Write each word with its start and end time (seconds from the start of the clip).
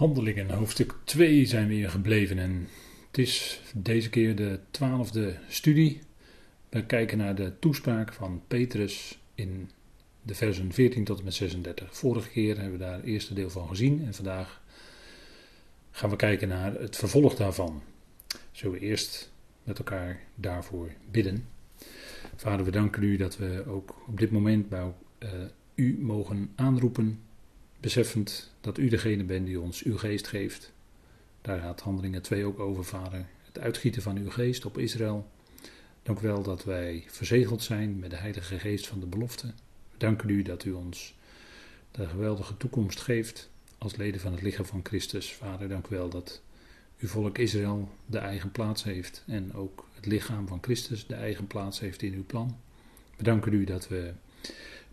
Handelingen, 0.00 0.50
hoofdstuk 0.50 0.94
2 1.04 1.46
zijn 1.46 1.68
we 1.68 1.74
hier 1.74 1.90
gebleven 1.90 2.38
en 2.38 2.68
het 3.06 3.18
is 3.18 3.62
deze 3.74 4.10
keer 4.10 4.36
de 4.36 4.60
twaalfde 4.70 5.36
studie. 5.48 6.00
We 6.68 6.86
kijken 6.86 7.18
naar 7.18 7.34
de 7.34 7.58
toespraak 7.58 8.12
van 8.12 8.42
Petrus 8.48 9.18
in 9.34 9.70
de 10.22 10.34
versen 10.34 10.72
14 10.72 11.04
tot 11.04 11.18
en 11.18 11.24
met 11.24 11.34
36. 11.34 11.96
Vorige 11.96 12.28
keer 12.28 12.54
hebben 12.54 12.78
we 12.78 12.84
daar 12.84 12.96
het 12.96 13.04
eerste 13.04 13.34
deel 13.34 13.50
van 13.50 13.68
gezien 13.68 14.04
en 14.06 14.14
vandaag 14.14 14.62
gaan 15.90 16.10
we 16.10 16.16
kijken 16.16 16.48
naar 16.48 16.74
het 16.74 16.96
vervolg 16.96 17.34
daarvan. 17.34 17.82
Zullen 18.52 18.78
we 18.78 18.86
eerst 18.86 19.32
met 19.62 19.78
elkaar 19.78 20.20
daarvoor 20.34 20.90
bidden. 21.10 21.44
Vader, 22.36 22.64
we 22.64 22.70
danken 22.70 23.02
u 23.02 23.16
dat 23.16 23.36
we 23.36 23.64
ook 23.66 24.02
op 24.08 24.18
dit 24.18 24.30
moment 24.30 24.68
bij 24.68 24.92
uh, 25.18 25.28
u 25.74 25.98
mogen 26.00 26.50
aanroepen 26.54 27.20
beseffend 27.80 28.50
dat 28.60 28.78
u 28.78 28.88
degene 28.88 29.24
bent 29.24 29.46
die 29.46 29.60
ons 29.60 29.82
uw 29.82 29.98
geest 29.98 30.26
geeft. 30.26 30.72
Daar 31.42 31.60
gaat 31.60 31.80
Handelingen 31.80 32.22
2 32.22 32.44
ook 32.44 32.58
over, 32.58 32.84
Vader. 32.84 33.26
Het 33.42 33.58
uitgieten 33.58 34.02
van 34.02 34.16
uw 34.16 34.30
geest 34.30 34.64
op 34.64 34.78
Israël. 34.78 35.28
Dank 36.02 36.20
wel 36.20 36.42
dat 36.42 36.64
wij 36.64 37.04
verzegeld 37.06 37.62
zijn 37.62 37.98
met 37.98 38.10
de 38.10 38.16
Heilige 38.16 38.58
Geest 38.58 38.86
van 38.86 39.00
de 39.00 39.06
belofte. 39.06 39.46
We 39.90 39.98
danken 39.98 40.28
u 40.28 40.42
dat 40.42 40.64
u 40.64 40.72
ons 40.72 41.14
de 41.90 42.08
geweldige 42.08 42.56
toekomst 42.56 43.00
geeft 43.00 43.50
als 43.78 43.96
leden 43.96 44.20
van 44.20 44.32
het 44.32 44.42
lichaam 44.42 44.64
van 44.64 44.80
Christus. 44.82 45.32
Vader, 45.32 45.68
dank 45.68 45.86
u 45.86 45.96
wel 45.96 46.08
dat 46.08 46.42
uw 46.98 47.08
volk 47.08 47.38
Israël 47.38 47.88
de 48.06 48.18
eigen 48.18 48.50
plaats 48.50 48.84
heeft 48.84 49.22
en 49.26 49.54
ook 49.54 49.88
het 49.94 50.06
lichaam 50.06 50.48
van 50.48 50.58
Christus 50.60 51.06
de 51.06 51.14
eigen 51.14 51.46
plaats 51.46 51.80
heeft 51.80 52.02
in 52.02 52.14
uw 52.14 52.24
plan. 52.26 52.56
We 53.16 53.22
danken 53.22 53.52
u 53.52 53.64
dat 53.64 53.88
we 53.88 54.12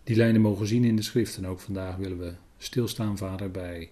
die 0.04 0.16
lijnen 0.16 0.40
mogen 0.40 0.66
zien 0.66 0.84
in 0.84 0.96
de 0.96 1.02
schrift 1.02 1.36
en 1.36 1.46
ook 1.46 1.60
vandaag 1.60 1.96
willen 1.96 2.18
we 2.18 2.32
stilstaan, 2.58 3.18
vader, 3.18 3.50
bij 3.50 3.90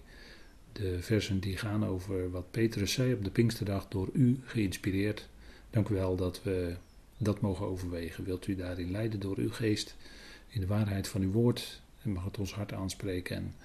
de 0.71 1.01
versen 1.01 1.39
die 1.39 1.57
gaan 1.57 1.85
over 1.85 2.31
wat 2.31 2.51
Petrus 2.51 2.93
zei 2.93 3.13
op 3.13 3.23
de 3.23 3.29
Pinksterdag, 3.29 3.87
door 3.87 4.09
u 4.13 4.39
geïnspireerd. 4.45 5.27
Dank 5.69 5.89
u 5.89 5.93
wel 5.93 6.15
dat 6.15 6.43
we 6.43 6.75
dat 7.17 7.41
mogen 7.41 7.65
overwegen. 7.65 8.23
Wilt 8.23 8.47
u 8.47 8.55
daarin 8.55 8.91
leiden 8.91 9.19
door 9.19 9.37
uw 9.37 9.51
geest, 9.51 9.95
in 10.47 10.61
de 10.61 10.67
waarheid 10.67 11.07
van 11.07 11.21
uw 11.21 11.31
woord, 11.31 11.81
en 12.01 12.11
mag 12.11 12.23
het 12.23 12.37
ons 12.37 12.53
hart 12.53 12.73
aanspreken 12.73 13.35
en 13.35 13.55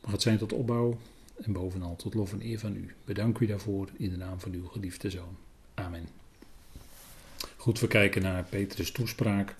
mag 0.00 0.12
het 0.12 0.22
zijn 0.22 0.38
tot 0.38 0.52
opbouw 0.52 0.98
en 1.42 1.52
bovenal 1.52 1.96
tot 1.96 2.14
lof 2.14 2.32
en 2.32 2.42
eer 2.42 2.58
van 2.58 2.76
u. 2.76 2.94
Bedank 3.04 3.38
u 3.38 3.46
daarvoor 3.46 3.88
in 3.96 4.10
de 4.10 4.16
naam 4.16 4.40
van 4.40 4.52
uw 4.52 4.66
geliefde 4.66 5.10
zoon. 5.10 5.36
Amen. 5.74 6.08
Goed, 7.56 7.80
we 7.80 7.86
kijken 7.86 8.22
naar 8.22 8.44
Petrus' 8.44 8.92
toespraak. 8.92 9.54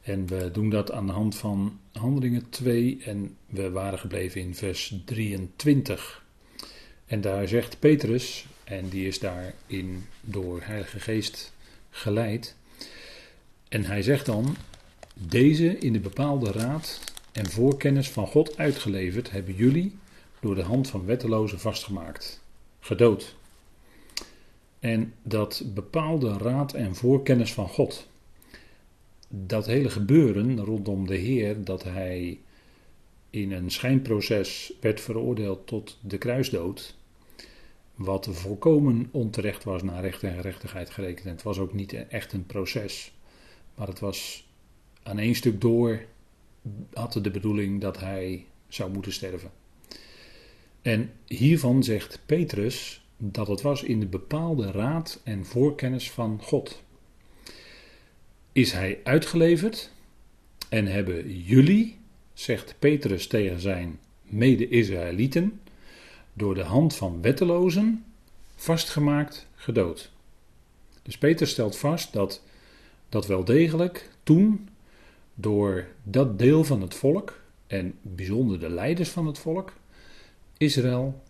En 0.00 0.26
we 0.26 0.50
doen 0.50 0.70
dat 0.70 0.92
aan 0.92 1.06
de 1.06 1.12
hand 1.12 1.36
van 1.36 1.80
Handelingen 1.92 2.50
2 2.50 2.98
en 3.04 3.36
we 3.46 3.70
waren 3.70 3.98
gebleven 3.98 4.40
in 4.40 4.54
vers 4.54 4.94
23. 5.04 6.24
En 7.06 7.20
daar 7.20 7.48
zegt 7.48 7.78
Petrus, 7.78 8.46
en 8.64 8.88
die 8.88 9.06
is 9.06 9.18
daarin 9.18 10.06
door 10.20 10.60
Heilige 10.62 11.00
Geest 11.00 11.52
geleid. 11.90 12.56
En 13.68 13.84
hij 13.84 14.02
zegt 14.02 14.26
dan: 14.26 14.56
Deze 15.14 15.78
in 15.78 15.92
de 15.92 16.00
bepaalde 16.00 16.52
raad 16.52 17.12
en 17.32 17.50
voorkennis 17.50 18.10
van 18.10 18.26
God 18.26 18.56
uitgeleverd 18.58 19.30
hebben 19.30 19.54
jullie 19.54 19.98
door 20.40 20.54
de 20.54 20.62
hand 20.62 20.88
van 20.88 21.04
wettelozen 21.04 21.60
vastgemaakt, 21.60 22.42
gedood. 22.80 23.34
En 24.78 25.14
dat 25.22 25.62
bepaalde 25.66 26.38
raad 26.38 26.72
en 26.72 26.94
voorkennis 26.94 27.52
van 27.52 27.68
God 27.68 28.08
dat 29.32 29.66
hele 29.66 29.90
gebeuren 29.90 30.64
rondom 30.64 31.06
de 31.06 31.16
Heer, 31.16 31.64
dat 31.64 31.82
hij 31.84 32.38
in 33.30 33.52
een 33.52 33.70
schijnproces 33.70 34.72
werd 34.80 35.00
veroordeeld 35.00 35.66
tot 35.66 35.98
de 36.02 36.18
kruisdood, 36.18 36.96
wat 37.94 38.28
volkomen 38.30 39.08
onterecht 39.10 39.64
was 39.64 39.82
naar 39.82 40.02
recht 40.02 40.22
en 40.22 40.34
gerechtigheid 40.34 40.90
gerekend. 40.90 41.26
En 41.26 41.32
het 41.32 41.42
was 41.42 41.58
ook 41.58 41.72
niet 41.72 41.92
echt 41.92 42.32
een 42.32 42.46
proces, 42.46 43.12
maar 43.74 43.86
het 43.86 44.00
was 44.00 44.48
aan 45.02 45.18
één 45.18 45.34
stuk 45.34 45.60
door, 45.60 46.04
had 46.92 47.12
de 47.12 47.30
bedoeling 47.30 47.80
dat 47.80 48.00
hij 48.00 48.46
zou 48.68 48.92
moeten 48.92 49.12
sterven. 49.12 49.50
En 50.82 51.12
hiervan 51.26 51.82
zegt 51.82 52.20
Petrus 52.26 53.04
dat 53.16 53.48
het 53.48 53.60
was 53.60 53.82
in 53.82 54.00
de 54.00 54.06
bepaalde 54.06 54.70
raad 54.70 55.20
en 55.24 55.46
voorkennis 55.46 56.10
van 56.10 56.42
God 56.42 56.82
is 58.52 58.72
hij 58.72 59.00
uitgeleverd 59.04 59.90
en 60.68 60.86
hebben 60.86 61.40
jullie, 61.40 61.98
zegt 62.32 62.74
Petrus 62.78 63.26
tegen 63.26 63.60
zijn 63.60 63.98
mede-Israëlieten, 64.22 65.60
door 66.32 66.54
de 66.54 66.62
hand 66.62 66.96
van 66.96 67.22
wettelozen 67.22 68.04
vastgemaakt 68.54 69.48
gedood. 69.54 70.10
Dus 71.02 71.18
Petrus 71.18 71.50
stelt 71.50 71.76
vast 71.76 72.12
dat 72.12 72.42
dat 73.08 73.26
wel 73.26 73.44
degelijk 73.44 74.10
toen 74.22 74.68
door 75.34 75.86
dat 76.02 76.38
deel 76.38 76.64
van 76.64 76.80
het 76.80 76.94
volk 76.94 77.40
en 77.66 77.94
bijzonder 78.02 78.60
de 78.60 78.70
leiders 78.70 79.08
van 79.08 79.26
het 79.26 79.38
volk 79.38 79.72
Israël 80.56 81.22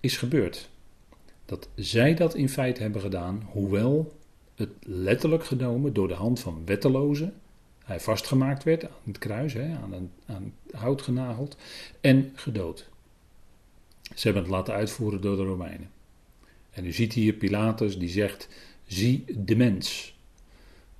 is 0.00 0.16
gebeurd. 0.16 0.68
Dat 1.44 1.68
zij 1.74 2.14
dat 2.14 2.34
in 2.34 2.48
feite 2.48 2.82
hebben 2.82 3.00
gedaan, 3.00 3.48
hoewel 3.50 4.17
het 4.58 4.70
letterlijk 4.80 5.44
genomen 5.44 5.92
door 5.92 6.08
de 6.08 6.14
hand 6.14 6.40
van 6.40 6.62
wettelozen. 6.64 7.34
Hij 7.84 8.00
vastgemaakt 8.00 8.64
werd 8.64 8.84
aan 8.84 8.90
het 9.04 9.18
kruis, 9.18 9.52
hè, 9.52 9.76
aan, 9.76 9.92
een, 9.92 10.10
aan 10.26 10.54
hout 10.70 11.02
genageld 11.02 11.56
en 12.00 12.32
gedood. 12.34 12.88
Ze 14.14 14.22
hebben 14.22 14.42
het 14.42 14.52
laten 14.52 14.74
uitvoeren 14.74 15.20
door 15.20 15.36
de 15.36 15.44
Romeinen. 15.44 15.90
En 16.70 16.86
u 16.86 16.92
ziet 16.92 17.12
hier 17.12 17.32
Pilatus 17.32 17.98
die 17.98 18.08
zegt: 18.08 18.48
zie 18.86 19.24
de 19.44 19.56
mens. 19.56 20.16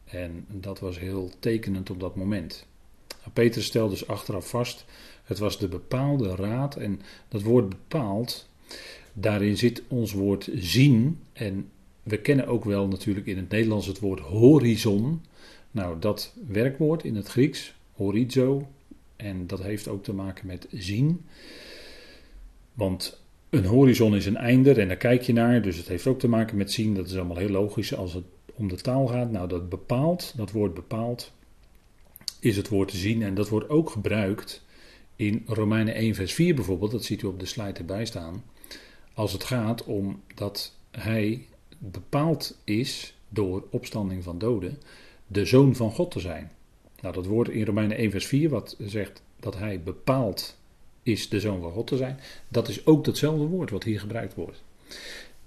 En 0.04 0.46
dat 0.48 0.78
was 0.78 0.98
heel 0.98 1.30
tekenend 1.38 1.90
op 1.90 2.00
dat 2.00 2.16
moment. 2.16 2.66
Nou, 3.08 3.30
Peter 3.32 3.62
stelde 3.62 3.90
dus 3.90 4.06
achteraf 4.06 4.48
vast: 4.48 4.84
het 5.24 5.38
was 5.38 5.58
de 5.58 5.68
bepaalde 5.68 6.34
raad. 6.34 6.76
En 6.76 7.00
dat 7.28 7.42
woord 7.42 7.68
bepaald, 7.68 8.48
daarin 9.12 9.56
zit 9.56 9.82
ons 9.88 10.12
woord 10.12 10.48
zien. 10.54 11.20
En 11.32 11.70
we 12.08 12.18
kennen 12.18 12.46
ook 12.46 12.64
wel 12.64 12.88
natuurlijk 12.88 13.26
in 13.26 13.36
het 13.36 13.48
Nederlands 13.48 13.86
het 13.86 13.98
woord 13.98 14.20
horizon. 14.20 15.22
Nou, 15.70 15.98
dat 15.98 16.34
werkwoord 16.46 17.04
in 17.04 17.16
het 17.16 17.28
Grieks, 17.28 17.74
horizo, 17.92 18.68
en 19.16 19.46
dat 19.46 19.62
heeft 19.62 19.88
ook 19.88 20.02
te 20.02 20.12
maken 20.12 20.46
met 20.46 20.66
zien. 20.70 21.24
Want 22.74 23.20
een 23.50 23.64
horizon 23.64 24.16
is 24.16 24.26
een 24.26 24.36
einder 24.36 24.78
en 24.78 24.88
daar 24.88 24.96
kijk 24.96 25.22
je 25.22 25.32
naar, 25.32 25.62
dus 25.62 25.76
het 25.76 25.88
heeft 25.88 26.06
ook 26.06 26.18
te 26.18 26.28
maken 26.28 26.56
met 26.56 26.72
zien. 26.72 26.94
Dat 26.94 27.06
is 27.06 27.16
allemaal 27.16 27.36
heel 27.36 27.48
logisch 27.48 27.94
als 27.94 28.14
het 28.14 28.24
om 28.54 28.68
de 28.68 28.76
taal 28.76 29.06
gaat. 29.06 29.30
Nou, 29.30 29.48
dat 29.48 29.68
bepaalt, 29.68 30.32
dat 30.36 30.50
woord 30.50 30.74
bepaalt, 30.74 31.32
is 32.40 32.56
het 32.56 32.68
woord 32.68 32.92
zien 32.92 33.22
en 33.22 33.34
dat 33.34 33.48
wordt 33.48 33.68
ook 33.68 33.90
gebruikt 33.90 34.64
in 35.16 35.42
Romeinen 35.46 35.94
1 35.94 36.14
vers 36.14 36.32
4 36.32 36.54
bijvoorbeeld, 36.54 36.90
dat 36.90 37.04
ziet 37.04 37.22
u 37.22 37.26
op 37.26 37.40
de 37.40 37.46
slide 37.46 37.78
erbij 37.78 38.04
staan. 38.04 38.44
Als 39.14 39.32
het 39.32 39.44
gaat 39.44 39.84
om 39.84 40.22
dat 40.34 40.74
hij 40.90 41.46
bepaald 41.78 42.58
is 42.64 43.14
door 43.28 43.64
opstanding 43.70 44.24
van 44.24 44.38
doden 44.38 44.78
de 45.26 45.44
zoon 45.44 45.74
van 45.76 45.90
God 45.90 46.10
te 46.10 46.20
zijn. 46.20 46.50
Nou, 47.00 47.14
dat 47.14 47.26
woord 47.26 47.48
in 47.48 47.64
Romeinen 47.64 47.96
1 47.96 48.10
vers 48.10 48.26
4 48.26 48.48
wat 48.48 48.76
zegt 48.78 49.22
dat 49.40 49.56
hij 49.56 49.82
bepaald 49.82 50.56
is 51.02 51.28
de 51.28 51.40
zoon 51.40 51.60
van 51.60 51.72
God 51.72 51.86
te 51.86 51.96
zijn, 51.96 52.20
dat 52.48 52.68
is 52.68 52.86
ook 52.86 53.04
datzelfde 53.04 53.44
woord 53.44 53.70
wat 53.70 53.84
hier 53.84 54.00
gebruikt 54.00 54.34
wordt. 54.34 54.62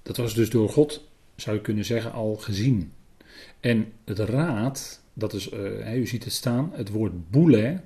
Dat 0.04 0.18
was 0.18 0.34
dus 0.34 0.50
door 0.50 0.70
God, 0.70 1.08
zou 1.36 1.56
je 1.56 1.62
kunnen 1.62 1.86
zeggen, 1.86 2.12
al 2.12 2.36
gezien. 2.36 2.92
En 3.60 3.94
het 4.06 4.20
raad, 4.20 5.02
dat 5.14 5.34
is, 5.34 5.52
uh, 5.52 5.96
u 5.96 6.08
ziet 6.08 6.24
het 6.24 6.34
staan, 6.34 6.72
het 6.74 6.90
woord 6.90 7.30
boele, 7.30 7.82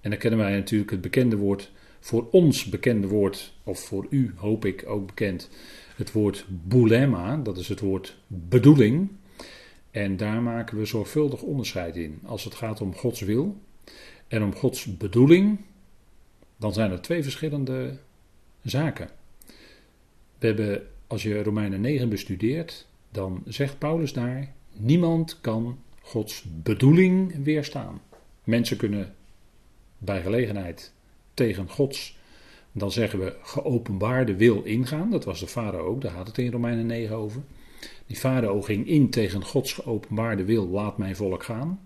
en 0.00 0.10
dan 0.10 0.18
kennen 0.18 0.38
wij 0.38 0.52
natuurlijk 0.52 0.90
het 0.90 1.00
bekende 1.00 1.36
woord, 1.36 1.70
voor 2.00 2.28
ons 2.30 2.64
bekende 2.64 3.06
woord, 3.06 3.52
of 3.62 3.80
voor 3.80 4.06
u 4.10 4.32
hoop 4.36 4.64
ik 4.64 4.84
ook 4.86 5.06
bekend, 5.06 5.48
het 5.98 6.12
woord 6.12 6.46
boulema, 6.48 7.36
dat 7.36 7.58
is 7.58 7.68
het 7.68 7.80
woord 7.80 8.16
bedoeling. 8.26 9.08
En 9.90 10.16
daar 10.16 10.42
maken 10.42 10.78
we 10.78 10.84
zorgvuldig 10.84 11.42
onderscheid 11.42 11.96
in. 11.96 12.18
Als 12.24 12.44
het 12.44 12.54
gaat 12.54 12.80
om 12.80 12.94
Gods 12.94 13.20
wil 13.20 13.56
en 14.28 14.42
om 14.42 14.54
Gods 14.54 14.96
bedoeling, 14.96 15.60
dan 16.56 16.72
zijn 16.72 16.90
er 16.90 17.00
twee 17.00 17.22
verschillende 17.22 17.98
zaken. 18.62 19.10
We 20.38 20.46
hebben, 20.46 20.86
als 21.06 21.22
je 21.22 21.42
Romeinen 21.42 21.80
9 21.80 22.08
bestudeert, 22.08 22.86
dan 23.10 23.42
zegt 23.46 23.78
Paulus 23.78 24.12
daar: 24.12 24.52
niemand 24.72 25.40
kan 25.40 25.78
Gods 26.00 26.44
bedoeling 26.62 27.44
weerstaan. 27.44 28.00
Mensen 28.44 28.76
kunnen 28.76 29.14
bij 29.98 30.22
gelegenheid 30.22 30.92
tegen 31.34 31.68
Gods 31.68 32.17
dan 32.72 32.92
zeggen 32.92 33.18
we 33.18 33.36
geopenbaarde 33.42 34.36
wil 34.36 34.62
ingaan. 34.62 35.10
Dat 35.10 35.24
was 35.24 35.40
de 35.40 35.46
farao 35.46 35.86
ook, 35.86 36.00
daar 36.00 36.12
gaat 36.12 36.26
het 36.26 36.38
in 36.38 36.52
Romeinen 36.52 36.86
9 36.86 37.16
over. 37.16 37.42
Die 38.06 38.16
farao 38.16 38.62
ging 38.62 38.86
in 38.86 39.10
tegen 39.10 39.44
Gods 39.44 39.72
geopenbaarde 39.72 40.44
wil, 40.44 40.68
laat 40.68 40.98
mijn 40.98 41.16
volk 41.16 41.44
gaan. 41.44 41.80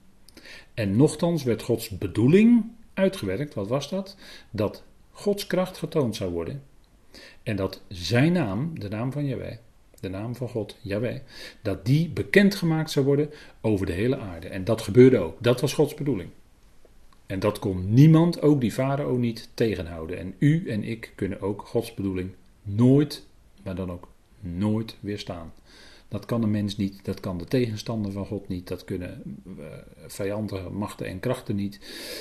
En 0.75 0.96
nochtans 0.96 1.43
werd 1.43 1.62
Gods 1.62 1.88
bedoeling 1.88 2.64
uitgewerkt. 2.94 3.55
Wat 3.55 3.69
was 3.69 3.88
dat? 3.90 4.17
Dat 4.50 4.82
Gods 5.11 5.46
kracht 5.46 5.79
getoond 5.79 6.17
zou 6.17 6.31
worden. 6.31 6.62
En 7.43 7.56
dat 7.56 7.82
zijn 7.88 8.32
naam, 8.32 8.78
de 8.78 8.88
naam 8.88 9.12
van 9.12 9.26
Yahweh, 9.26 9.56
de 10.00 10.08
naam 10.08 10.37
van 10.37 10.49
God, 10.49 10.76
Yahweh, 10.81 11.19
dat 11.62 11.85
die 11.85 12.08
bekendgemaakt 12.08 12.90
zou 12.90 13.06
worden 13.06 13.31
over 13.61 13.87
de 13.87 13.93
hele 13.93 14.19
aarde. 14.19 14.49
En 14.49 14.64
dat 14.64 14.82
gebeurde 14.82 15.19
ook. 15.19 15.37
Dat 15.40 15.61
was 15.61 15.73
Gods 15.73 15.94
bedoeling. 15.94 16.31
En 17.32 17.40
dat 17.40 17.58
kon 17.58 17.94
niemand, 17.94 18.43
ook 18.43 18.61
die 18.61 18.73
farao 18.73 19.17
niet, 19.17 19.49
tegenhouden. 19.55 20.19
En 20.19 20.34
u 20.38 20.69
en 20.69 20.84
ik 20.84 21.12
kunnen 21.14 21.40
ook 21.40 21.62
Gods 21.67 21.94
bedoeling 21.94 22.31
nooit, 22.62 23.26
maar 23.62 23.75
dan 23.75 23.90
ook 23.90 24.08
nooit 24.40 24.96
weerstaan. 25.00 25.52
Dat 26.08 26.25
kan 26.25 26.43
een 26.43 26.50
mens 26.50 26.76
niet, 26.76 27.05
dat 27.05 27.20
kan 27.20 27.38
de 27.38 27.44
tegenstander 27.44 28.12
van 28.12 28.26
God 28.26 28.49
niet, 28.49 28.69
dat 28.69 28.84
kunnen 28.84 29.38
uh, 30.20 30.69
machten 30.69 31.06
en 31.06 31.20
krachten 31.20 31.56
niet. 31.56 31.81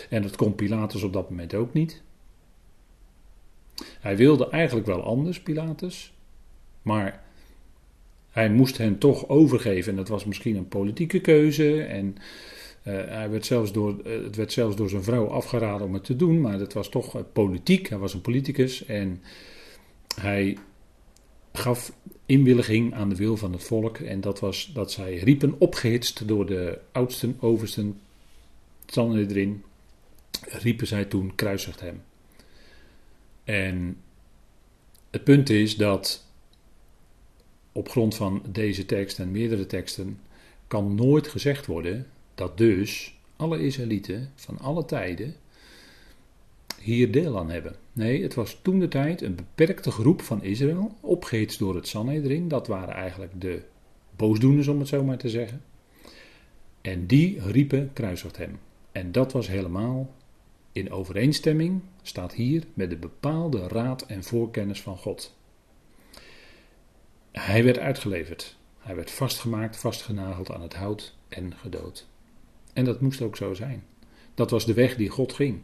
En 0.10 0.22
dat 0.22 0.36
kon 0.36 0.56
Pilatus 0.56 1.04
op 1.04 1.14
dat 1.14 1.30
moment 1.30 1.54
ook 1.54 1.74
niet. 1.74 2.02
Hij 4.00 4.18
wilde 4.18 4.50
eigenlijk 4.50 4.88
wel 4.88 5.04
anders, 5.04 5.42
Pilatus, 5.42 6.14
maar 6.82 7.24
hij 8.30 8.50
moest 8.50 8.78
hen 8.78 8.98
toch 8.98 9.28
overgeven. 9.28 9.92
En 9.92 9.98
dat 9.98 10.08
was 10.08 10.26
misschien 10.26 10.56
een 10.56 10.68
politieke 10.68 11.20
keuze. 11.20 11.84
En 11.84 12.16
uh, 12.84 12.94
hij 12.94 13.30
werd 13.30 13.46
zelfs 13.46 13.72
door, 13.72 13.96
uh, 14.06 14.24
het 14.24 14.36
werd 14.36 14.52
zelfs 14.52 14.76
door 14.76 14.90
zijn 14.90 15.04
vrouw 15.04 15.28
afgeraden 15.28 15.88
om 15.88 15.94
het 15.94 16.04
te 16.04 16.16
doen, 16.16 16.42
maar 16.42 16.60
het 16.60 16.74
was 16.74 16.90
toch 16.90 17.16
uh, 17.16 17.22
politiek. 17.34 17.90
Hij 17.90 17.98
was 17.98 18.14
een 18.14 18.22
politicus 18.22 18.86
en 18.86 19.22
hij 20.16 20.58
gaf 21.54 21.94
inwilliging 22.26 22.94
aan 22.94 23.10
de 23.10 23.16
wil 23.16 23.38
van 23.38 23.52
het 23.52 23.64
volk. 23.64 23.98
En 23.98 24.22
dat 24.22 24.40
was 24.40 24.72
dat 24.74 24.92
zij 24.92 25.18
riepen, 25.18 25.56
opgehitst 25.58 26.28
door 26.28 26.46
de 26.46 26.80
oudsten, 26.92 27.38
oversten, 27.40 28.00
erin, 28.96 29.64
riepen 30.42 30.88
zij 30.88 31.06
toen, 31.06 31.36
kruisigt 31.36 31.80
hem. 31.80 32.04
En 33.44 33.98
het 35.10 35.24
punt 35.24 35.50
is 35.50 35.76
dat 35.76 36.26
op 37.72 37.90
grond 37.90 38.16
van 38.16 38.44
deze 38.50 38.86
tekst 38.86 39.20
en 39.20 39.32
meerdere 39.32 39.66
teksten 39.66 40.20
kan 40.68 40.96
nooit 40.96 41.28
gezegd 41.28 41.66
worden 41.66 42.08
dat 42.36 42.58
dus 42.58 43.20
alle 43.36 43.64
Israëlieten 43.64 44.32
van 44.36 44.60
alle 44.60 44.86
tijden 44.86 45.36
hier 46.80 47.12
deel 47.12 47.38
aan 47.38 47.50
hebben. 47.50 47.76
Nee, 47.94 48.24
het 48.24 48.34
was 48.34 48.60
toen 48.62 48.80
de 48.80 48.88
tijd 48.88 49.22
een 49.22 49.36
beperkte 49.36 49.92
groep 49.92 50.22
van 50.22 50.44
Israël, 50.44 50.96
opgehitst 51.00 51.60
door 51.60 51.76
het 51.76 51.88
Sanhedrin. 51.88 52.48
Dat 52.48 52.68
waren 52.68 52.94
eigenlijk 52.94 53.42
de 53.42 53.62
boosdoeners, 54.16 54.68
om 54.68 54.80
het 54.80 54.88
zo 54.88 55.04
maar 55.04 55.18
te 55.18 55.30
zeggen. 55.30 55.62
En 56.82 57.08
die 57.08 57.52
riepen 57.52 57.94
kruisigt 57.94 58.38
hem. 58.38 58.60
En 58.92 59.12
dat 59.12 59.32
was 59.32 59.48
helemaal 59.48 60.14
in 60.72 60.92
overeenstemming, 60.92 61.82
staat 62.02 62.34
hier, 62.34 62.64
met 62.74 62.90
de 62.90 62.98
bepaalde 62.98 63.68
raad 63.68 64.02
en 64.02 64.24
voorkennis 64.24 64.82
van 64.82 64.98
God. 64.98 65.36
Hij 67.32 67.64
werd 67.64 67.80
uitgeleverd. 67.80 68.58
Hij 68.80 68.96
werd 68.96 69.12
vastgemaakt, 69.12 69.78
vastgenageld 69.78 70.52
aan 70.52 70.62
het 70.62 70.74
hout 70.74 71.16
en 71.28 71.54
gedood. 71.56 72.08
En 72.74 72.86
dat 72.86 73.02
moest 73.02 73.22
ook 73.22 73.36
zo 73.36 73.54
zijn. 73.54 73.84
Dat 74.34 74.50
was 74.50 74.66
de 74.66 74.74
weg 74.74 74.96
die 74.96 75.10
God 75.10 75.34
ging. 75.34 75.60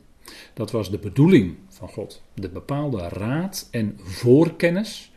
Dat 0.53 0.71
was 0.71 0.91
de 0.91 0.97
bedoeling 0.97 1.55
van 1.67 1.89
God. 1.89 2.21
De 2.33 2.49
bepaalde 2.49 3.07
raad 3.07 3.67
en 3.71 3.99
voorkennis. 4.03 5.11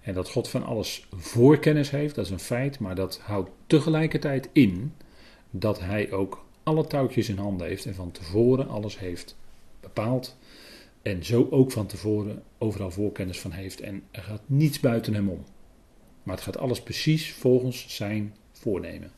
En 0.00 0.14
dat 0.14 0.30
God 0.30 0.48
van 0.48 0.64
alles 0.64 1.06
voorkennis 1.16 1.90
heeft, 1.90 2.14
dat 2.14 2.24
is 2.24 2.30
een 2.30 2.38
feit, 2.38 2.78
maar 2.78 2.94
dat 2.94 3.18
houdt 3.18 3.50
tegelijkertijd 3.66 4.48
in 4.52 4.92
dat 5.50 5.80
hij 5.80 6.12
ook 6.12 6.44
alle 6.62 6.86
touwtjes 6.86 7.28
in 7.28 7.38
handen 7.38 7.66
heeft 7.66 7.86
en 7.86 7.94
van 7.94 8.10
tevoren 8.10 8.68
alles 8.68 8.98
heeft 8.98 9.36
bepaald. 9.80 10.36
En 11.02 11.24
zo 11.24 11.46
ook 11.50 11.72
van 11.72 11.86
tevoren 11.86 12.42
overal 12.58 12.90
voorkennis 12.90 13.40
van 13.40 13.50
heeft. 13.50 13.80
En 13.80 14.02
er 14.10 14.22
gaat 14.22 14.42
niets 14.46 14.80
buiten 14.80 15.14
hem 15.14 15.28
om. 15.28 15.44
Maar 16.22 16.34
het 16.34 16.44
gaat 16.44 16.58
alles 16.58 16.82
precies 16.82 17.32
volgens 17.32 17.96
zijn 17.96 18.34
voornemen. 18.52 19.10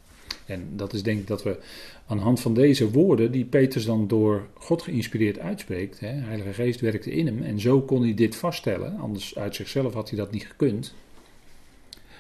En 0.47 0.69
dat 0.77 0.93
is 0.93 1.03
denk 1.03 1.21
ik 1.21 1.27
dat 1.27 1.43
we 1.43 1.59
aan 2.07 2.17
de 2.17 2.23
hand 2.23 2.41
van 2.41 2.55
deze 2.55 2.91
woorden, 2.91 3.33
die 3.33 3.45
Petrus 3.45 3.85
dan 3.85 4.09
door 4.09 4.49
God 4.55 4.83
geïnspireerd 4.83 5.39
uitspreekt, 5.39 6.01
hè, 6.01 6.09
Heilige 6.09 6.53
Geest 6.53 6.81
werkte 6.81 7.11
in 7.11 7.27
hem 7.27 7.43
en 7.43 7.61
zo 7.61 7.81
kon 7.83 8.03
hij 8.03 8.15
dit 8.15 8.37
vaststellen, 8.37 8.99
anders 8.99 9.39
uit 9.39 9.55
zichzelf 9.55 9.95
had 9.95 10.09
hij 10.09 10.19
dat 10.19 10.31
niet 10.31 10.47
gekund. 10.47 10.95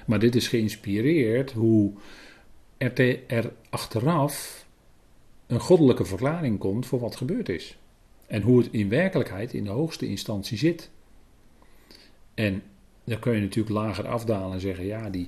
Maar 0.07 0.19
dit 0.19 0.35
is 0.35 0.49
geïnspireerd 0.49 1.53
hoe 1.53 1.93
er, 2.77 3.21
er 3.27 3.53
achteraf 3.71 4.67
een 5.47 5.61
goddelijke 5.61 6.05
verklaring 6.05 6.59
komt 6.59 6.87
voor 6.87 7.01
wat 7.01 7.17
gebeurd 7.17 7.49
is. 7.49 7.79
En 8.27 8.43
hoe 8.43 8.59
het 8.59 8.69
in 8.71 8.89
werkelijkheid 8.89 9.53
in 9.55 9.65
de 9.65 9.71
hoogste 9.71 10.09
instantie 10.09 10.59
zit. 10.59 10.91
En 12.35 12.63
dan 13.07 13.19
kun 13.19 13.35
je 13.35 13.41
natuurlijk 13.41 13.75
lager 13.75 14.07
afdalen 14.07 14.53
en 14.53 14.61
zeggen, 14.61 14.87
ja, 14.87 15.11
die, 15.11 15.27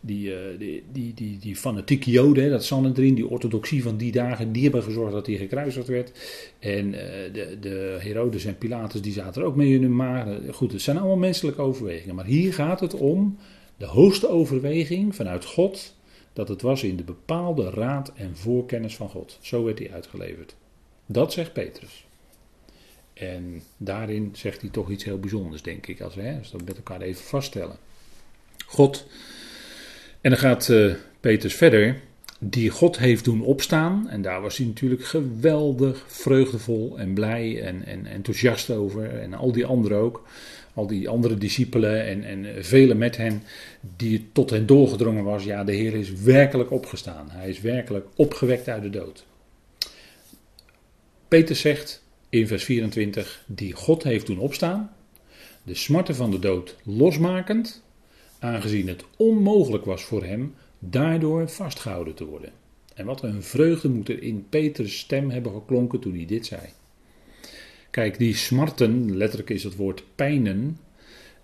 die, 0.00 0.28
uh, 0.28 0.36
die, 0.58 0.82
die, 0.92 1.14
die, 1.14 1.38
die 1.38 1.56
fanatieke 1.56 2.10
joden, 2.10 2.50
dat 2.50 2.64
Sanhedrin, 2.64 3.14
die 3.14 3.28
orthodoxie 3.28 3.82
van 3.82 3.96
die 3.96 4.12
dagen, 4.12 4.52
die 4.52 4.62
hebben 4.62 4.82
gezorgd 4.82 5.12
dat 5.12 5.26
hij 5.26 5.36
gekruisigd 5.36 5.86
werd. 5.86 6.12
En 6.58 6.86
uh, 6.86 7.00
de, 7.32 7.56
de 7.60 7.96
Herodes 8.00 8.44
en 8.44 8.58
Pilatus, 8.58 9.02
die 9.02 9.12
zaten 9.12 9.42
er 9.42 9.48
ook 9.48 9.56
mee 9.56 9.74
in 9.74 9.82
hun 9.82 9.96
maag. 9.96 10.26
Goed, 10.50 10.72
het 10.72 10.82
zijn 10.82 10.98
allemaal 10.98 11.16
menselijke 11.16 11.60
overwegingen. 11.60 12.14
Maar 12.14 12.24
hier 12.24 12.54
gaat 12.54 12.80
het 12.80 12.94
om 12.94 13.38
de 13.76 13.86
hoogste 13.86 14.28
overweging 14.28 15.14
vanuit 15.14 15.44
God, 15.44 15.94
dat 16.32 16.48
het 16.48 16.62
was 16.62 16.82
in 16.82 16.96
de 16.96 17.04
bepaalde 17.04 17.70
raad 17.70 18.12
en 18.14 18.36
voorkennis 18.36 18.96
van 18.96 19.08
God. 19.08 19.38
Zo 19.40 19.64
werd 19.64 19.78
hij 19.78 19.92
uitgeleverd. 19.92 20.56
Dat 21.06 21.32
zegt 21.32 21.52
Petrus. 21.52 22.07
En 23.18 23.62
daarin 23.76 24.30
zegt 24.32 24.60
hij 24.60 24.70
toch 24.70 24.90
iets 24.90 25.04
heel 25.04 25.18
bijzonders, 25.18 25.62
denk 25.62 25.86
ik, 25.86 26.00
als 26.00 26.14
we, 26.14 26.22
hè, 26.22 26.38
als 26.38 26.50
dat 26.50 26.64
met 26.64 26.76
elkaar 26.76 27.00
even 27.00 27.24
vaststellen. 27.24 27.76
God, 28.66 29.06
en 30.20 30.30
dan 30.30 30.38
gaat 30.38 30.68
uh, 30.68 30.94
Petrus 31.20 31.54
verder, 31.54 32.00
die 32.38 32.70
God 32.70 32.98
heeft 32.98 33.24
doen 33.24 33.42
opstaan. 33.42 34.08
En 34.08 34.22
daar 34.22 34.40
was 34.40 34.56
hij 34.56 34.66
natuurlijk 34.66 35.04
geweldig 35.04 36.04
vreugdevol 36.06 36.98
en 36.98 37.14
blij 37.14 37.62
en, 37.62 37.84
en 37.86 38.06
enthousiast 38.06 38.70
over. 38.70 39.20
En 39.20 39.34
al 39.34 39.52
die 39.52 39.66
anderen 39.66 39.98
ook. 39.98 40.26
Al 40.74 40.86
die 40.86 41.08
andere 41.08 41.34
discipelen 41.34 42.04
en, 42.04 42.24
en 42.24 42.64
velen 42.64 42.98
met 42.98 43.16
hen, 43.16 43.42
die 43.96 44.28
tot 44.32 44.50
hen 44.50 44.66
doorgedrongen 44.66 45.24
was. 45.24 45.44
Ja, 45.44 45.64
de 45.64 45.72
Heer 45.72 45.94
is 45.94 46.12
werkelijk 46.12 46.70
opgestaan. 46.70 47.30
Hij 47.30 47.48
is 47.48 47.60
werkelijk 47.60 48.06
opgewekt 48.14 48.68
uit 48.68 48.82
de 48.82 48.90
dood. 48.90 49.26
Petrus 51.28 51.60
zegt, 51.60 52.02
in 52.28 52.46
vers 52.46 52.64
24, 52.64 53.44
die 53.46 53.72
God 53.72 54.02
heeft 54.02 54.26
doen 54.26 54.38
opstaan, 54.38 54.92
de 55.62 55.74
smarten 55.74 56.14
van 56.14 56.30
de 56.30 56.38
dood 56.38 56.76
losmakend, 56.84 57.82
aangezien 58.38 58.88
het 58.88 59.04
onmogelijk 59.16 59.84
was 59.84 60.04
voor 60.04 60.24
hem 60.24 60.54
daardoor 60.78 61.48
vastgehouden 61.48 62.14
te 62.14 62.24
worden. 62.24 62.52
En 62.94 63.06
wat 63.06 63.22
een 63.22 63.42
vreugde 63.42 63.88
moet 63.88 64.08
er 64.08 64.22
in 64.22 64.46
Petrus' 64.48 64.98
stem 64.98 65.30
hebben 65.30 65.52
geklonken 65.52 66.00
toen 66.00 66.14
hij 66.14 66.26
dit 66.26 66.46
zei. 66.46 66.60
Kijk, 67.90 68.18
die 68.18 68.34
smarten, 68.34 69.16
letterlijk 69.16 69.50
is 69.50 69.64
het 69.64 69.76
woord 69.76 70.04
pijnen, 70.14 70.78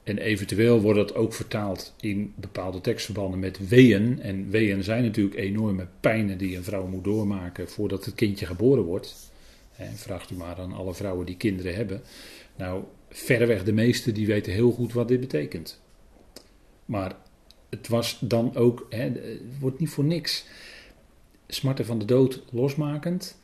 en 0.04 0.18
eventueel 0.18 0.80
wordt 0.80 0.98
dat 0.98 1.14
ook 1.14 1.32
vertaald 1.32 1.94
in 2.00 2.32
bepaalde 2.36 2.80
tekstverbanden 2.80 3.38
met 3.38 3.68
weeën. 3.68 4.20
En 4.20 4.50
weeën 4.50 4.82
zijn 4.82 5.02
natuurlijk 5.02 5.36
enorme 5.36 5.86
pijnen 6.00 6.38
die 6.38 6.56
een 6.56 6.64
vrouw 6.64 6.86
moet 6.86 7.04
doormaken 7.04 7.68
voordat 7.68 8.04
het 8.04 8.14
kindje 8.14 8.46
geboren 8.46 8.84
wordt. 8.84 9.32
En 9.76 9.96
vraagt 9.96 10.30
u 10.30 10.34
maar 10.34 10.56
aan 10.56 10.72
alle 10.72 10.94
vrouwen 10.94 11.26
die 11.26 11.36
kinderen 11.36 11.74
hebben. 11.74 12.02
Nou, 12.56 12.84
verreweg 13.08 13.64
de 13.64 13.72
meeste 13.72 14.12
die 14.12 14.26
weten 14.26 14.52
heel 14.52 14.70
goed 14.70 14.92
wat 14.92 15.08
dit 15.08 15.20
betekent. 15.20 15.80
Maar 16.84 17.16
het 17.70 17.88
was 17.88 18.18
dan 18.20 18.56
ook, 18.56 18.86
hè, 18.88 19.12
wordt 19.60 19.78
niet 19.78 19.88
voor 19.88 20.04
niks. 20.04 20.46
Smarten 21.46 21.86
van 21.86 21.98
de 21.98 22.04
dood 22.04 22.42
losmakend. 22.50 23.38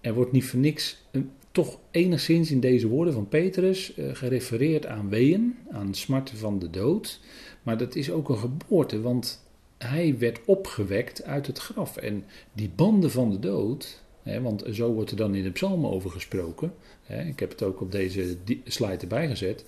Er 0.00 0.14
wordt 0.14 0.32
niet 0.32 0.44
voor 0.44 0.58
niks, 0.58 1.02
toch 1.52 1.78
enigszins 1.90 2.50
in 2.50 2.60
deze 2.60 2.88
woorden 2.88 3.14
van 3.14 3.28
Petrus, 3.28 3.94
eh, 3.94 4.04
gerefereerd 4.12 4.86
aan 4.86 5.08
weeën, 5.08 5.56
aan 5.70 5.94
smarten 5.94 6.36
van 6.36 6.58
de 6.58 6.70
dood. 6.70 7.20
Maar 7.62 7.78
dat 7.78 7.94
is 7.94 8.10
ook 8.10 8.28
een 8.28 8.38
geboorte, 8.38 9.00
want 9.00 9.44
hij 9.78 10.18
werd 10.18 10.40
opgewekt 10.44 11.24
uit 11.24 11.46
het 11.46 11.58
graf. 11.58 11.96
En 11.96 12.24
die 12.52 12.70
banden 12.74 13.10
van 13.10 13.30
de 13.30 13.38
dood, 13.38 14.02
want 14.42 14.64
zo 14.72 14.92
wordt 14.92 15.10
er 15.10 15.16
dan 15.16 15.34
in 15.34 15.42
de 15.42 15.50
psalmen 15.50 15.90
over 15.90 16.10
gesproken. 16.10 16.72
ik 17.26 17.40
heb 17.40 17.50
het 17.50 17.62
ook 17.62 17.80
op 17.80 17.92
deze 17.92 18.36
slide 18.64 18.96
erbij 18.96 19.28
gezet. 19.28 19.64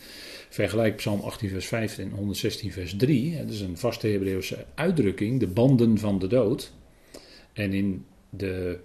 Vergelijk 0.49 0.97
psalm 0.97 1.21
18 1.21 1.49
vers 1.49 1.67
5 1.67 1.99
en 1.99 2.11
116 2.11 2.73
vers 2.73 2.97
3. 2.97 3.37
dat 3.37 3.51
is 3.51 3.61
een 3.61 3.77
vaste 3.77 4.09
Hebreeuwse 4.09 4.65
uitdrukking, 4.75 5.41
de 5.41 5.47
banden 5.47 5.99
van 5.99 6.19
de 6.19 6.27
dood. 6.27 6.73
En 7.53 7.73
in 7.73 8.05
de 8.31 8.79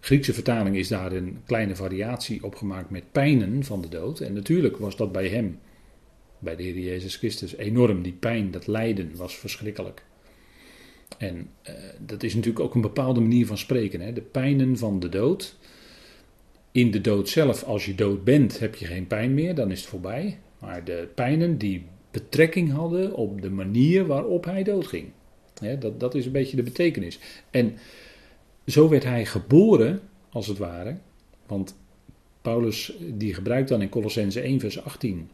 Griekse 0.00 0.34
vertaling 0.34 0.76
is 0.76 0.88
daar 0.88 1.12
een 1.12 1.40
kleine 1.46 1.76
variatie 1.76 2.44
op 2.44 2.54
gemaakt 2.54 2.90
met 2.90 3.12
pijnen 3.12 3.64
van 3.64 3.80
de 3.80 3.88
dood. 3.88 4.20
En 4.20 4.32
natuurlijk 4.32 4.76
was 4.76 4.96
dat 4.96 5.12
bij 5.12 5.28
hem, 5.28 5.58
bij 6.38 6.56
de 6.56 6.62
Heer 6.62 6.78
Jezus 6.78 7.16
Christus, 7.16 7.56
enorm. 7.56 8.02
Die 8.02 8.12
pijn, 8.12 8.50
dat 8.50 8.66
lijden 8.66 9.16
was 9.16 9.36
verschrikkelijk. 9.36 10.02
En 11.18 11.50
uh, 11.68 11.74
dat 11.98 12.22
is 12.22 12.34
natuurlijk 12.34 12.64
ook 12.64 12.74
een 12.74 12.80
bepaalde 12.80 13.20
manier 13.20 13.46
van 13.46 13.58
spreken. 13.58 14.00
Hè? 14.00 14.12
De 14.12 14.20
pijnen 14.20 14.78
van 14.78 15.00
de 15.00 15.08
dood. 15.08 15.56
in 16.72 16.90
de 16.90 17.00
dood 17.00 17.28
zelf, 17.28 17.62
als 17.62 17.84
je 17.84 17.94
dood 17.94 18.24
bent, 18.24 18.58
heb 18.58 18.74
je 18.74 18.86
geen 18.86 19.06
pijn 19.06 19.34
meer, 19.34 19.54
dan 19.54 19.70
is 19.70 19.80
het 19.80 19.88
voorbij. 19.88 20.38
Maar 20.58 20.84
de 20.84 21.08
pijnen 21.14 21.58
die 21.58 21.84
betrekking 22.10 22.72
hadden 22.72 23.14
op 23.14 23.42
de 23.42 23.50
manier 23.50 24.06
waarop 24.06 24.44
hij 24.44 24.62
doodging. 24.62 25.08
Hè, 25.60 25.78
dat, 25.78 26.00
dat 26.00 26.14
is 26.14 26.26
een 26.26 26.32
beetje 26.32 26.56
de 26.56 26.62
betekenis. 26.62 27.18
En 27.50 27.76
zo 28.66 28.88
werd 28.88 29.04
hij 29.04 29.26
geboren, 29.26 30.00
als 30.30 30.46
het 30.46 30.58
ware. 30.58 30.96
Want 31.46 31.76
Paulus 32.42 32.92
die 33.12 33.34
gebruikt 33.34 33.68
dan 33.68 33.82
in 33.82 33.88
Colossense 33.88 34.40
1 34.40 34.60
vers 34.60 34.84
18 34.84 35.28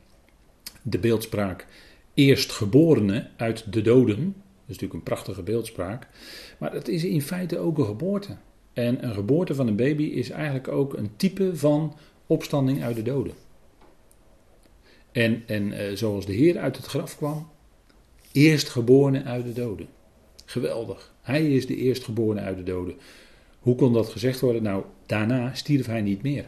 de 0.83 0.99
beeldspraak 0.99 1.67
eerstgeborene 2.15 3.29
uit 3.37 3.73
de 3.73 3.83
doden. 3.83 4.35
Dat 4.67 4.77
is 4.77 4.83
natuurlijk 4.83 4.95
een 4.95 5.15
prachtige 5.15 5.43
beeldspraak. 5.43 6.09
Maar 6.59 6.73
het 6.73 6.89
is 6.89 7.05
in 7.05 7.23
feite 7.23 7.59
ook 7.59 7.79
een 7.79 7.85
geboorte. 7.85 8.37
En 8.73 9.05
een 9.05 9.15
geboorte 9.15 9.55
van 9.55 9.67
een 9.67 9.77
baby 9.77 10.03
is 10.03 10.31
eigenlijk 10.31 10.69
ook 10.69 10.97
een 10.97 11.11
type 11.17 11.57
van 11.57 11.97
opstanding 12.27 12.83
uit 12.83 12.97
de 12.97 13.03
doden. 13.03 13.33
En, 15.13 15.43
en 15.47 15.73
uh, 15.73 15.81
zoals 15.95 16.27
de 16.27 16.33
Heer 16.33 16.59
uit 16.59 16.77
het 16.77 16.87
graf 16.87 17.17
kwam, 17.17 17.49
eerstgeborene 18.33 19.25
uit 19.25 19.45
de 19.45 19.53
doden. 19.53 19.89
Geweldig. 20.45 21.15
Hij 21.23 21.55
is 21.55 21.67
de 21.67 21.77
eerstgeborene 21.77 22.41
uit 22.41 22.57
de 22.57 22.63
doden. 22.63 22.95
Hoe 23.59 23.75
kon 23.75 23.93
dat 23.93 24.09
gezegd 24.09 24.41
worden? 24.41 24.63
Nou, 24.63 24.85
daarna 25.07 25.55
stierf 25.55 25.87
hij 25.87 26.01
niet 26.01 26.23
meer. 26.23 26.45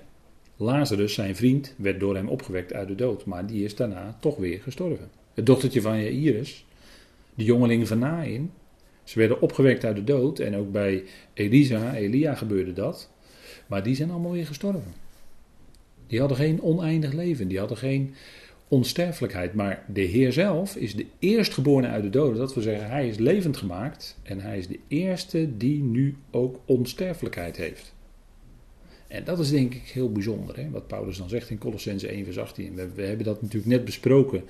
Lazarus, 0.57 1.15
zijn 1.15 1.37
vriend, 1.37 1.75
werd 1.77 2.01
door 2.01 2.15
hem 2.15 2.29
opgewekt 2.29 2.73
uit 2.73 2.89
de 2.89 2.95
dood, 2.95 3.25
maar 3.25 3.47
die 3.47 3.65
is 3.65 3.75
daarna 3.75 4.17
toch 4.21 4.37
weer 4.37 4.63
gestorven. 4.63 5.11
Het 5.35 5.47
dochtertje 5.47 5.81
van 5.81 6.03
Jairus, 6.03 6.67
de 7.38 7.45
jongeling 7.45 7.88
van 7.88 7.99
Nain, 7.99 8.50
ze 9.04 9.18
werden 9.18 9.40
opgewekt 9.40 9.85
uit 9.85 9.97
de 9.97 10.04
dood 10.04 10.38
en 10.38 10.57
ook 10.57 10.73
bij 10.73 11.04
Elisa, 11.35 11.95
Elia 11.95 12.35
gebeurde 12.35 12.73
dat, 12.73 13.11
maar 13.66 13.83
die 13.83 13.95
zijn 13.95 14.11
allemaal 14.11 14.33
weer 14.33 14.47
gestorven. 14.47 14.92
Die 16.07 16.18
hadden 16.18 16.37
geen 16.37 16.62
oneindig 16.62 17.12
leven, 17.12 17.49
die 17.49 17.59
hadden 17.59 17.76
geen 17.76 18.14
onsterfelijkheid, 18.68 19.54
maar 19.54 19.85
de 19.92 20.00
Heer 20.00 20.33
zelf 20.33 20.76
is 20.76 20.95
de 20.95 21.07
eerstgeborene 21.18 21.88
uit 21.88 22.02
de 22.02 22.11
doden. 22.11 22.38
Dat 22.38 22.54
wil 22.54 22.62
zeggen, 22.62 22.90
hij 22.90 23.09
is 23.09 23.18
levend 23.18 23.57
gemaakt 23.57 24.18
en 24.23 24.40
hij 24.40 24.59
is 24.59 24.66
de 24.66 24.78
eerste 24.88 25.57
die 25.57 25.83
nu 25.83 26.16
ook 26.30 26.61
onsterfelijkheid 26.64 27.57
heeft. 27.57 27.95
En 29.09 29.25
dat 29.25 29.38
is 29.38 29.50
denk 29.50 29.75
ik 29.75 29.88
heel 29.88 30.12
bijzonder, 30.12 30.57
hè, 30.57 30.71
wat 30.71 30.87
Paulus 30.87 31.19
dan 31.19 31.29
zegt 31.29 31.50
in 31.50 31.59
Colossense 31.59 32.09
1 32.09 32.25
vers 32.25 32.38
18. 32.38 32.75
We, 32.75 32.88
we, 32.95 33.03
hebben 33.03 33.25
dat 33.25 33.43
natuurlijk 33.43 33.73
net 33.73 33.85
besproken 33.85 34.45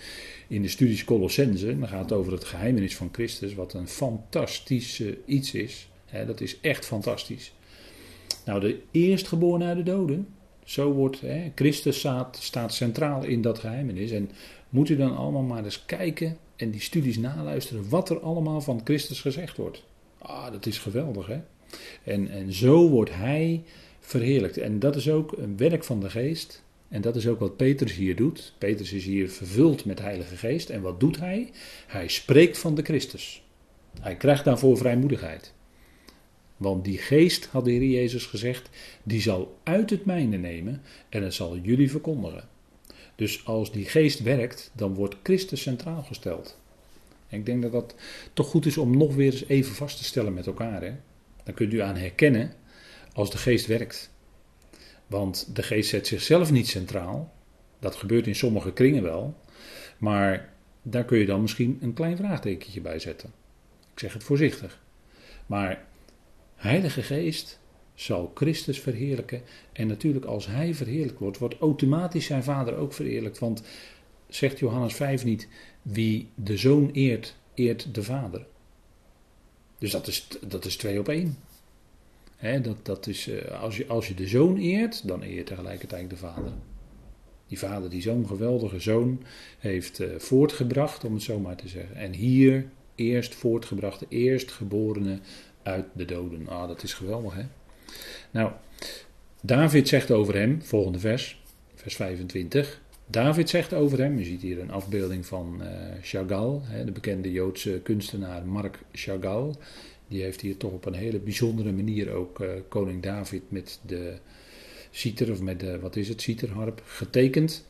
in 0.49 0.63
de 0.63 0.69
studies 0.69 1.05
Colossense. 1.05 1.79
Dan 1.79 1.89
gaat 1.89 2.11
het 2.11 2.13
over 2.13 2.33
het 2.33 2.45
geheimenis 2.45 2.97
van 2.97 3.09
Christus, 3.13 3.55
wat 3.55 3.73
een 3.73 3.89
fantastisch 3.89 5.03
iets 5.25 5.55
is. 5.55 5.89
Hè, 6.07 6.27
dat 6.27 6.41
is 6.41 6.61
echt 6.61 6.87
fantastisch. 6.87 7.53
Nou, 8.45 8.61
de 8.61 8.81
eerstgeborene 8.91 9.65
uit 9.65 9.77
de 9.77 9.83
doden, 9.83 10.29
zo 10.65 10.93
wordt 10.93 11.21
hè, 11.21 11.53
Christus 11.55 11.99
staat, 11.99 12.39
staat 12.41 12.75
centraal 12.75 13.25
in 13.25 13.43
dat 13.43 13.59
geheimenis. 13.59 14.11
En 14.11 14.31
moet 14.69 14.89
u 14.89 14.97
dan 14.97 15.17
allemaal 15.17 15.43
maar 15.43 15.65
eens 15.65 15.85
kijken 15.85 16.37
en 16.57 16.71
die 16.71 16.81
studies 16.81 17.19
naluisteren 17.19 17.89
wat 17.89 18.11
er 18.11 18.21
allemaal 18.21 18.61
van 18.61 18.81
Christus 18.85 19.21
gezegd 19.21 19.57
wordt. 19.57 19.85
Ah, 20.19 20.53
dat 20.53 20.67
is 20.67 20.79
geweldig, 20.79 21.27
hè? 21.27 21.41
En, 22.05 22.31
en 22.31 22.53
zo 22.53 22.89
wordt 22.89 23.15
hij 23.15 23.63
verheerlijkt. 24.09 24.57
En 24.57 24.79
dat 24.79 24.97
is 24.97 25.11
ook 25.11 25.33
een 25.33 25.57
werk 25.57 25.85
van 25.85 26.01
de 26.01 26.11
geest. 26.11 26.63
En 26.89 27.01
dat 27.01 27.17
is 27.17 27.29
ook 27.29 27.39
wat 27.39 27.57
Petrus 27.57 27.95
hier 27.95 28.17
doet. 28.17 28.55
Petrus 28.59 28.93
is 28.93 29.05
hier 29.05 29.31
vervuld 29.31 29.85
met 29.85 29.99
Heilige 29.99 30.37
Geest. 30.37 30.71
En 30.71 30.81
wat 30.81 31.01
doet 31.01 31.19
hij? 31.19 31.51
Hij 31.87 32.09
spreekt 32.09 32.59
van 32.59 32.75
de 32.75 32.83
Christus. 32.83 33.43
Hij 34.01 34.17
krijgt 34.17 34.45
daarvoor 34.45 34.77
vrijmoedigheid. 34.77 35.53
Want 36.57 36.85
die 36.85 36.99
geest, 36.99 37.47
had 37.47 37.65
de 37.65 37.71
Heer 37.71 37.85
Jezus 37.85 38.27
gezegd, 38.27 38.69
die 39.03 39.21
zal 39.21 39.59
uit 39.63 39.91
het 39.91 40.05
mijne 40.05 40.37
nemen 40.37 40.83
en 41.09 41.23
het 41.23 41.35
zal 41.35 41.59
jullie 41.59 41.91
verkondigen. 41.91 42.49
Dus 43.15 43.47
als 43.47 43.73
die 43.73 43.85
geest 43.85 44.23
werkt, 44.23 44.71
dan 44.75 44.95
wordt 44.95 45.17
Christus 45.23 45.63
centraal 45.63 46.03
gesteld. 46.03 46.59
En 47.29 47.39
ik 47.39 47.47
denk 47.47 47.63
dat 47.63 47.73
dat 47.73 47.95
toch 48.33 48.47
goed 48.47 48.67
is 48.67 48.77
om 48.77 48.97
nog 48.97 49.15
weer 49.15 49.33
eens 49.33 49.47
even 49.47 49.75
vast 49.75 49.97
te 49.97 50.05
stellen 50.05 50.35
met 50.35 50.47
elkaar. 50.47 50.83
Hè? 50.83 50.93
Dan 51.45 51.55
kunt 51.55 51.73
u 51.73 51.81
aan 51.81 51.97
herkennen 51.97 52.53
als 53.19 53.31
de 53.31 53.39
geest 53.39 53.67
werkt. 53.67 54.11
Want 55.07 55.57
de 55.57 55.63
geest 55.63 55.89
zet 55.89 56.07
zichzelf 56.07 56.51
niet 56.51 56.69
centraal. 56.69 57.33
Dat 57.79 57.97
gebeurt 57.97 58.27
in 58.27 58.35
sommige 58.35 58.73
kringen 58.73 59.03
wel. 59.03 59.37
Maar 59.99 60.53
daar 60.83 61.05
kun 61.05 61.19
je 61.19 61.27
dan 61.27 61.41
misschien 61.41 61.79
een 61.81 61.93
klein 61.93 62.17
vraagtekentje 62.17 62.81
bij 62.81 62.99
zetten. 62.99 63.33
Ik 63.93 63.99
zeg 63.99 64.13
het 64.13 64.25
voorzichtig. 64.25 64.83
Maar 65.47 65.87
Heilige 66.55 67.03
Geest 67.03 67.61
zal 67.95 68.31
Christus 68.35 68.81
verheerlijken. 68.81 69.43
En 69.73 69.87
natuurlijk 69.87 70.25
als 70.25 70.47
hij 70.47 70.75
verheerlijkt 70.75 71.19
wordt, 71.19 71.39
wordt 71.39 71.59
automatisch 71.59 72.27
zijn 72.27 72.43
vader 72.43 72.77
ook 72.77 72.93
verheerlijkt. 72.93 73.39
Want 73.39 73.63
zegt 74.29 74.59
Johannes 74.59 74.95
5 74.95 75.25
niet, 75.25 75.49
wie 75.83 76.29
de 76.35 76.57
zoon 76.57 76.91
eert, 76.93 77.37
eert 77.55 77.95
de 77.95 78.03
vader. 78.03 78.47
Dus 79.79 79.91
dat 79.91 80.07
is, 80.07 80.29
dat 80.47 80.65
is 80.65 80.77
twee 80.77 80.99
op 80.99 81.09
één 81.09 81.37
dat, 82.41 82.77
dat 82.83 83.07
is, 83.07 83.29
eh, 83.29 83.63
als, 83.63 83.77
je, 83.77 83.87
als 83.87 84.09
je 84.09 84.15
de 84.15 84.27
zoon 84.27 84.57
eert, 84.57 85.07
dan 85.09 85.23
eer 85.23 85.35
je 85.35 85.43
tegelijkertijd 85.43 86.11
de 86.11 86.17
vader. 86.17 86.53
Die 87.47 87.59
vader 87.59 87.91
die 87.91 88.03
zo'n 88.03 88.27
geweldige 88.27 88.81
zoon 88.81 89.23
heeft 89.59 90.01
uh, 90.01 90.19
voortgebracht, 90.19 91.05
om 91.05 91.15
het 91.15 91.23
zo 91.23 91.39
maar 91.39 91.57
te 91.57 91.69
zeggen. 91.69 91.97
En 91.97 92.13
hier 92.13 92.67
eerst 92.95 93.35
voortgebracht, 93.35 94.01
de 94.01 94.07
eerstgeborene 94.09 95.19
uit 95.63 95.87
de 95.93 96.05
doden. 96.05 96.49
Ah, 96.49 96.69
dat 96.69 96.83
is 96.83 96.95
geweldig, 96.95 97.35
hè? 97.35 97.43
Nou, 98.31 98.53
David 99.43 99.89
zegt 99.89 100.11
over 100.11 100.35
hem, 100.35 100.63
volgende 100.63 100.99
vers, 100.99 101.43
vers 101.75 101.97
25. 101.97 102.81
David 103.07 103.49
zegt 103.49 103.75
over 103.75 103.99
hem, 103.99 104.19
je 104.19 104.25
ziet 104.25 104.43
hier 104.43 104.61
een 104.61 104.71
afbeelding 104.71 105.27
van 105.27 105.61
uh, 105.63 105.69
Chagall, 106.03 106.61
hè, 106.63 106.85
de 106.85 106.93
bekende 106.93 107.33
Joodse 107.33 107.81
kunstenaar 107.83 108.47
Marc 108.47 108.79
Chagall. 108.93 109.55
Die 110.09 110.23
heeft 110.23 110.41
hier 110.41 110.57
toch 110.57 110.73
op 110.73 110.85
een 110.85 110.95
hele 110.95 111.19
bijzondere 111.19 111.73
manier 111.73 112.13
ook 112.13 112.41
uh, 112.41 112.49
koning 112.69 113.03
David 113.03 113.43
met 113.49 113.81
de 113.87 114.19
citer, 114.91 115.31
of 115.31 115.41
met 115.41 115.61
de, 115.61 115.79
wat 115.79 115.97
is 115.97 116.09
het, 116.09 116.23
citerharp, 116.23 116.83
getekend, 116.85 117.67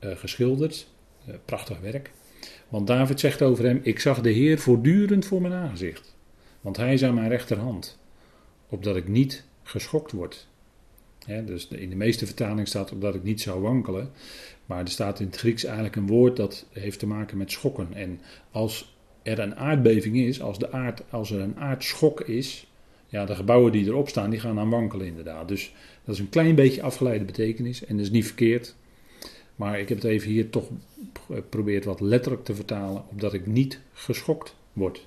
uh, 0.00 0.16
geschilderd. 0.16 0.88
Uh, 1.28 1.34
prachtig 1.44 1.80
werk. 1.80 2.10
Want 2.68 2.86
David 2.86 3.20
zegt 3.20 3.42
over 3.42 3.64
hem, 3.64 3.80
ik 3.82 4.00
zag 4.00 4.20
de 4.20 4.30
Heer 4.30 4.58
voortdurend 4.58 5.26
voor 5.26 5.40
mijn 5.40 5.54
aangezicht. 5.54 6.16
Want 6.60 6.76
hij 6.76 6.92
is 6.92 7.04
aan 7.04 7.14
mijn 7.14 7.28
rechterhand, 7.28 7.98
opdat 8.68 8.96
ik 8.96 9.08
niet 9.08 9.44
geschokt 9.62 10.12
word. 10.12 10.46
dus 11.26 11.68
in 11.68 11.90
de 11.90 11.96
meeste 11.96 12.26
vertalingen 12.26 12.66
staat 12.66 12.92
opdat 12.92 13.14
ik 13.14 13.22
niet 13.22 13.40
zou 13.40 13.60
wankelen. 13.60 14.10
Maar 14.66 14.80
er 14.80 14.88
staat 14.88 15.20
in 15.20 15.26
het 15.26 15.36
Grieks 15.36 15.64
eigenlijk 15.64 15.96
een 15.96 16.06
woord 16.06 16.36
dat 16.36 16.66
heeft 16.70 16.98
te 16.98 17.06
maken 17.06 17.38
met 17.38 17.50
schokken. 17.50 17.94
En 17.94 18.20
als 18.50 18.97
er 19.28 19.38
een 19.38 19.56
aardbeving 19.56 20.16
is, 20.16 20.40
als, 20.40 20.58
de 20.58 20.72
aard, 20.72 21.02
als 21.10 21.30
er 21.30 21.40
een 21.40 21.56
aardschok 21.56 22.20
is, 22.20 22.66
ja, 23.06 23.24
de 23.24 23.34
gebouwen 23.34 23.72
die 23.72 23.86
erop 23.86 24.08
staan, 24.08 24.30
die 24.30 24.40
gaan 24.40 24.58
aan 24.58 24.70
wankelen 24.70 25.06
inderdaad. 25.06 25.48
Dus 25.48 25.72
dat 26.04 26.14
is 26.14 26.20
een 26.20 26.28
klein 26.28 26.54
beetje 26.54 26.82
afgeleide 26.82 27.24
betekenis 27.24 27.84
en 27.84 27.96
dat 27.96 28.04
is 28.04 28.12
niet 28.12 28.26
verkeerd. 28.26 28.74
Maar 29.56 29.80
ik 29.80 29.88
heb 29.88 29.98
het 29.98 30.06
even 30.06 30.30
hier 30.30 30.50
toch 30.50 30.68
geprobeerd 31.26 31.84
wat 31.84 32.00
letterlijk 32.00 32.44
te 32.44 32.54
vertalen, 32.54 33.04
opdat 33.10 33.32
ik 33.32 33.46
niet 33.46 33.80
geschokt 33.92 34.54
word. 34.72 35.06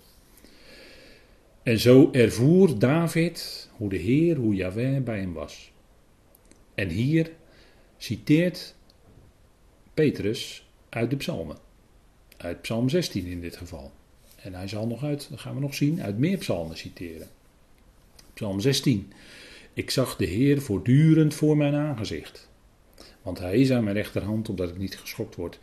En 1.64 1.80
zo 1.80 2.10
ervoer 2.12 2.80
David 2.80 3.70
hoe 3.78 3.90
de 3.90 3.98
Heer, 3.98 4.36
hoe 4.36 4.56
Yahweh 4.56 5.04
bij 5.04 5.20
hem 5.20 5.34
was. 5.34 5.72
En 6.76 6.90
hier 6.90 7.32
citeert 7.98 8.76
Petrus 9.94 10.68
uit 10.90 11.10
de 11.10 11.16
psalmen. 11.16 11.58
Uit 12.38 12.62
psalm 12.62 12.90
16 12.90 13.26
in 13.26 13.42
dit 13.42 13.58
geval. 13.58 13.92
En 14.42 14.54
hij 14.54 14.68
zal 14.68 14.88
nog 14.88 15.04
uit, 15.04 15.28
dat 15.30 15.40
gaan 15.40 15.56
we 15.56 15.62
nog 15.62 15.74
zien, 15.74 16.02
uit 16.02 16.18
meer 16.18 16.38
psalmen 16.38 16.78
citeren. 16.78 17.28
Psalm 18.34 18.60
16. 18.60 19.14
Ik 19.74 19.90
zag 19.90 20.16
de 20.16 20.26
Heer 20.26 20.62
voortdurend 20.62 21.34
voor 21.34 21.58
mijn 21.58 21.76
aangezicht. 21.76 22.50
Want 23.22 23.40
hij 23.40 23.58
is 23.58 23.72
aan 23.72 23.84
mijn 23.84 23.96
rechterhand, 23.96 24.50
opdat 24.50 24.70
ik 24.70 24.78
niet 24.78 24.98
geschokt 24.98 25.36
word. 25.36 25.60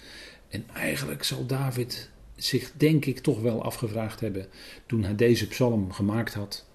En 0.49 0.65
eigenlijk 0.75 1.23
zal 1.23 1.47
David 1.47 2.11
zich, 2.37 2.73
denk 2.77 3.05
ik, 3.05 3.19
toch 3.19 3.41
wel 3.41 3.63
afgevraagd 3.63 4.21
hebben. 4.21 4.47
toen 4.87 5.05
hij 5.05 5.15
deze 5.15 5.49
psalm 5.49 5.93
gemaakt 5.93 6.35
had. 6.35 6.67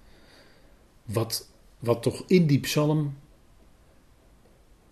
Wat, 1.04 1.48
wat 1.78 2.02
toch 2.02 2.24
in 2.26 2.46
die 2.46 2.60
psalm 2.60 3.16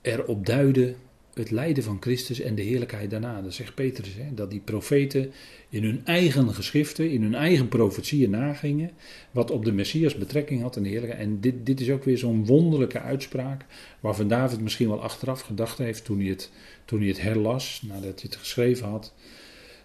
erop 0.00 0.46
duidde 0.46 0.94
het 1.34 1.50
lijden 1.50 1.84
van 1.84 1.96
Christus 2.00 2.40
en 2.40 2.54
de 2.54 2.62
heerlijkheid 2.62 3.10
daarna. 3.10 3.42
Dat 3.42 3.54
zegt 3.54 3.74
Petrus, 3.74 4.14
hè, 4.14 4.34
dat 4.34 4.50
die 4.50 4.60
profeten 4.60 5.32
in 5.68 5.84
hun 5.84 6.06
eigen 6.06 6.54
geschriften, 6.54 7.10
in 7.10 7.22
hun 7.22 7.34
eigen 7.34 7.68
profetieën 7.68 8.30
nagingen, 8.30 8.90
wat 9.30 9.50
op 9.50 9.64
de 9.64 9.72
Messias 9.72 10.14
betrekking 10.14 10.62
had 10.62 10.76
en 10.76 10.82
de 10.82 10.88
heerlijkheid. 10.88 11.22
En 11.22 11.40
dit, 11.40 11.66
dit 11.66 11.80
is 11.80 11.90
ook 11.90 12.04
weer 12.04 12.18
zo'n 12.18 12.46
wonderlijke 12.46 13.00
uitspraak, 13.00 13.64
waarvan 14.00 14.28
David 14.28 14.60
misschien 14.60 14.88
wel 14.88 15.02
achteraf 15.02 15.40
gedacht 15.40 15.78
heeft 15.78 16.04
toen 16.04 16.18
hij 16.18 16.28
het, 16.28 16.50
toen 16.84 16.98
hij 16.98 17.08
het 17.08 17.20
herlas, 17.20 17.82
nadat 17.86 18.02
hij 18.02 18.30
het 18.30 18.36
geschreven 18.36 18.88
had. 18.88 19.14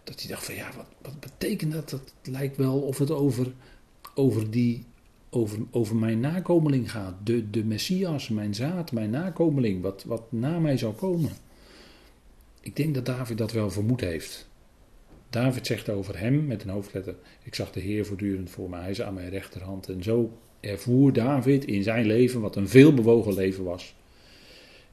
Dat 0.04 0.20
hij 0.20 0.30
dacht 0.30 0.46
van 0.46 0.56
ja, 0.56 0.72
wat, 0.76 0.88
wat 1.02 1.20
betekent 1.20 1.72
dat? 1.72 1.90
Dat 1.90 2.14
lijkt 2.24 2.58
wel 2.58 2.80
of 2.80 2.98
het 2.98 3.12
over, 3.12 3.54
over 4.16 4.52
die 4.52 4.86
over, 5.30 5.60
over 5.72 5.96
mijn 5.96 6.20
nakomeling 6.20 6.92
gaat. 6.92 7.16
De, 7.24 7.50
de 7.50 7.64
Messias, 7.64 8.30
mijn 8.30 8.56
zaad, 8.56 8.92
mijn 8.92 9.10
nakomeling, 9.10 9.82
wat, 9.82 10.04
wat 10.04 10.32
na 10.32 10.60
mij 10.60 10.78
zal 10.78 10.94
komen. 10.94 11.32
Ik 12.62 12.76
denk 12.76 12.96
dat 12.96 13.06
David 13.06 13.38
dat 13.38 13.52
wel 13.52 13.70
vermoed 13.70 14.02
heeft. 14.02 14.50
David 15.30 15.66
zegt 15.66 15.90
over 15.90 16.20
hem 16.20 16.46
met 16.46 16.64
een 16.64 16.70
hoofdletter: 16.70 17.16
Ik 17.44 17.56
zag 17.56 17.72
de 17.72 17.80
Heer 17.80 18.06
voortdurend 18.06 18.50
voor 18.50 18.70
mij, 18.70 18.80
hij 18.82 18.90
is 18.90 19.02
aan 19.02 19.14
mijn 19.14 19.30
rechterhand. 19.30 19.90
En 19.90 20.04
zo 20.04 20.38
ervoer 20.60 21.14
David 21.14 21.66
in 21.66 21.84
zijn 21.84 22.06
leven, 22.06 22.42
wat 22.42 22.56
een 22.56 22.70
veelbewogen 22.70 23.34
leven 23.34 23.64
was. 23.64 23.96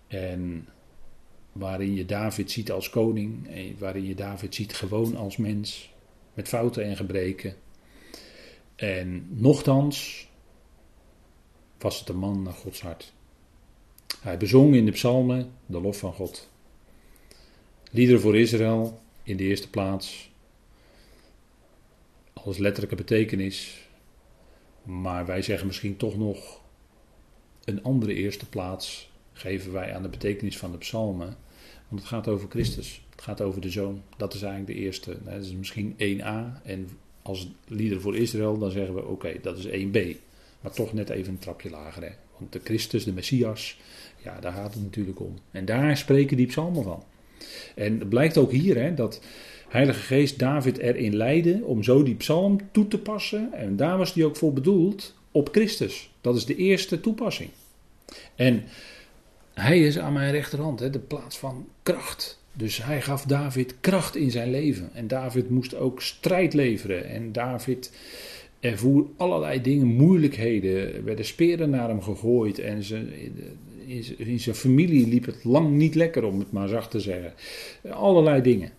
En 0.06 0.68
waarin 1.52 1.94
je 1.94 2.04
David 2.04 2.50
ziet 2.50 2.70
als 2.70 2.90
koning, 2.90 3.48
waarin 3.78 4.04
je 4.04 4.14
David 4.14 4.54
ziet 4.54 4.74
gewoon 4.74 5.16
als 5.16 5.36
mens, 5.36 5.94
met 6.34 6.48
fouten 6.48 6.84
en 6.84 6.96
gebreken. 6.96 7.54
En 8.76 9.26
nochtans 9.30 10.28
was 11.78 11.98
het 11.98 12.08
een 12.08 12.16
man 12.16 12.42
naar 12.42 12.52
Gods 12.52 12.80
hart. 12.80 13.12
Hij 14.20 14.36
bezong 14.36 14.74
in 14.74 14.84
de 14.84 14.90
psalmen 14.90 15.52
de 15.66 15.80
lof 15.80 15.98
van 15.98 16.12
God. 16.12 16.50
Liederen 17.90 18.20
voor 18.20 18.36
Israël 18.36 19.00
in 19.22 19.36
de 19.36 19.44
eerste 19.44 19.70
plaats. 19.70 20.30
Als 22.32 22.58
letterlijke 22.58 22.96
betekenis. 22.96 23.88
Maar 24.82 25.26
wij 25.26 25.42
zeggen 25.42 25.66
misschien 25.66 25.96
toch 25.96 26.16
nog 26.16 26.60
een 27.64 27.82
andere 27.82 28.14
eerste 28.14 28.48
plaats 28.48 29.10
geven 29.32 29.72
wij 29.72 29.94
aan 29.94 30.02
de 30.02 30.08
betekenis 30.08 30.58
van 30.58 30.72
de 30.72 30.78
psalmen. 30.78 31.36
Want 31.88 32.00
het 32.00 32.10
gaat 32.10 32.28
over 32.28 32.48
Christus. 32.48 33.02
Het 33.10 33.22
gaat 33.22 33.40
over 33.40 33.60
de 33.60 33.70
zoon. 33.70 34.02
Dat 34.16 34.34
is 34.34 34.42
eigenlijk 34.42 34.78
de 34.78 34.84
eerste. 34.84 35.18
Dat 35.24 35.42
is 35.42 35.52
misschien 35.52 35.92
1a. 35.92 36.62
En 36.62 36.88
als 37.24 37.48
lieder 37.68 38.00
voor 38.00 38.16
Israël, 38.16 38.58
dan 38.58 38.70
zeggen 38.70 38.94
we 38.94 39.04
oké, 39.04 39.34
dat 39.42 39.58
is 39.58 39.66
1b. 39.66 40.16
Maar 40.60 40.72
toch 40.72 40.92
net 40.92 41.10
even 41.10 41.32
een 41.32 41.38
trapje 41.38 41.70
lager. 41.70 42.02
Hè? 42.02 42.10
Want 42.38 42.52
de 42.52 42.60
Christus, 42.64 43.04
de 43.04 43.12
Messias, 43.12 43.78
ja, 44.22 44.40
daar 44.40 44.52
gaat 44.52 44.74
het 44.74 44.82
natuurlijk 44.82 45.20
om. 45.20 45.34
En 45.50 45.64
daar 45.64 45.96
spreken 45.96 46.36
die 46.36 46.46
psalmen 46.46 46.82
van. 46.82 47.02
En 47.74 47.98
het 47.98 48.08
blijkt 48.08 48.36
ook 48.36 48.50
hier 48.50 48.76
hè, 48.76 48.94
dat 48.94 49.20
Heilige 49.68 50.00
Geest 50.00 50.38
David 50.38 50.78
erin 50.78 51.16
leidde 51.16 51.60
om 51.64 51.82
zo 51.82 52.02
die 52.02 52.14
psalm 52.14 52.58
toe 52.70 52.88
te 52.88 52.98
passen. 52.98 53.52
En 53.52 53.76
daar 53.76 53.98
was 53.98 54.14
die 54.14 54.24
ook 54.24 54.36
voor 54.36 54.52
bedoeld 54.52 55.14
op 55.30 55.48
Christus. 55.52 56.10
Dat 56.20 56.36
is 56.36 56.44
de 56.44 56.56
eerste 56.56 57.00
toepassing. 57.00 57.50
En 58.34 58.64
hij 59.54 59.80
is 59.80 59.98
aan 59.98 60.12
mijn 60.12 60.32
rechterhand, 60.32 60.80
hè, 60.80 60.90
de 60.90 60.98
plaats 60.98 61.38
van 61.38 61.68
kracht. 61.82 62.43
Dus 62.56 62.84
hij 62.84 63.02
gaf 63.02 63.24
David 63.24 63.74
kracht 63.80 64.16
in 64.16 64.30
zijn 64.30 64.50
leven. 64.50 64.90
En 64.92 65.08
David 65.08 65.50
moest 65.50 65.74
ook 65.74 66.02
strijd 66.02 66.54
leveren. 66.54 67.08
En 67.08 67.32
David 67.32 67.92
ervoer 68.60 69.06
allerlei 69.16 69.60
dingen, 69.60 69.86
moeilijkheden. 69.86 70.94
Er 70.94 71.04
werden 71.04 71.24
speren 71.24 71.70
naar 71.70 71.88
hem 71.88 72.02
gegooid. 72.02 72.58
En 72.58 72.82
in 74.16 74.40
zijn 74.40 74.54
familie 74.54 75.08
liep 75.08 75.26
het 75.26 75.44
lang 75.44 75.70
niet 75.70 75.94
lekker, 75.94 76.24
om 76.24 76.38
het 76.38 76.52
maar 76.52 76.68
zacht 76.68 76.90
te 76.90 77.00
zeggen. 77.00 77.32
Allerlei 77.90 78.42
dingen. 78.42 78.70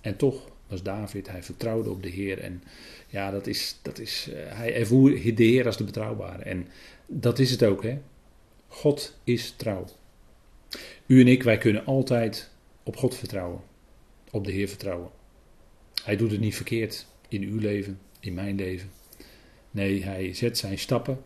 En 0.00 0.16
toch 0.16 0.50
was 0.66 0.82
David, 0.82 1.30
hij 1.30 1.42
vertrouwde 1.42 1.90
op 1.90 2.02
de 2.02 2.08
Heer. 2.08 2.38
En 2.38 2.62
ja, 3.08 3.30
dat 3.30 3.46
is, 3.46 3.78
dat 3.82 3.98
is, 3.98 4.28
eh, 4.34 4.56
hij 4.56 4.74
ervoer 4.74 5.10
de 5.10 5.44
Heer 5.44 5.66
als 5.66 5.76
de 5.76 5.84
betrouwbare. 5.84 6.42
En 6.42 6.66
dat 7.06 7.38
is 7.38 7.50
het 7.50 7.64
ook, 7.64 7.82
hè. 7.82 7.98
God 8.68 9.18
is 9.24 9.54
trouw. 9.56 9.84
U 11.06 11.20
en 11.20 11.28
ik, 11.28 11.42
wij 11.42 11.58
kunnen 11.58 11.84
altijd 11.84 12.50
op 12.88 12.96
God 12.96 13.14
vertrouwen. 13.14 13.60
Op 14.30 14.44
de 14.44 14.52
Heer 14.52 14.68
vertrouwen. 14.68 15.10
Hij 16.04 16.16
doet 16.16 16.30
het 16.30 16.40
niet 16.40 16.54
verkeerd 16.54 17.06
in 17.28 17.42
uw 17.42 17.58
leven, 17.58 17.98
in 18.20 18.34
mijn 18.34 18.56
leven. 18.56 18.90
Nee, 19.70 20.04
hij 20.04 20.34
zet 20.34 20.58
zijn 20.58 20.78
stappen. 20.78 21.22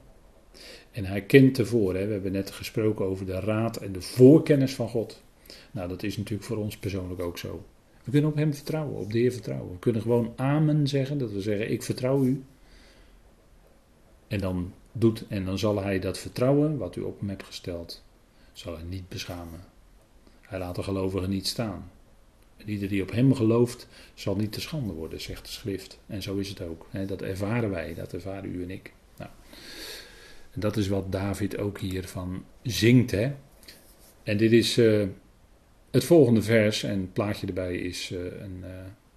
En 0.91 1.05
hij 1.05 1.23
kent 1.23 1.55
tevoren. 1.55 2.07
We 2.07 2.13
hebben 2.13 2.33
net 2.33 2.51
gesproken 2.51 3.05
over 3.05 3.27
de 3.27 3.41
raad 3.41 3.77
en 3.77 3.93
de 3.93 4.01
voorkennis 4.01 4.75
van 4.75 4.89
God. 4.89 5.23
Nou, 5.71 5.89
dat 5.89 6.03
is 6.03 6.17
natuurlijk 6.17 6.49
voor 6.49 6.57
ons 6.57 6.77
persoonlijk 6.77 7.21
ook 7.21 7.39
zo. 7.39 7.65
We 8.05 8.11
kunnen 8.11 8.31
op 8.31 8.37
Hem 8.37 8.55
vertrouwen, 8.55 9.01
op 9.01 9.13
de 9.13 9.19
Heer 9.19 9.33
vertrouwen. 9.33 9.73
We 9.73 9.79
kunnen 9.79 10.03
gewoon 10.03 10.33
Amen 10.37 10.89
zeggen, 10.89 11.19
dat 11.19 11.33
we 11.33 11.41
zeggen: 11.41 11.71
Ik 11.71 11.83
vertrouw 11.83 12.25
U. 12.25 12.45
En 14.29 14.39
dan 14.39 14.73
doet 14.93 15.25
en 15.29 15.45
dan 15.45 15.59
zal 15.59 15.83
Hij 15.83 15.99
dat 15.99 16.19
vertrouwen 16.19 16.77
wat 16.79 16.97
U 16.97 17.01
op 17.01 17.19
Hem 17.19 17.29
hebt 17.29 17.45
gesteld, 17.45 18.03
zal 18.53 18.75
Hij 18.75 18.85
niet 18.85 19.09
beschamen. 19.09 19.72
Hij 20.53 20.61
laat 20.61 20.75
de 20.75 20.83
gelovigen 20.83 21.31
niet 21.31 21.47
staan. 21.47 21.91
En 22.57 22.69
ieder 22.69 22.89
die 22.89 23.03
op 23.03 23.11
Hem 23.11 23.35
gelooft, 23.35 23.89
zal 24.15 24.37
niet 24.37 24.53
te 24.53 24.61
schande 24.61 24.93
worden, 24.93 25.21
zegt 25.21 25.45
de 25.45 25.51
schrift. 25.51 25.99
En 26.07 26.23
zo 26.23 26.37
is 26.37 26.49
het 26.49 26.61
ook. 26.61 26.87
Dat 27.07 27.23
ervaren 27.23 27.71
wij, 27.71 27.95
dat 27.95 28.13
ervaren 28.13 28.55
u 28.55 28.63
en 28.63 28.71
ik. 28.71 28.93
Nou, 29.17 29.31
en 30.51 30.61
dat 30.61 30.77
is 30.77 30.89
wat 30.89 31.13
David 31.13 31.59
ook 31.59 31.79
hiervan 31.79 32.45
zingt. 32.63 33.11
Hè? 33.11 33.33
En 34.23 34.37
dit 34.37 34.53
is 34.53 34.79
uh, 34.79 35.07
het 35.91 36.05
volgende 36.05 36.43
vers, 36.43 36.83
en 36.83 37.01
het 37.01 37.13
plaatje 37.13 37.47
erbij 37.47 37.77
is 37.77 38.11
uh, 38.11 38.21
een, 38.41 38.65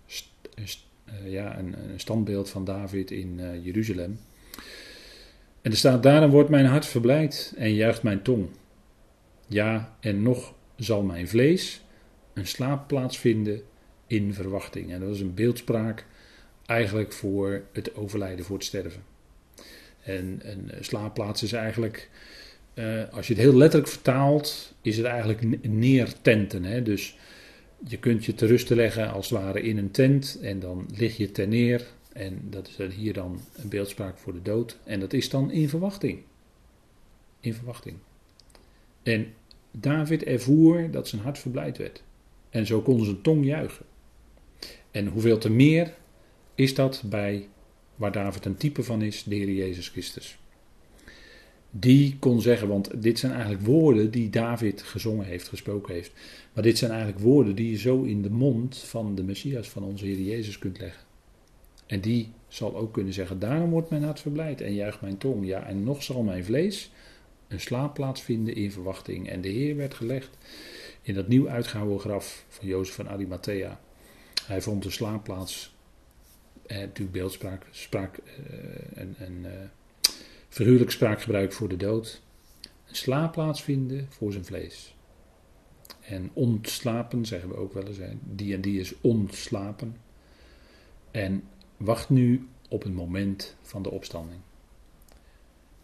st 0.05 0.85
ja, 1.23 1.57
een, 1.57 1.89
een, 1.89 1.99
standbeeld 1.99 2.49
van 2.49 2.65
David 2.65 3.11
in 3.11 3.61
Jeruzalem. 3.61 4.19
En 5.61 5.71
er 5.71 5.77
staat: 5.77 6.03
Daarom 6.03 6.31
wordt 6.31 6.49
mijn 6.49 6.65
hart 6.65 6.85
verblijd 6.85 7.53
en 7.57 7.73
juicht 7.73 8.03
mijn 8.03 8.21
tong. 8.21 8.47
Ja, 9.47 9.97
en 9.99 10.21
nog 10.21 10.53
zal 10.75 11.03
mijn 11.03 11.27
vlees 11.27 11.81
een 12.33 12.47
slaapplaats 12.47 13.17
vinden 13.17 13.61
in 14.07 14.33
verwachting. 14.33 14.91
En 14.91 14.99
dat 14.99 15.13
is 15.13 15.19
een 15.19 15.33
beeldspraak 15.33 16.05
eigenlijk 16.65 17.13
voor 17.13 17.63
het 17.71 17.95
overlijden, 17.95 18.45
voor 18.45 18.55
het 18.55 18.65
sterven. 18.65 19.03
En 20.03 20.39
een 20.43 20.71
slaapplaats 20.79 21.43
is 21.43 21.53
eigenlijk, 21.53 22.09
uh, 22.73 23.03
als 23.11 23.27
je 23.27 23.33
het 23.33 23.41
heel 23.41 23.55
letterlijk 23.55 23.91
vertaalt, 23.91 24.73
is 24.81 24.97
het 24.97 25.05
eigenlijk 25.05 25.67
neertenten. 25.67 26.63
Hè? 26.63 26.81
Dus 26.81 27.17
je 27.87 27.97
kunt 27.97 28.25
je 28.25 28.33
te 28.33 28.45
rusten 28.45 28.75
leggen 28.75 29.11
als 29.11 29.29
het 29.29 29.39
ware 29.39 29.61
in 29.61 29.77
een 29.77 29.91
tent 29.91 30.39
en 30.41 30.59
dan 30.59 30.87
lig 30.97 31.17
je 31.17 31.31
ten 31.31 31.49
neer. 31.49 31.85
En 32.13 32.41
dat 32.49 32.69
is 32.77 32.95
hier 32.95 33.13
dan 33.13 33.39
een 33.55 33.69
beeldspraak 33.69 34.17
voor 34.17 34.33
de 34.33 34.41
dood. 34.41 34.77
En 34.83 34.99
dat 34.99 35.13
is 35.13 35.29
dan 35.29 35.51
in 35.51 35.69
verwachting. 35.69 36.19
In 37.39 37.53
verwachting. 37.53 37.97
En 39.03 39.33
David 39.79 40.23
ervoer 40.23 40.91
dat 40.91 41.07
zijn 41.07 41.21
hart 41.21 41.39
verblijd 41.39 41.77
werd. 41.77 42.03
En 42.49 42.65
zo 42.65 42.81
kon 42.81 43.03
zijn 43.03 43.21
tong 43.21 43.45
juichen. 43.45 43.85
En 44.91 45.07
hoeveel 45.07 45.37
te 45.37 45.49
meer 45.49 45.93
is 46.55 46.75
dat 46.75 47.03
bij 47.05 47.47
waar 47.95 48.11
David 48.11 48.45
een 48.45 48.57
type 48.57 48.83
van 48.83 49.01
is, 49.01 49.23
de 49.23 49.35
Heer 49.35 49.51
Jezus 49.51 49.89
Christus. 49.89 50.37
Die 51.69 52.17
kon 52.19 52.41
zeggen, 52.41 52.67
want 52.67 53.01
dit 53.01 53.19
zijn 53.19 53.31
eigenlijk 53.31 53.65
woorden 53.65 54.11
die 54.11 54.29
David 54.29 54.81
gezongen 54.81 55.25
heeft, 55.25 55.47
gesproken 55.47 55.93
heeft. 55.93 56.11
Maar 56.53 56.63
dit 56.63 56.77
zijn 56.77 56.91
eigenlijk 56.91 57.21
woorden 57.21 57.55
die 57.55 57.71
je 57.71 57.77
zo 57.77 58.01
in 58.01 58.21
de 58.21 58.29
mond 58.29 58.77
van 58.77 59.15
de 59.15 59.23
Messias, 59.23 59.69
van 59.69 59.83
onze 59.83 60.05
Heer 60.05 60.21
Jezus 60.21 60.59
kunt 60.59 60.79
leggen. 60.79 61.03
En 61.85 62.01
die 62.01 62.31
zal 62.47 62.75
ook 62.75 62.93
kunnen 62.93 63.13
zeggen, 63.13 63.39
daarom 63.39 63.69
wordt 63.69 63.89
mijn 63.89 64.03
hart 64.03 64.19
verblijd 64.19 64.61
en 64.61 64.73
juicht 64.73 65.01
mijn 65.01 65.17
tong. 65.17 65.45
Ja, 65.45 65.65
en 65.65 65.83
nog 65.83 66.03
zal 66.03 66.23
mijn 66.23 66.45
vlees 66.45 66.91
een 67.47 67.59
slaapplaats 67.59 68.21
vinden 68.21 68.55
in 68.55 68.71
verwachting. 68.71 69.29
En 69.29 69.41
de 69.41 69.49
Heer 69.49 69.75
werd 69.75 69.93
gelegd 69.93 70.37
in 71.01 71.13
dat 71.13 71.27
nieuw 71.27 71.49
uitgehouden 71.49 71.99
graf 71.99 72.45
van 72.47 72.67
Jozef 72.67 72.95
van 72.95 73.09
Arimathea. 73.09 73.79
Hij 74.45 74.61
vond 74.61 74.85
een 74.85 74.91
slaapplaats 74.91 75.75
eh, 76.65 76.77
natuurlijk 76.77 77.11
beeldspraak, 77.11 77.65
spraak, 77.71 78.17
eh, 78.17 78.97
en, 78.97 79.15
en 79.17 79.69
eh, 80.49 80.87
spraakgebruik 80.87 81.53
voor 81.53 81.69
de 81.69 81.77
dood. 81.77 82.21
Een 82.87 82.95
slaapplaats 82.95 83.63
vinden 83.63 84.07
voor 84.09 84.31
zijn 84.31 84.45
vlees. 84.45 84.95
En 86.01 86.29
ontslapen, 86.33 87.25
zeggen 87.25 87.49
we 87.49 87.55
ook 87.55 87.73
wel 87.73 87.87
eens. 87.87 87.99
Die 88.21 88.53
en 88.53 88.61
die 88.61 88.79
is 88.79 88.93
ontslapen. 89.01 89.97
En 91.11 91.43
wacht 91.77 92.09
nu 92.09 92.47
op 92.69 92.83
het 92.83 92.93
moment 92.93 93.55
van 93.61 93.81
de 93.81 93.91
opstanding. 93.91 94.39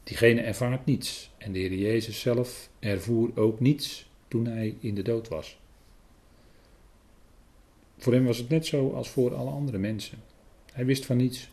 Diegene 0.03 0.41
ervaart 0.41 0.85
niets. 0.85 1.31
En 1.37 1.51
de 1.51 1.59
Heer 1.59 1.73
Jezus 1.73 2.19
zelf 2.19 2.69
ervoer 2.79 3.31
ook 3.35 3.59
niets 3.59 4.09
toen 4.27 4.45
hij 4.45 4.75
in 4.79 4.95
de 4.95 5.01
dood 5.01 5.27
was. 5.27 5.59
Voor 7.97 8.13
hem 8.13 8.25
was 8.25 8.37
het 8.37 8.49
net 8.49 8.65
zo 8.65 8.91
als 8.91 9.09
voor 9.09 9.35
alle 9.35 9.49
andere 9.49 9.77
mensen. 9.77 10.17
Hij 10.73 10.85
wist 10.85 11.05
van 11.05 11.17
niets. 11.17 11.49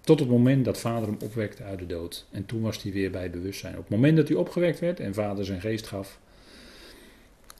Tot 0.00 0.20
het 0.20 0.28
moment 0.28 0.64
dat 0.64 0.78
vader 0.78 1.08
hem 1.08 1.16
opwekte 1.22 1.62
uit 1.62 1.78
de 1.78 1.86
dood. 1.86 2.26
En 2.30 2.46
toen 2.46 2.60
was 2.60 2.82
hij 2.82 2.92
weer 2.92 3.10
bij 3.10 3.30
bewustzijn. 3.30 3.74
Op 3.74 3.80
het 3.80 3.88
moment 3.88 4.16
dat 4.16 4.28
hij 4.28 4.36
opgewekt 4.36 4.80
werd 4.80 5.00
en 5.00 5.14
vader 5.14 5.44
zijn 5.44 5.60
geest 5.60 5.86
gaf. 5.86 6.18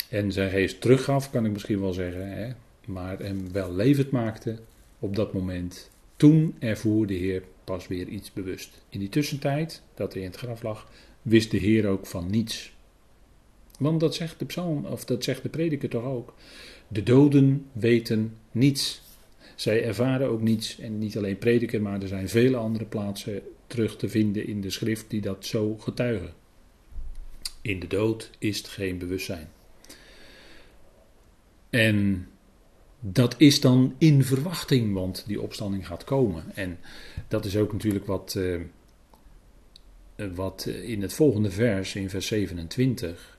En 0.09 0.33
zijn 0.33 0.51
geest 0.51 0.81
teruggaf, 0.81 1.31
kan 1.31 1.45
ik 1.45 1.53
misschien 1.53 1.81
wel 1.81 1.93
zeggen. 1.93 2.29
Hè, 2.29 2.53
maar 2.87 3.19
hem 3.19 3.53
wel 3.53 3.73
levend 3.73 4.11
maakte 4.11 4.59
op 4.99 5.17
dat 5.17 5.33
moment. 5.33 5.91
Toen 6.17 6.57
ervoer 6.59 7.07
de 7.07 7.15
Heer 7.15 7.43
pas 7.65 7.89
weer 7.89 8.09
iets 8.09 8.33
bewust. 8.33 8.83
In 8.89 8.99
die 8.99 9.09
tussentijd, 9.09 9.83
dat 9.95 10.13
hij 10.13 10.23
in 10.23 10.29
het 10.29 10.39
graf 10.39 10.63
lag, 10.63 10.91
wist 11.23 11.51
de 11.51 11.57
Heer 11.57 11.87
ook 11.87 12.07
van 12.07 12.31
niets. 12.31 12.73
Want 13.79 14.01
dat 14.01 14.15
zegt 14.15 14.39
de 14.39 14.45
psalm, 14.45 14.85
of 14.85 15.05
dat 15.05 15.25
zegt 15.25 15.43
de 15.43 15.49
prediker 15.49 15.89
toch 15.89 16.05
ook. 16.05 16.35
De 16.89 17.03
doden 17.03 17.67
weten 17.73 18.37
niets. 18.53 19.03
Zij 19.55 19.85
ervaren 19.85 20.29
ook 20.29 20.41
niets. 20.41 20.79
En 20.79 20.99
niet 20.99 21.17
alleen 21.17 21.39
prediker, 21.39 21.83
maar 21.83 22.03
er 22.03 22.09
zijn 22.09 22.29
vele 22.29 22.57
andere 22.57 22.85
plaatsen 22.85 23.43
terug 23.67 23.97
te 23.97 24.09
vinden 24.09 24.47
in 24.47 24.61
de 24.61 24.71
schrift 24.71 25.11
die 25.11 25.21
dat 25.21 25.47
zo 25.47 25.77
getuigen. 25.77 26.33
In 27.63 27.81
de 27.81 27.87
dood 27.87 28.31
is 28.39 28.59
het 28.59 28.69
geen 28.69 28.99
bewustzijn. 28.99 29.49
En 31.71 32.29
dat 33.07 33.35
is 33.39 33.61
dan 33.61 33.95
in 33.99 34.25
verwachting, 34.25 34.95
want 34.95 35.25
die 35.27 35.41
opstanding 35.41 35.87
gaat 35.87 36.05
komen. 36.05 36.45
En 36.55 36.79
dat 37.29 37.45
is 37.45 37.57
ook 37.57 37.73
natuurlijk 37.73 38.07
wat, 38.07 38.35
uh, 38.39 38.61
wat 40.35 40.67
in 40.67 41.03
het 41.03 41.13
volgende 41.13 41.51
vers, 41.51 41.95
in 41.95 42.11
vers 42.11 42.27
27. 42.27 43.39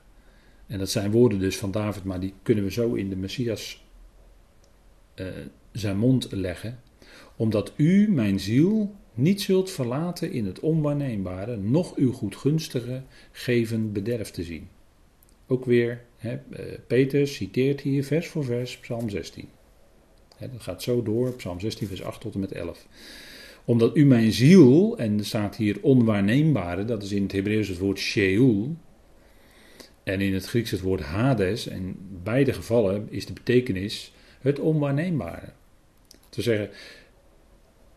En 0.66 0.78
dat 0.78 0.90
zijn 0.90 1.10
woorden 1.10 1.38
dus 1.38 1.56
van 1.56 1.70
David, 1.70 2.04
maar 2.04 2.20
die 2.20 2.34
kunnen 2.42 2.64
we 2.64 2.70
zo 2.70 2.94
in 2.94 3.08
de 3.08 3.16
Messias 3.16 3.84
zijn 5.72 5.98
mond 5.98 6.26
leggen. 6.30 6.80
Omdat 7.36 7.72
u, 7.76 8.10
mijn 8.10 8.40
ziel, 8.40 8.94
niet 9.14 9.42
zult 9.42 9.70
verlaten 9.70 10.32
in 10.32 10.46
het 10.46 10.60
onwaarneembare, 10.60 11.56
noch 11.56 11.96
uw 11.96 12.12
goedgunstige 12.12 13.02
geven 13.32 13.92
bederf 13.92 14.30
te 14.30 14.42
zien. 14.42 14.68
Ook 15.46 15.64
weer, 15.64 16.04
hè, 16.16 16.38
Peter 16.86 17.26
citeert 17.26 17.80
hier 17.80 18.04
vers 18.04 18.28
voor 18.28 18.44
vers 18.44 18.78
Psalm 18.78 19.08
16 19.08 19.48
dat 20.38 20.62
gaat 20.62 20.82
zo 20.82 21.02
door, 21.02 21.32
Psalm 21.32 21.60
16, 21.60 21.88
vers 21.88 22.02
8 22.02 22.20
tot 22.20 22.34
en 22.34 22.40
met 22.40 22.52
11. 22.52 22.86
Omdat 23.64 23.96
u 23.96 24.04
mijn 24.04 24.32
ziel, 24.32 24.98
en 24.98 25.18
er 25.18 25.24
staat 25.24 25.56
hier 25.56 25.78
onwaarneembare, 25.82 26.84
dat 26.84 27.02
is 27.02 27.12
in 27.12 27.22
het 27.22 27.32
Hebreeuws 27.32 27.68
het 27.68 27.78
woord 27.78 27.98
Sheol. 27.98 28.76
En 30.02 30.20
in 30.20 30.34
het 30.34 30.46
Grieks 30.46 30.70
het 30.70 30.80
woord 30.80 31.00
Hades. 31.00 31.68
En 31.68 31.76
in 31.76 31.96
beide 32.22 32.52
gevallen 32.52 33.06
is 33.10 33.26
de 33.26 33.32
betekenis 33.32 34.12
het 34.40 34.58
onwaarneembare. 34.58 35.48
Te 36.28 36.42
zeggen, 36.42 36.70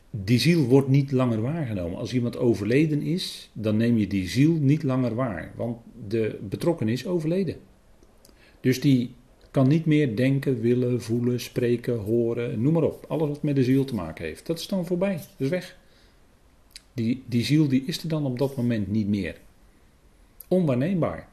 die 0.10 0.40
ziel 0.40 0.64
wordt 0.64 0.88
niet 0.88 1.12
langer 1.12 1.42
waargenomen. 1.42 1.98
Als 1.98 2.14
iemand 2.14 2.38
overleden 2.38 3.02
is, 3.02 3.50
dan 3.54 3.78
neem 3.78 3.98
je 3.98 4.08
die 4.08 4.28
ziel 4.28 4.52
niet 4.52 4.84
langer 4.84 5.16
waar. 5.16 5.54
Want 5.56 5.78
de 6.08 6.40
betrokken 6.50 6.90
is 6.90 7.08
overleden. 7.08 7.56
Dus 8.60 8.82
die 8.82 9.16
kan 9.52 9.68
niet 9.68 9.86
meer 9.86 10.16
denken, 10.16 10.62
willen, 10.62 11.02
voelen, 11.02 11.40
spreken, 11.40 11.98
horen, 11.98 12.62
noem 12.62 12.74
maar 12.74 12.84
op. 12.84 13.06
Alles 13.08 13.28
wat 13.28 13.44
met 13.44 13.56
de 13.56 13.64
ziel 13.64 13.86
te 13.86 13.96
maken 13.96 14.26
heeft. 14.26 14.46
Dat 14.46 14.60
is 14.60 14.68
dan 14.68 14.86
voorbij. 14.86 15.14
Dat 15.14 15.26
is 15.38 15.50
weg. 15.50 15.78
Die, 16.94 17.24
die 17.26 17.44
ziel 17.44 17.68
die 17.68 17.84
is 17.86 18.02
er 18.02 18.10
dan 18.10 18.26
op 18.26 18.40
dat 18.40 18.56
moment 18.56 18.88
niet 18.88 19.08
meer. 19.08 19.36
Onwaarneembaar. 20.48 21.28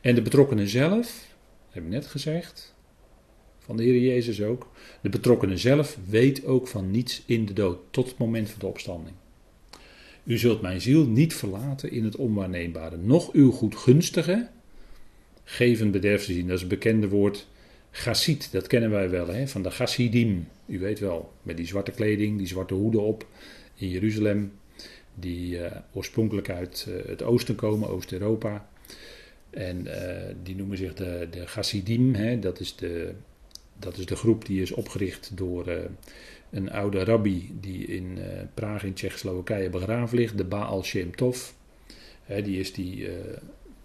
En 0.00 0.14
de 0.14 0.22
betrokkenen 0.22 0.68
zelf, 0.68 1.36
heb 1.70 1.82
ik 1.82 1.88
net 1.88 2.06
gezegd, 2.06 2.74
van 3.72 3.84
de 3.84 3.90
Heer 3.90 4.00
Jezus 4.00 4.42
ook. 4.42 4.70
De 5.00 5.08
betrokkenen 5.08 5.58
zelf 5.58 5.98
weet 6.08 6.44
ook 6.44 6.68
van 6.68 6.90
niets 6.90 7.22
in 7.26 7.46
de 7.46 7.52
dood, 7.52 7.78
tot 7.90 8.08
het 8.08 8.18
moment 8.18 8.50
van 8.50 8.58
de 8.58 8.66
opstanding. 8.66 9.16
U 10.24 10.38
zult 10.38 10.60
mijn 10.60 10.80
ziel 10.80 11.06
niet 11.06 11.34
verlaten 11.34 11.90
in 11.90 12.04
het 12.04 12.16
onwaarneembare, 12.16 12.96
noch 12.96 13.32
uw 13.32 13.50
goedgunstige, 13.50 14.48
geven 15.44 15.90
bederf 15.90 16.24
te 16.24 16.32
zien. 16.32 16.46
Dat 16.46 16.54
is 16.54 16.60
het 16.60 16.68
bekende 16.68 17.08
woord 17.08 17.46
Gassid, 17.90 18.52
dat 18.52 18.66
kennen 18.66 18.90
wij 18.90 19.10
wel, 19.10 19.26
hè, 19.26 19.48
van 19.48 19.62
de 19.62 19.70
Gassidim. 19.70 20.48
U 20.66 20.78
weet 20.78 20.98
wel, 20.98 21.32
met 21.42 21.56
die 21.56 21.66
zwarte 21.66 21.90
kleding, 21.90 22.38
die 22.38 22.46
zwarte 22.46 22.74
hoeden 22.74 23.02
op 23.02 23.26
in 23.74 23.88
Jeruzalem, 23.88 24.52
die 25.14 25.58
uh, 25.58 25.66
oorspronkelijk 25.92 26.50
uit 26.50 26.86
uh, 26.88 26.94
het 27.06 27.22
oosten 27.22 27.54
komen, 27.54 27.88
Oost-Europa. 27.88 28.68
En 29.50 29.86
uh, 29.86 29.92
die 30.42 30.56
noemen 30.56 30.76
zich 30.76 30.94
de, 30.94 31.28
de 31.30 32.18
hè, 32.18 32.38
dat, 32.38 32.60
is 32.60 32.76
de, 32.76 33.12
dat 33.82 33.98
is 33.98 34.06
de 34.06 34.16
groep 34.16 34.46
die 34.46 34.62
is 34.62 34.72
opgericht 34.72 35.36
door 35.36 35.66
een 36.50 36.70
oude 36.70 37.04
rabbi 37.04 37.50
die 37.60 37.86
in 37.86 38.18
Praag 38.54 38.84
in 38.84 38.92
Tsjechoslowakije 38.92 39.70
begraven 39.70 40.18
ligt, 40.18 40.36
de 40.36 40.44
Baal 40.44 40.84
Shem 40.84 41.16
Tov. 41.16 41.50
die 42.26 42.58
is 42.58 42.72
die 42.72 43.08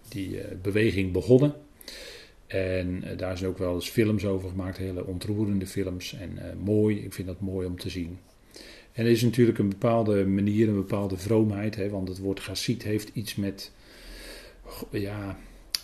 die 0.08 0.40
eh, 0.40 0.56
beweging 0.62 1.12
begonnen. 1.12 1.54
En 2.46 3.02
eh, 3.04 3.18
daar 3.18 3.38
zijn 3.38 3.50
ook 3.50 3.58
wel 3.58 3.74
eens 3.74 3.88
films 3.88 4.24
over 4.24 4.48
gemaakt, 4.48 4.76
hele 4.76 5.06
ontroerende 5.06 5.66
films. 5.66 6.14
En 6.14 6.38
eh, 6.38 6.56
mooi, 6.64 6.98
ik 7.04 7.12
vind 7.12 7.26
dat 7.26 7.40
mooi 7.40 7.66
om 7.66 7.78
te 7.78 7.90
zien. 7.90 8.18
En 8.92 9.04
er 9.04 9.10
is 9.10 9.22
natuurlijk 9.22 9.58
een 9.58 9.68
bepaalde 9.68 10.26
manier, 10.26 10.68
een 10.68 10.74
bepaalde 10.74 11.16
vroomheid, 11.16 11.76
hè, 11.76 11.88
want 11.88 12.08
het 12.08 12.18
woord 12.18 12.40
Gassit 12.40 12.82
heeft 12.82 13.10
iets 13.12 13.34
met, 13.34 13.72
ja, 14.90 15.38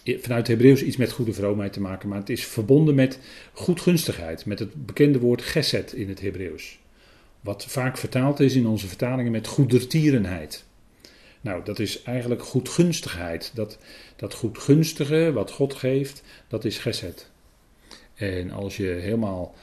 vanuit 0.05 0.47
het 0.47 0.47
Hebreeuws 0.47 0.83
iets 0.83 0.97
met 0.97 1.13
goede 1.13 1.33
vroomheid 1.33 1.73
te 1.73 1.81
maken, 1.81 2.09
maar 2.09 2.19
het 2.19 2.31
is 2.31 2.47
verbonden 2.47 2.95
met 2.95 3.19
goedgunstigheid, 3.53 4.47
met 4.47 4.59
het 4.59 4.87
bekende 4.87 5.19
woord 5.19 5.43
geset 5.43 5.93
in 5.93 6.09
het 6.09 6.21
Hebreeuws. 6.21 6.79
Wat 7.41 7.65
vaak 7.65 7.99
vertaald 7.99 8.41
is 8.41 8.55
in 8.55 8.67
onze 8.67 8.89
vertalingen 8.89 9.33
met 9.33 9.47
goedertierenheid. 9.47 10.65
Nou, 11.41 11.65
dat 11.65 11.79
is 11.79 12.03
eigenlijk 12.03 12.43
goedgunstigheid. 12.43 13.51
Dat, 13.55 13.79
dat 14.17 14.35
goedgunstige 14.35 15.33
wat 15.33 15.51
God 15.51 15.75
geeft, 15.75 16.23
dat 16.49 16.65
is 16.65 16.79
geset. 16.79 17.31
En 18.15 18.51
als 18.51 18.77
je 18.77 18.87
helemaal 18.87 19.55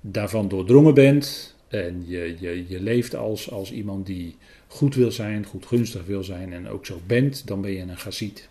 daarvan 0.00 0.48
doordrongen 0.48 0.94
bent 0.94 1.56
en 1.68 2.04
je, 2.06 2.36
je, 2.40 2.64
je 2.68 2.80
leeft 2.80 3.14
als, 3.14 3.50
als 3.50 3.72
iemand 3.72 4.06
die 4.06 4.36
goed 4.66 4.94
wil 4.94 5.12
zijn, 5.12 5.44
goedgunstig 5.44 6.04
wil 6.06 6.24
zijn 6.24 6.52
en 6.52 6.68
ook 6.68 6.86
zo 6.86 7.00
bent, 7.06 7.46
dan 7.46 7.60
ben 7.60 7.70
je 7.70 7.80
een 7.80 7.98
gaziet. 7.98 8.48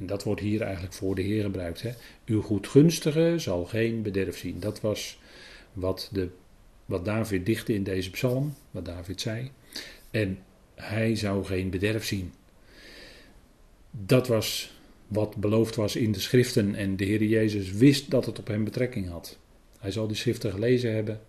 En 0.00 0.06
dat 0.06 0.22
wordt 0.22 0.40
hier 0.40 0.60
eigenlijk 0.60 0.94
voor 0.94 1.14
de 1.14 1.22
Heer 1.22 1.42
gebruikt. 1.42 1.82
Hè? 1.82 1.90
Uw 2.26 2.42
goedgunstige 2.42 3.34
zal 3.36 3.64
geen 3.64 4.02
bederf 4.02 4.38
zien. 4.38 4.60
Dat 4.60 4.80
was 4.80 5.18
wat, 5.72 6.08
de, 6.12 6.28
wat 6.84 7.04
David 7.04 7.46
dichtte 7.46 7.74
in 7.74 7.82
deze 7.82 8.10
psalm, 8.10 8.54
wat 8.70 8.84
David 8.84 9.20
zei. 9.20 9.50
En 10.10 10.38
hij 10.74 11.16
zou 11.16 11.44
geen 11.44 11.70
bederf 11.70 12.04
zien. 12.04 12.32
Dat 13.90 14.28
was 14.28 14.78
wat 15.06 15.36
beloofd 15.36 15.76
was 15.76 15.96
in 15.96 16.12
de 16.12 16.20
schriften 16.20 16.74
en 16.74 16.96
de 16.96 17.04
Heer 17.04 17.22
Jezus 17.22 17.72
wist 17.72 18.10
dat 18.10 18.26
het 18.26 18.38
op 18.38 18.46
hem 18.46 18.64
betrekking 18.64 19.08
had. 19.08 19.38
Hij 19.78 19.90
zal 19.90 20.06
die 20.06 20.16
schriften 20.16 20.50
gelezen 20.50 20.94
hebben 20.94 21.20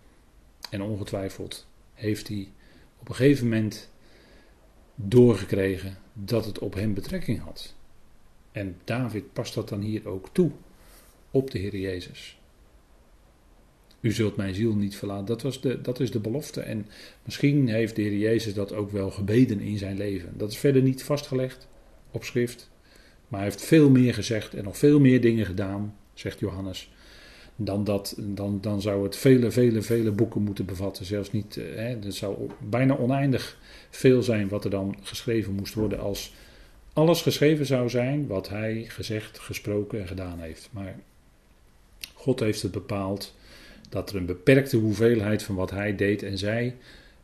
en 0.69 0.81
ongetwijfeld 0.81 1.67
heeft 1.93 2.27
hij 2.27 2.47
op 2.99 3.09
een 3.09 3.15
gegeven 3.15 3.43
moment 3.43 3.89
doorgekregen 4.95 5.97
dat 6.13 6.45
het 6.45 6.59
op 6.59 6.73
hem 6.73 6.93
betrekking 6.93 7.39
had. 7.39 7.75
En 8.51 8.75
David 8.83 9.33
past 9.33 9.53
dat 9.53 9.69
dan 9.69 9.81
hier 9.81 10.07
ook 10.07 10.29
toe 10.31 10.51
op 11.31 11.51
de 11.51 11.59
Heer 11.59 11.77
Jezus. 11.77 12.39
U 13.99 14.11
zult 14.11 14.35
mijn 14.35 14.55
ziel 14.55 14.75
niet 14.75 14.95
verlaten. 14.95 15.25
Dat, 15.25 15.41
was 15.41 15.61
de, 15.61 15.81
dat 15.81 15.99
is 15.99 16.11
de 16.11 16.19
belofte. 16.19 16.61
En 16.61 16.87
misschien 17.23 17.67
heeft 17.67 17.95
de 17.95 18.01
Heer 18.01 18.17
Jezus 18.17 18.53
dat 18.53 18.73
ook 18.73 18.91
wel 18.91 19.11
gebeden 19.11 19.59
in 19.59 19.77
zijn 19.77 19.97
leven. 19.97 20.33
Dat 20.37 20.51
is 20.51 20.57
verder 20.57 20.81
niet 20.81 21.03
vastgelegd 21.03 21.67
op 22.11 22.23
schrift. 22.23 22.69
Maar 23.27 23.39
hij 23.39 23.49
heeft 23.49 23.61
veel 23.61 23.89
meer 23.89 24.13
gezegd 24.13 24.53
en 24.53 24.63
nog 24.63 24.77
veel 24.77 24.99
meer 24.99 25.21
dingen 25.21 25.45
gedaan, 25.45 25.95
zegt 26.13 26.39
Johannes. 26.39 26.91
Dan, 27.55 27.83
dat, 27.83 28.15
dan, 28.19 28.57
dan 28.61 28.81
zou 28.81 29.03
het 29.03 29.15
vele, 29.15 29.51
vele, 29.51 29.81
vele 29.81 30.11
boeken 30.11 30.41
moeten 30.41 30.65
bevatten. 30.65 31.05
Zelfs 31.05 31.31
niet, 31.31 31.57
eh, 31.57 31.75
hè, 31.75 31.87
het 31.87 32.15
zou 32.15 32.49
bijna 32.69 32.97
oneindig 32.97 33.57
veel 33.89 34.23
zijn 34.23 34.47
wat 34.47 34.63
er 34.63 34.69
dan 34.69 34.95
geschreven 35.01 35.53
moest 35.53 35.73
worden 35.73 35.99
als 35.99 36.33
alles 36.93 37.21
geschreven 37.21 37.65
zou 37.65 37.89
zijn 37.89 38.27
wat 38.27 38.49
hij 38.49 38.85
gezegd, 38.87 39.39
gesproken 39.39 39.99
en 39.99 40.07
gedaan 40.07 40.39
heeft. 40.39 40.69
Maar 40.71 40.95
God 42.13 42.39
heeft 42.39 42.61
het 42.61 42.71
bepaald 42.71 43.35
dat 43.89 44.09
er 44.09 44.15
een 44.15 44.25
beperkte 44.25 44.77
hoeveelheid 44.77 45.43
van 45.43 45.55
wat 45.55 45.71
hij 45.71 45.95
deed 45.95 46.23
en 46.23 46.37
zei 46.37 46.75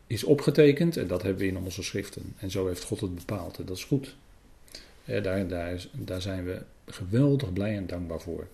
is 0.08 0.24
opgetekend. 0.24 0.98
En 0.98 1.08
dat 1.08 1.22
hebben 1.22 1.42
we 1.42 1.48
in 1.48 1.58
onze 1.58 1.84
schriften. 1.84 2.34
En 2.38 2.52
zo 2.52 2.68
heeft 2.68 2.84
God 2.84 3.02
het 3.02 3.16
bepaald. 3.16 3.58
En 3.58 3.66
dat 3.66 3.78
is 3.78 3.84
goed. 3.84 4.16
daar, 5.06 5.48
daar, 5.92 6.22
zijn 6.22 6.46
we 6.46 6.62
geweldig 6.86 7.54
blij 7.54 7.76
en 7.76 7.88
dankbaar 7.88 8.22
voor. 8.22 8.48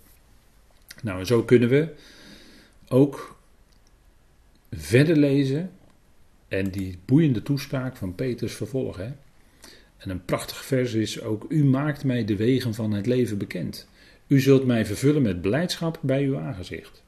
Nou, 1.01 1.19
en 1.19 1.25
zo 1.25 1.43
kunnen 1.43 1.69
we 1.69 1.93
ook 2.87 3.37
verder 4.71 5.15
lezen 5.15 5.71
en 6.47 6.69
die 6.69 6.97
boeiende 7.05 7.43
toespraak 7.43 7.95
van 7.95 8.15
Peters 8.15 8.53
vervolgen. 8.53 9.19
En 10.03 10.09
een 10.09 10.25
prachtig 10.25 10.65
vers 10.65 10.93
is 10.93 11.21
ook: 11.21 11.45
U 11.49 11.63
maakt 11.63 12.03
mij 12.03 12.25
de 12.25 12.35
wegen 12.35 12.73
van 12.73 12.91
het 12.91 13.05
leven 13.05 13.37
bekend. 13.37 13.87
U 14.27 14.39
zult 14.39 14.65
mij 14.65 14.85
vervullen 14.85 15.21
met 15.21 15.41
blijdschap 15.41 15.99
bij 16.01 16.23
uw 16.23 16.37
aangezicht. 16.37 17.03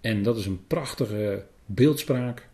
En 0.00 0.22
dat 0.22 0.36
is 0.36 0.46
een 0.46 0.66
prachtige 0.66 1.44
beeldspraak. 1.66 2.46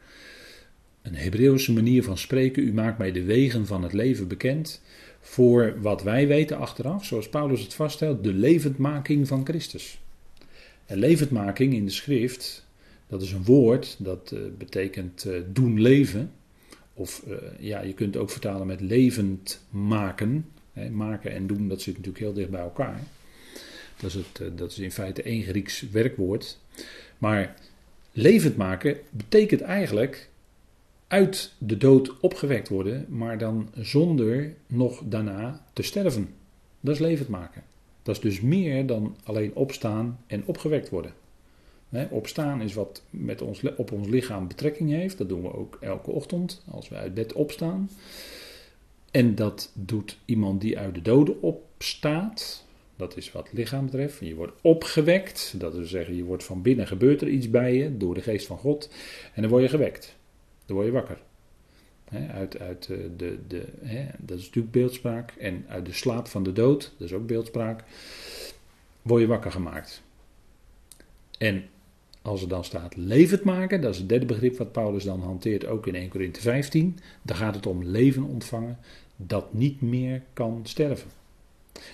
Een 1.03 1.15
Hebreeuwse 1.15 1.73
manier 1.73 2.03
van 2.03 2.19
spreken. 2.19 2.63
U 2.63 2.73
maakt 2.73 2.99
mij 2.99 3.13
de 3.13 3.23
wegen 3.23 3.67
van 3.67 3.83
het 3.83 3.93
leven 3.93 4.29
bekend. 4.29 4.83
Voor 5.21 5.81
wat 5.81 6.03
wij 6.03 6.27
weten 6.27 6.59
achteraf, 6.59 7.05
zoals 7.05 7.29
Paulus 7.29 7.61
het 7.61 7.75
vaststelt, 7.75 8.25
de 8.25 8.33
levendmaking 8.33 9.29
van 9.29 9.45
Christus. 9.45 10.01
En 10.87 10.99
levendmaking 10.99 11.75
in 11.75 11.85
de 11.85 11.91
schrift, 11.91 12.67
dat 13.07 13.23
is 13.23 13.33
een 13.33 13.45
woord 13.45 13.97
dat 13.99 14.31
uh, 14.35 14.41
betekent 14.59 15.25
uh, 15.27 15.41
doen 15.53 15.81
leven. 15.81 16.33
Of 16.95 17.23
uh, 17.29 17.37
ja, 17.59 17.81
je 17.81 17.93
kunt 17.93 18.17
ook 18.17 18.31
vertalen 18.31 18.67
met 18.67 18.81
levend 18.81 19.61
maken. 19.71 20.47
Hè, 20.73 20.91
maken 20.91 21.33
en 21.33 21.47
doen, 21.47 21.69
dat 21.69 21.81
zit 21.81 21.97
natuurlijk 21.97 22.25
heel 22.25 22.33
dicht 22.33 22.51
bij 22.51 22.61
elkaar. 22.61 23.01
Dat 24.01 24.11
is, 24.11 24.15
het, 24.15 24.59
dat 24.59 24.71
is 24.71 24.79
in 24.79 24.93
feite 24.93 25.23
één 25.23 25.43
Grieks 25.43 25.91
werkwoord. 25.91 26.59
Maar 27.19 27.55
levend 28.13 28.57
maken 28.57 28.97
betekent 29.11 29.61
eigenlijk 29.61 30.29
uit 31.07 31.53
de 31.59 31.77
dood 31.77 32.21
opgewekt 32.21 32.69
worden, 32.69 33.07
maar 33.09 33.39
dan 33.39 33.69
zonder 33.81 34.55
nog 34.67 35.03
daarna 35.05 35.65
te 35.73 35.83
sterven. 35.83 36.29
Dat 36.81 36.95
is 36.95 37.01
levend 37.01 37.29
maken. 37.29 37.63
Dat 38.03 38.15
is 38.17 38.21
dus 38.21 38.41
meer 38.41 38.87
dan 38.87 39.17
alleen 39.23 39.55
opstaan 39.55 40.21
en 40.27 40.43
opgewekt 40.45 40.89
worden. 40.89 41.13
Opstaan 42.11 42.61
is 42.61 42.75
wat 42.75 43.03
met 43.11 43.43
ons, 43.43 43.63
op 43.77 43.93
ons 43.93 44.09
lichaam 44.09 44.49
betrekking 44.49 44.91
heeft. 44.91 45.19
Dat 45.19 45.29
doen 45.29 45.43
we 45.43 45.55
ook 45.55 45.79
elke 45.81 46.11
ochtend 46.11 46.63
als 46.71 46.89
we 46.89 46.95
uit 46.95 47.15
bed 47.15 47.33
opstaan. 47.33 47.91
En 49.11 49.35
dat 49.35 49.71
doet 49.75 50.19
iemand 50.25 50.61
die 50.61 50.79
uit 50.79 50.95
de 50.95 51.03
doden 51.03 51.43
opstaat. 51.43 52.65
Dat 52.97 53.17
is 53.17 53.33
wat 53.33 53.53
lichaam 53.53 53.85
betreft. 53.85 54.19
Je 54.21 54.35
wordt 54.35 54.53
opgewekt. 54.61 55.55
Dat 55.57 55.75
wil 55.75 55.87
zeggen, 55.87 56.17
je 56.17 56.25
wordt 56.25 56.45
van 56.45 56.63
binnen 56.63 56.87
gebeurt 56.87 57.21
er 57.21 57.29
iets 57.29 57.51
bij 57.51 57.75
je 57.75 57.97
door 57.97 58.15
de 58.15 58.21
geest 58.21 58.47
van 58.47 58.59
God. 58.59 58.91
En 59.35 59.43
dan 59.43 59.51
word 59.51 59.63
je 59.63 59.69
gewekt. 59.69 60.17
Dan 60.67 60.77
word 60.77 60.89
je 60.89 60.93
wakker. 60.93 61.19
uit, 62.11 62.59
uit 62.59 62.87
de, 62.87 63.11
de, 63.17 63.39
de 63.49 63.67
dat 64.19 64.39
is 64.39 64.45
natuurlijk 64.45 64.73
beeldspraak. 64.73 65.31
En 65.31 65.65
uit 65.69 65.87
de 65.87 65.93
slaap 65.93 66.27
van 66.27 66.43
de 66.43 66.53
dood, 66.53 66.93
dat 66.99 67.09
is 67.09 67.15
ook 67.15 67.27
beeldspraak. 67.27 67.85
Word 69.03 69.21
je 69.21 69.27
wakker 69.27 69.53
gemaakt. 69.53 70.03
En 71.39 71.65
als 72.25 72.43
er 72.43 72.49
dan 72.49 72.65
staat 72.65 72.97
levend 72.97 73.45
maken, 73.45 73.81
dat 73.81 73.93
is 73.93 73.99
het 73.99 74.09
derde 74.09 74.27
begrip 74.27 74.57
wat 74.57 74.73
Paulus 74.73 75.05
dan 75.05 75.21
hanteert, 75.21 75.67
ook 75.67 75.87
in 75.87 75.95
1 75.95 76.09
Corinthië 76.09 76.41
15. 76.41 76.99
Dan 77.23 77.37
gaat 77.37 77.55
het 77.55 77.67
om 77.67 77.85
leven 77.85 78.23
ontvangen 78.23 78.79
dat 79.17 79.55
niet 79.55 79.81
meer 79.81 80.23
kan 80.33 80.61
sterven. 80.63 81.11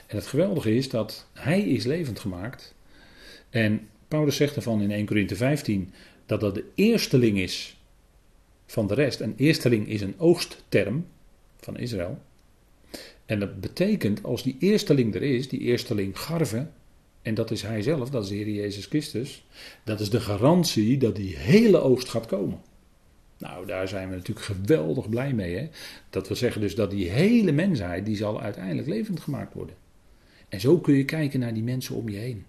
En 0.07 0.17
het 0.17 0.27
geweldige 0.27 0.75
is 0.75 0.89
dat 0.89 1.27
hij 1.33 1.61
is 1.61 1.85
levend 1.85 2.19
gemaakt. 2.19 2.75
En 3.51 3.89
Paulus 4.09 4.37
zegt 4.37 4.57
ervan 4.57 4.81
in 4.81 4.91
1 4.91 5.07
Corinthië 5.07 5.37
15 5.37 5.93
dat 6.27 6.41
dat 6.41 6.55
de 6.55 6.65
eersteling 6.75 7.39
is 7.39 7.81
van 8.67 8.87
de 8.87 8.95
rest. 8.95 9.21
Een 9.21 9.35
eersteling 9.37 9.89
is 9.89 10.01
een 10.01 10.19
oogstterm 10.19 11.07
van 11.61 11.79
Israël. 11.79 12.19
En 13.27 13.41
dat 13.41 13.61
betekent 13.61 14.23
als 14.23 14.43
die 14.43 14.57
eersteling 14.59 15.15
er 15.15 15.23
is, 15.23 15.49
die 15.49 15.61
eersteling 15.61 16.19
garve, 16.19 16.67
en 17.23 17.35
dat 17.35 17.51
is 17.51 17.63
hij 17.63 17.83
zelf, 17.83 18.11
dat 18.11 18.23
is 18.23 18.29
de 18.29 18.35
Heer 18.35 18.49
Jezus 18.49 18.87
Christus, 18.87 19.47
dat 19.85 20.01
is 20.01 20.11
de 20.11 20.21
garantie 20.21 20.99
dat 20.99 21.17
die 21.17 21.37
hele 21.37 21.79
oogst 21.79 22.09
gaat 22.09 22.27
komen. 22.27 22.61
Nou, 23.39 23.67
daar 23.67 23.89
zijn 23.89 24.09
we 24.09 24.15
natuurlijk 24.17 24.47
geweldig 24.47 25.09
blij 25.09 25.33
mee. 25.33 25.57
Hè? 25.57 25.69
Dat 26.11 26.29
wil 26.29 26.37
zeggen 26.37 26.61
dus 26.61 26.75
dat 26.75 26.91
die 26.91 27.11
hele 27.11 27.53
mensheid, 27.53 28.07
die 28.07 28.17
zal 28.17 28.41
uiteindelijk 28.41 28.89
levend 28.89 29.21
gemaakt 29.21 29.55
worden. 29.55 29.75
En 30.49 30.61
zo 30.61 30.79
kun 30.79 30.95
je 30.95 31.05
kijken 31.05 31.41
naar 31.41 31.55
die 31.55 31.63
mensen 31.63 31.95
om 31.95 32.09
je 32.09 32.17
heen. 32.17 32.45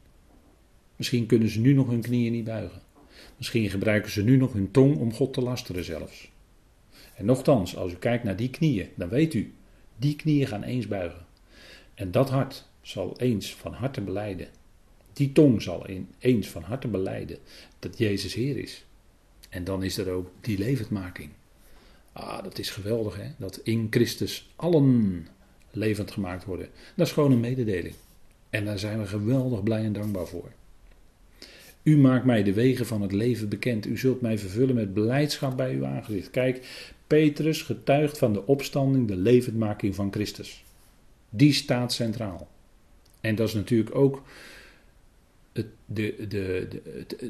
Misschien 0.95 1.25
kunnen 1.25 1.49
ze 1.49 1.59
nu 1.59 1.73
nog 1.73 1.87
hun 1.87 2.01
knieën 2.01 2.31
niet 2.31 2.43
buigen. 2.43 2.81
Misschien 3.37 3.69
gebruiken 3.69 4.11
ze 4.11 4.23
nu 4.23 4.37
nog 4.37 4.53
hun 4.53 4.71
tong 4.71 4.97
om 4.97 5.13
God 5.13 5.33
te 5.33 5.41
lasteren 5.41 5.83
zelfs. 5.83 6.31
En 7.15 7.25
nochtans, 7.25 7.75
als 7.75 7.91
u 7.91 7.95
kijkt 7.95 8.23
naar 8.23 8.35
die 8.35 8.49
knieën, 8.49 8.87
dan 8.95 9.09
weet 9.09 9.33
u, 9.33 9.53
die 9.97 10.15
knieën 10.15 10.47
gaan 10.47 10.63
eens 10.63 10.87
buigen. 10.87 11.25
En 11.93 12.11
dat 12.11 12.29
hart 12.29 12.67
zal 12.81 13.19
eens 13.19 13.55
van 13.55 13.73
harte 13.73 14.01
beleiden. 14.01 14.47
Die 15.13 15.31
tong 15.31 15.61
zal 15.61 15.85
eens 16.19 16.47
van 16.47 16.63
harte 16.63 16.87
beleiden 16.87 17.37
dat 17.79 17.97
Jezus 17.97 18.33
Heer 18.33 18.57
is. 18.57 18.85
En 19.49 19.63
dan 19.63 19.83
is 19.83 19.97
er 19.97 20.09
ook 20.09 20.29
die 20.41 20.57
levendmaking. 20.57 21.29
Ah, 22.13 22.43
dat 22.43 22.59
is 22.59 22.69
geweldig 22.69 23.15
hè, 23.15 23.27
dat 23.37 23.59
in 23.63 23.87
Christus 23.89 24.49
allen 24.55 25.27
levend 25.71 26.11
gemaakt 26.11 26.45
worden. 26.45 26.69
Dat 26.95 27.07
is 27.07 27.13
gewoon 27.13 27.31
een 27.31 27.39
mededeling. 27.39 27.93
En 28.49 28.65
daar 28.65 28.79
zijn 28.79 28.99
we 28.99 29.07
geweldig 29.07 29.63
blij 29.63 29.83
en 29.83 29.93
dankbaar 29.93 30.27
voor. 30.27 30.51
U 31.83 31.97
maakt 31.97 32.25
mij 32.25 32.43
de 32.43 32.53
wegen 32.53 32.85
van 32.85 33.01
het 33.01 33.11
leven 33.11 33.49
bekend. 33.49 33.85
U 33.85 33.97
zult 33.97 34.21
mij 34.21 34.37
vervullen 34.37 34.75
met 34.75 34.93
blijdschap 34.93 35.57
bij 35.57 35.73
uw 35.73 35.85
aangezicht. 35.85 36.29
Kijk, 36.29 36.67
Petrus 37.07 37.61
getuigt 37.61 38.17
van 38.17 38.33
de 38.33 38.45
opstanding, 38.47 39.07
de 39.07 39.15
levendmaking 39.15 39.95
van 39.95 40.11
Christus. 40.11 40.63
Die 41.29 41.53
staat 41.53 41.93
centraal. 41.93 42.47
En 43.21 43.35
dat 43.35 43.47
is 43.47 43.53
natuurlijk 43.53 43.95
ook 43.95 44.23
de, 45.51 45.65
de, 45.85 46.25
de, 46.27 46.67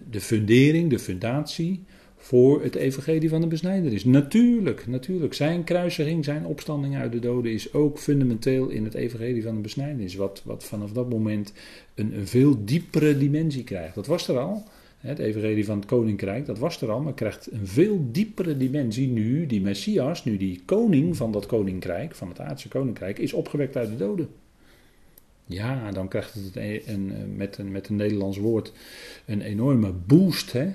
de 0.09 0.21
fundering, 0.21 0.89
de 0.89 0.99
fundatie 0.99 1.83
voor 2.21 2.63
het 2.63 2.75
evangelie 2.75 3.29
van 3.29 3.41
de 3.41 3.47
besnijder 3.47 3.93
is. 3.93 4.05
Natuurlijk, 4.05 4.87
natuurlijk. 4.87 5.33
Zijn 5.33 5.63
kruisiging, 5.63 6.25
zijn 6.25 6.45
opstanding 6.45 6.95
uit 6.95 7.11
de 7.11 7.19
doden 7.19 7.51
is 7.51 7.73
ook 7.73 7.99
fundamenteel 7.99 8.69
in 8.69 8.83
het 8.83 8.93
evangelie 8.93 9.43
van 9.43 9.55
de 9.55 9.61
besnijdenis. 9.61 10.15
Wat, 10.15 10.41
wat 10.45 10.63
vanaf 10.63 10.91
dat 10.91 11.09
moment 11.09 11.53
een, 11.95 12.17
een 12.17 12.27
veel 12.27 12.65
diepere 12.65 13.17
dimensie 13.17 13.63
krijgt. 13.63 13.95
Dat 13.95 14.07
was 14.07 14.27
er 14.27 14.37
al. 14.37 14.63
Het 14.97 15.19
evangelie 15.19 15.65
van 15.65 15.77
het 15.77 15.85
koninkrijk, 15.85 16.45
dat 16.45 16.59
was 16.59 16.81
er 16.81 16.91
al, 16.91 17.01
maar 17.01 17.13
krijgt 17.13 17.51
een 17.51 17.67
veel 17.67 18.07
diepere 18.11 18.57
dimensie 18.57 19.07
nu 19.07 19.45
die 19.45 19.61
Messias, 19.61 20.23
nu 20.23 20.37
die 20.37 20.61
koning 20.65 21.17
van 21.17 21.31
dat 21.31 21.45
koninkrijk, 21.45 22.15
van 22.15 22.27
het 22.27 22.39
aardse 22.39 22.67
koninkrijk, 22.67 23.19
is 23.19 23.33
opgewekt 23.33 23.77
uit 23.77 23.89
de 23.89 23.95
doden. 23.95 24.27
Ja, 25.51 25.91
dan 25.91 26.07
krijgt 26.07 26.33
het 26.33 26.55
een, 26.87 27.35
met, 27.35 27.57
een, 27.57 27.71
met 27.71 27.87
een 27.87 27.95
Nederlands 27.95 28.37
woord 28.37 28.73
een 29.25 29.41
enorme 29.41 29.91
boost. 29.91 30.51
Hè? 30.51 30.73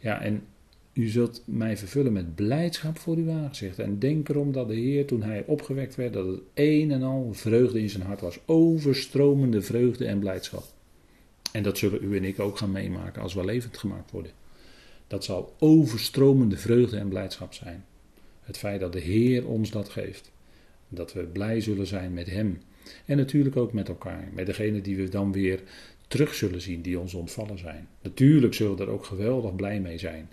Ja, 0.00 0.20
en 0.20 0.42
u 0.92 1.08
zult 1.08 1.42
mij 1.44 1.76
vervullen 1.76 2.12
met 2.12 2.34
blijdschap 2.34 2.98
voor 2.98 3.16
uw 3.16 3.30
aangezicht. 3.30 3.78
En 3.78 3.98
denk 3.98 4.28
erom 4.28 4.52
dat 4.52 4.68
de 4.68 4.74
Heer, 4.74 5.06
toen 5.06 5.22
hij 5.22 5.44
opgewekt 5.46 5.94
werd, 5.94 6.12
dat 6.12 6.26
het 6.26 6.40
een 6.54 6.90
en 6.90 7.02
al 7.02 7.28
vreugde 7.32 7.80
in 7.80 7.90
zijn 7.90 8.02
hart 8.02 8.20
was. 8.20 8.38
Overstromende 8.46 9.62
vreugde 9.62 10.06
en 10.06 10.18
blijdschap. 10.18 10.64
En 11.52 11.62
dat 11.62 11.78
zullen 11.78 12.04
u 12.04 12.16
en 12.16 12.24
ik 12.24 12.40
ook 12.40 12.58
gaan 12.58 12.72
meemaken 12.72 13.22
als 13.22 13.34
we 13.34 13.44
levend 13.44 13.78
gemaakt 13.78 14.10
worden. 14.10 14.32
Dat 15.06 15.24
zal 15.24 15.54
overstromende 15.58 16.56
vreugde 16.56 16.96
en 16.96 17.08
blijdschap 17.08 17.52
zijn. 17.54 17.84
Het 18.40 18.58
feit 18.58 18.80
dat 18.80 18.92
de 18.92 19.00
Heer 19.00 19.46
ons 19.46 19.70
dat 19.70 19.88
geeft. 19.88 20.30
Dat 20.88 21.12
we 21.12 21.22
blij 21.22 21.60
zullen 21.60 21.86
zijn 21.86 22.14
met 22.14 22.26
Hem. 22.26 22.58
En 23.04 23.16
natuurlijk 23.16 23.56
ook 23.56 23.72
met 23.72 23.88
elkaar. 23.88 24.28
Met 24.32 24.46
degene 24.46 24.80
die 24.80 24.96
we 24.96 25.08
dan 25.08 25.32
weer 25.32 25.60
terug 26.08 26.34
zullen 26.34 26.60
zien 26.60 26.82
die 26.82 26.98
ons 26.98 27.14
ontvallen 27.14 27.58
zijn. 27.58 27.88
Natuurlijk 28.02 28.54
zullen 28.54 28.76
we 28.76 28.82
er 28.82 28.90
ook 28.90 29.04
geweldig 29.04 29.54
blij 29.54 29.80
mee 29.80 29.98
zijn. 29.98 30.30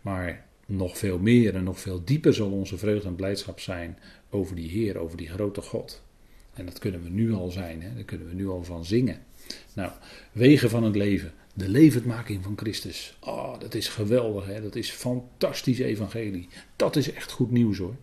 Maar 0.00 0.46
nog 0.66 0.98
veel 0.98 1.18
meer 1.18 1.54
en 1.54 1.64
nog 1.64 1.80
veel 1.80 2.04
dieper 2.04 2.34
zal 2.34 2.50
onze 2.50 2.78
vreugde 2.78 3.08
en 3.08 3.16
blijdschap 3.16 3.60
zijn 3.60 3.98
over 4.30 4.56
die 4.56 4.70
Heer, 4.70 4.98
over 4.98 5.16
die 5.16 5.28
grote 5.28 5.60
God. 5.60 6.02
En 6.54 6.64
dat 6.64 6.78
kunnen 6.78 7.02
we 7.02 7.08
nu 7.08 7.32
al 7.32 7.50
zijn, 7.50 7.82
hè? 7.82 7.94
daar 7.94 8.04
kunnen 8.04 8.28
we 8.28 8.34
nu 8.34 8.48
al 8.48 8.64
van 8.64 8.84
zingen. 8.84 9.18
Nou, 9.74 9.92
wegen 10.32 10.70
van 10.70 10.82
het 10.82 10.96
leven, 10.96 11.32
de 11.54 11.68
levendmaking 11.68 12.44
van 12.44 12.56
Christus. 12.56 13.16
Oh, 13.20 13.60
dat 13.60 13.74
is 13.74 13.88
geweldig, 13.88 14.46
hè? 14.46 14.62
dat 14.62 14.76
is 14.76 14.90
fantastisch 14.90 15.78
evangelie. 15.78 16.48
Dat 16.76 16.96
is 16.96 17.12
echt 17.12 17.30
goed 17.30 17.50
nieuws 17.50 17.78
hoor. 17.78 17.96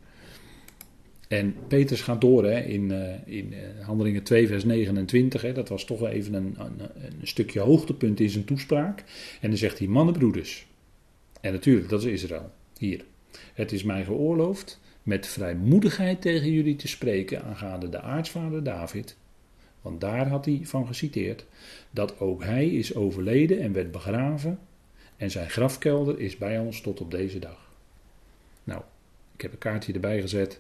En 1.29 1.55
Petrus 1.67 2.01
gaat 2.01 2.21
door 2.21 2.45
hè, 2.45 2.59
in, 2.59 2.91
uh, 2.91 3.13
in 3.25 3.53
uh, 3.53 3.85
Handelingen 3.85 4.23
2, 4.23 4.47
vers 4.47 4.63
29. 4.63 5.41
Hè, 5.41 5.53
dat 5.53 5.69
was 5.69 5.85
toch 5.85 6.07
even 6.07 6.33
een, 6.33 6.55
een, 6.57 6.79
een, 7.19 7.27
stukje 7.27 7.59
hoogtepunt 7.59 8.19
in 8.19 8.29
zijn 8.29 8.45
toespraak. 8.45 9.03
En 9.41 9.49
dan 9.49 9.57
zegt 9.57 9.79
hij: 9.79 9.87
Mannenbroeders. 9.87 10.67
En 11.41 11.51
natuurlijk, 11.51 11.89
dat 11.89 12.03
is 12.03 12.23
Israël. 12.23 12.51
Hier. 12.77 13.05
Het 13.53 13.71
is 13.71 13.83
mij 13.83 14.03
geoorloofd 14.03 14.79
met 15.03 15.27
vrijmoedigheid 15.27 16.21
tegen 16.21 16.51
jullie 16.51 16.75
te 16.75 16.87
spreken 16.87 17.43
aangaande 17.43 17.89
de 17.89 18.01
aartsvader 18.01 18.63
David. 18.63 19.17
Want 19.81 20.01
daar 20.01 20.27
had 20.27 20.45
hij 20.45 20.59
van 20.63 20.87
geciteerd 20.87 21.45
dat 21.91 22.19
ook 22.19 22.43
hij 22.43 22.67
is 22.67 22.95
overleden 22.95 23.59
en 23.59 23.73
werd 23.73 23.91
begraven. 23.91 24.59
En 25.17 25.31
zijn 25.31 25.49
grafkelder 25.49 26.19
is 26.19 26.37
bij 26.37 26.59
ons 26.59 26.81
tot 26.81 27.01
op 27.01 27.11
deze 27.11 27.39
dag. 27.39 27.71
Nou, 28.63 28.81
ik 29.35 29.41
heb 29.41 29.51
een 29.51 29.57
kaartje 29.57 29.93
erbij 29.93 30.21
gezet 30.21 30.59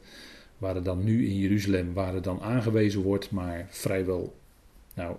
waar 0.59 0.75
er 0.75 0.83
dan 0.83 1.03
nu 1.03 1.27
in 1.27 1.37
Jeruzalem, 1.37 1.93
waar 1.93 2.15
er 2.15 2.21
dan 2.21 2.41
aangewezen 2.41 3.01
wordt, 3.01 3.31
maar 3.31 3.67
vrijwel, 3.69 4.35
nou, 4.93 5.15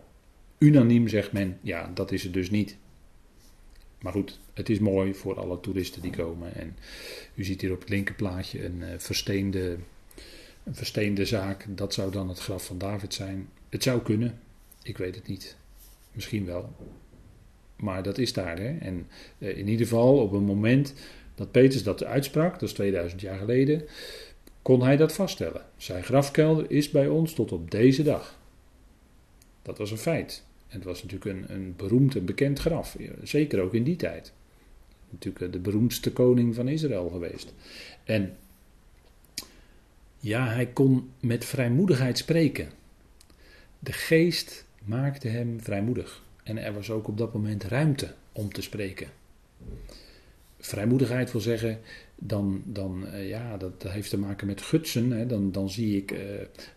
unaniem 0.58 1.08
zegt 1.08 1.32
men, 1.32 1.58
ja, 1.60 1.90
dat 1.94 2.12
is 2.12 2.22
het 2.22 2.32
dus 2.32 2.50
niet. 2.50 2.76
Maar 4.00 4.12
goed, 4.12 4.38
het 4.54 4.68
is 4.68 4.78
mooi 4.78 5.14
voor 5.14 5.38
alle 5.38 5.60
toeristen 5.60 6.02
die 6.02 6.10
komen. 6.10 6.54
En 6.54 6.76
u 7.34 7.44
ziet 7.44 7.60
hier 7.60 7.72
op 7.72 7.80
het 7.80 7.88
linkerplaatje 7.88 8.64
een 8.64 8.80
uh, 8.80 8.86
versteende, 8.96 9.76
een 10.64 10.74
versteende 10.74 11.24
zaak. 11.24 11.66
Dat 11.68 11.94
zou 11.94 12.12
dan 12.12 12.28
het 12.28 12.38
graf 12.38 12.64
van 12.66 12.78
David 12.78 13.14
zijn. 13.14 13.48
Het 13.68 13.82
zou 13.82 14.02
kunnen, 14.02 14.38
ik 14.82 14.98
weet 14.98 15.14
het 15.14 15.26
niet. 15.26 15.56
Misschien 16.12 16.44
wel. 16.44 16.74
Maar 17.76 18.02
dat 18.02 18.18
is 18.18 18.32
daar. 18.32 18.58
Hè? 18.58 18.78
En 18.78 19.06
uh, 19.38 19.56
in 19.58 19.68
ieder 19.68 19.86
geval 19.86 20.18
op 20.18 20.32
een 20.32 20.44
moment 20.44 20.94
dat 21.34 21.50
Petrus 21.50 21.82
dat 21.82 22.04
uitsprak, 22.04 22.52
dat 22.52 22.62
is 22.68 22.72
2000 22.72 23.20
jaar 23.20 23.38
geleden, 23.38 23.82
kon 24.62 24.82
hij 24.82 24.96
dat 24.96 25.12
vaststellen. 25.12 25.64
Zijn 25.76 26.02
grafkelder 26.02 26.70
is 26.70 26.90
bij 26.90 27.06
ons 27.08 27.32
tot 27.32 27.52
op 27.52 27.70
deze 27.70 28.02
dag. 28.02 28.38
Dat 29.62 29.78
was 29.78 29.90
een 29.90 29.98
feit. 29.98 30.44
En 30.68 30.76
het 30.76 30.84
was 30.84 31.02
natuurlijk 31.02 31.30
een, 31.30 31.54
een 31.54 31.74
beroemd 31.76 32.16
en 32.16 32.24
bekend 32.24 32.58
graf, 32.58 32.96
zeker 33.22 33.60
ook 33.60 33.74
in 33.74 33.84
die 33.84 33.96
tijd. 33.96 34.32
Natuurlijk 35.10 35.44
eh, 35.44 35.52
de 35.52 35.58
beroemdste 35.58 36.12
koning 36.12 36.54
van 36.54 36.68
Israël 36.68 37.08
geweest. 37.08 37.52
En 38.04 38.36
ja, 40.18 40.46
hij 40.46 40.66
kon 40.66 41.10
met 41.20 41.44
vrijmoedigheid 41.44 42.18
spreken. 42.18 42.70
De 43.78 43.92
geest 43.92 44.64
maakte 44.84 45.28
hem 45.28 45.60
vrijmoedig. 45.60 46.22
En 46.42 46.58
er 46.58 46.72
was 46.72 46.90
ook 46.90 47.08
op 47.08 47.18
dat 47.18 47.32
moment 47.32 47.64
ruimte 47.64 48.14
om 48.32 48.52
te 48.52 48.62
spreken. 48.62 49.08
vrijmoedigheid 50.58 51.32
wil 51.32 51.40
zeggen, 51.40 51.80
dan, 52.22 52.62
dan 52.64 53.04
uh, 53.14 53.28
ja, 53.28 53.56
dat, 53.56 53.72
heeft 53.88 54.10
te 54.10 54.18
maken 54.18 54.46
met 54.46 54.62
gutsen. 54.62 55.10
Hè. 55.10 55.26
Dan, 55.26 55.52
dan 55.52 55.70
zie 55.70 55.96
ik 55.96 56.12
uh, 56.12 56.18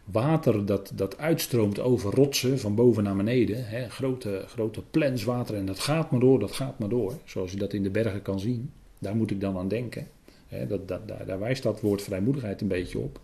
water 0.04 0.66
dat, 0.66 0.92
dat 0.96 1.18
uitstroomt 1.18 1.80
over 1.80 2.14
rotsen 2.14 2.60
van 2.60 2.76
boven 2.76 3.04
naar 3.04 3.16
beneden. 3.16 3.68
Hè. 3.68 3.90
Grote, 3.90 4.44
grote 4.48 4.82
plens 4.92 5.24
water 5.24 5.56
en 5.56 5.66
dat 5.66 5.80
gaat 5.80 6.12
maar 6.12 6.20
door, 6.20 6.40
dat 6.40 6.52
gaat 6.52 6.80
maar 6.80 6.90
door. 6.90 7.14
Zoals 7.26 7.52
je 7.52 7.58
dat 7.58 7.74
in 7.74 7.84
de 7.84 7.90
bergen 7.90 8.22
kan 8.22 8.40
zien. 8.40 8.72
Daar 9.00 9.16
moet 9.16 9.32
ik 9.32 9.42
dan 9.42 9.58
aan 9.58 9.68
denken. 9.68 10.08
Hè. 10.48 10.68
Dat, 10.68 10.88
dat, 10.88 11.08
daar, 11.08 11.40
wijst 11.40 11.64
dat 11.64 11.82
woord 11.82 12.02
vrijmoedigheid 12.02 12.62
een 12.62 12.68
beetje 12.68 13.00
op. 13.00 13.20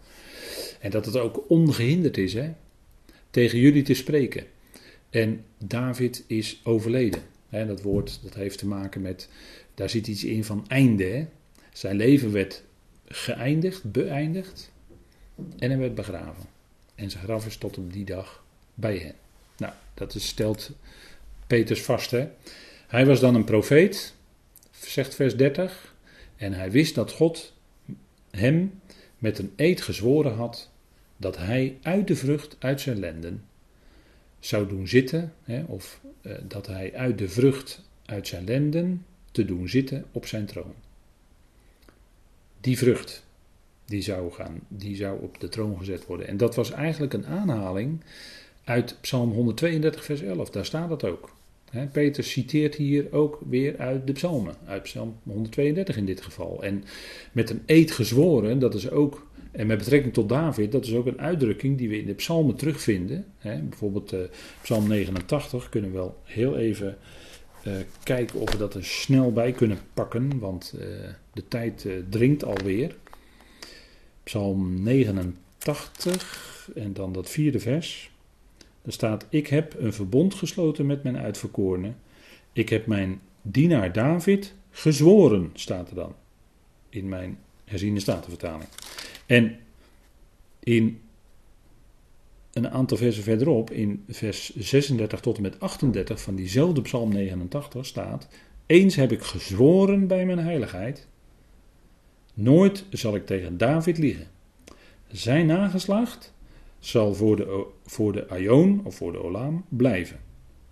En 0.80 0.92
dat 0.92 1.06
het 1.06 1.18
ook 1.18 1.44
ongehinderd 1.48 2.18
is 2.18 2.34
hè, 2.34 2.52
tegen 3.30 3.60
jullie 3.60 3.84
te 3.84 3.94
spreken. 3.94 4.44
En 5.10 5.44
David 5.58 6.24
is 6.28 6.62
overleden. 6.64 7.22
Dat 7.50 7.82
woord 7.82 8.20
dat 8.24 8.34
heeft 8.34 8.58
te 8.58 8.68
maken 8.68 9.02
met, 9.02 9.30
daar 9.74 9.90
zit 9.90 10.08
iets 10.08 10.24
in 10.24 10.44
van 10.44 10.66
einde. 10.68 11.04
Hè. 11.04 11.26
Zijn 11.80 11.96
leven 11.96 12.32
werd 12.32 12.64
geëindigd, 13.08 13.92
beëindigd 13.92 14.72
en 15.58 15.70
hij 15.70 15.78
werd 15.78 15.96
begraven. 15.96 16.44
En 16.96 17.10
zijn 17.10 17.24
graf 17.24 17.46
is 17.46 17.58
tot 17.58 17.78
op 17.78 17.94
die 17.94 18.06
dag 18.06 18.44
bij 18.74 18.98
hen. 18.98 19.16
Nou, 19.58 19.74
dat 19.94 20.16
stelt 20.18 20.72
Peters 21.48 21.82
vast. 21.82 22.12
Hè. 22.12 22.28
Hij 22.88 23.06
was 23.06 23.20
dan 23.20 23.36
een 23.36 23.44
profeet, 23.44 24.16
zegt 24.72 25.16
vers 25.16 25.36
30. 25.38 25.96
En 26.36 26.54
hij 26.54 26.72
wist 26.72 26.96
dat 26.96 27.12
God 27.12 27.54
hem 28.32 28.82
met 29.18 29.40
een 29.40 29.54
eed 29.56 29.82
gezworen 29.82 30.34
had 30.34 30.70
dat 31.18 31.38
hij 31.38 31.78
uit 31.82 32.08
de 32.08 32.16
vrucht 32.16 32.56
uit 32.60 32.82
zijn 32.82 33.00
lenden 33.00 33.46
zou 34.40 34.68
doen 34.68 34.88
zitten, 34.88 35.34
hè, 35.44 35.64
of 35.64 36.02
eh, 36.22 36.34
dat 36.48 36.68
hij 36.68 36.96
uit 36.96 37.18
de 37.18 37.30
vrucht 37.30 37.82
uit 38.06 38.28
zijn 38.28 38.44
lenden 38.44 39.06
te 39.32 39.46
doen 39.46 39.70
zitten 39.70 40.06
op 40.12 40.26
zijn 40.26 40.46
troon. 40.46 40.76
Die 42.62 42.78
vrucht, 42.78 43.24
die 43.86 44.02
zou, 44.02 44.32
gaan, 44.32 44.60
die 44.68 44.96
zou 44.96 45.22
op 45.22 45.40
de 45.40 45.50
troon 45.50 45.78
gezet 45.78 46.06
worden. 46.06 46.28
En 46.28 46.38
dat 46.38 46.56
was 46.56 46.72
eigenlijk 46.72 47.14
een 47.14 47.26
aanhaling 47.26 48.02
uit 48.64 48.98
Psalm 49.02 49.32
132, 49.32 50.04
vers 50.04 50.22
11. 50.22 50.50
Daar 50.50 50.66
staat 50.66 50.90
het 50.90 51.04
ook. 51.04 51.38
Peter 51.92 52.24
citeert 52.24 52.76
hier 52.76 53.12
ook 53.12 53.40
weer 53.50 53.78
uit 53.78 54.08
de 54.08 54.14
psalmen, 54.14 54.56
uit 54.66 54.84
Psalm 54.84 55.16
132 55.24 55.98
in 55.98 56.06
dit 56.06 56.22
geval. 56.22 56.64
En 56.64 56.84
met 57.32 57.50
een 57.50 57.62
eed 57.66 57.92
gezworen, 57.92 58.60
dat 58.60 58.74
is 58.74 58.90
ook 58.90 59.28
en 59.52 59.68
met 59.68 59.78
betrekking 59.78 60.14
tot 60.14 60.30
David, 60.30 60.72
dat 60.72 60.86
is 60.86 60.94
ook 60.94 61.06
een 61.06 61.20
uitdrukking 61.20 61.78
die 61.78 61.90
we 61.90 62.00
in 62.00 62.06
de 62.06 62.14
psalmen 62.14 62.56
terugvinden. 62.56 63.26
Bijvoorbeeld 63.42 64.14
uh, 64.14 64.20
psalm 64.62 64.88
89 64.88 65.70
kunnen 65.70 65.92
we 65.92 65.98
wel 65.98 66.18
heel 66.24 66.58
even 66.58 66.98
uh, 67.64 67.74
kijken 68.04 68.40
of 68.40 68.52
we 68.52 68.58
dat 68.58 68.74
er 68.74 68.86
snel 68.86 69.34
bij 69.34 69.52
kunnen 69.52 69.80
pakken, 69.94 70.40
want 70.40 70.74
uh, 70.76 70.82
de 71.34 71.48
tijd 71.48 71.88
dringt 72.10 72.44
alweer. 72.44 72.96
Psalm 74.24 74.84
89 74.84 76.70
en 76.76 76.94
dan 76.94 77.12
dat 77.12 77.30
vierde 77.30 77.60
vers. 77.60 78.12
Daar 78.82 78.94
staat, 78.94 79.26
ik 79.30 79.48
heb 79.48 79.76
een 79.80 79.94
verbond 79.94 80.34
gesloten 80.34 80.86
met 80.86 81.04
mijn 81.04 81.18
uitverkorene. 81.18 81.94
Ik 82.54 82.70
heb 82.70 82.86
mijn 82.86 83.22
dienaar 83.42 83.94
David 83.94 84.54
gezworen, 84.72 85.50
staat 85.54 85.90
er 85.90 85.96
dan. 85.96 86.16
In 86.90 87.10
mijn 87.10 87.38
herziende 87.66 88.00
statenvertaling. 88.00 88.70
En 89.26 89.58
in 90.60 91.00
een 92.64 92.72
aantal 92.72 92.98
versen 92.98 93.24
verderop, 93.24 93.72
in 93.72 94.04
vers 94.08 94.56
36 94.56 95.20
tot 95.20 95.36
en 95.36 95.42
met 95.42 95.60
38 95.60 96.22
van 96.22 96.36
diezelfde 96.36 96.82
Psalm 96.82 97.12
89 97.14 97.86
staat: 97.86 98.28
Eens 98.66 98.96
heb 98.96 99.12
ik 99.12 99.22
gezworen 99.22 100.08
bij 100.08 100.26
mijn 100.26 100.40
heiligheid, 100.40 101.08
nooit 102.34 102.86
zal 102.90 103.16
ik 103.16 103.26
tegen 103.26 103.58
David 103.58 103.98
liegen. 103.98 104.28
Zijn 105.08 105.46
nageslacht 105.46 106.34
zal 106.80 107.14
voor 107.14 107.36
de, 107.36 107.66
voor 107.86 108.14
de 108.14 108.28
Aion 108.28 108.82
of 108.84 108.96
voor 108.96 109.12
de 109.12 109.24
Olam 109.24 109.66
blijven. 109.70 110.20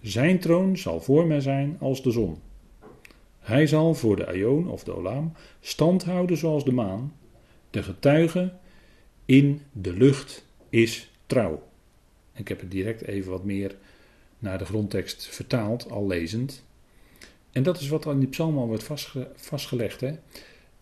Zijn 0.02 0.40
troon 0.40 0.78
zal 0.78 1.02
voor 1.02 1.28
mij 1.28 1.42
zijn 1.42 1.78
als 1.80 2.04
de 2.04 2.12
zon. 2.12 2.38
Hij 3.40 3.68
zal 3.68 3.94
voor 3.94 4.16
de 4.16 4.28
Aion 4.28 4.70
of 4.70 4.84
de 4.84 4.96
Olam 4.96 5.34
stand 5.60 6.04
houden 6.04 6.38
zoals 6.38 6.64
de 6.64 6.72
maan 6.72 7.12
de 7.70 7.84
getuige 7.84 8.54
in 9.26 9.62
de 9.72 9.94
lucht 9.94 10.46
is 10.70 11.12
trouw. 11.26 11.67
Ik 12.38 12.48
heb 12.48 12.60
het 12.60 12.72
direct 12.72 13.02
even 13.02 13.32
wat 13.32 13.44
meer 13.44 13.76
naar 14.40 14.58
de 14.58 14.66
grondtekst 14.66 15.28
vertaald, 15.28 15.92
al 15.92 16.08
lezend. 16.08 16.64
En 17.52 17.64
dat 17.64 17.80
is 17.80 17.88
wat 17.88 18.06
in 18.06 18.20
die 18.20 18.28
psalm 18.28 18.58
al 18.58 18.68
wordt 18.68 18.88
vastgelegd. 19.36 20.02
Hè? 20.02 20.12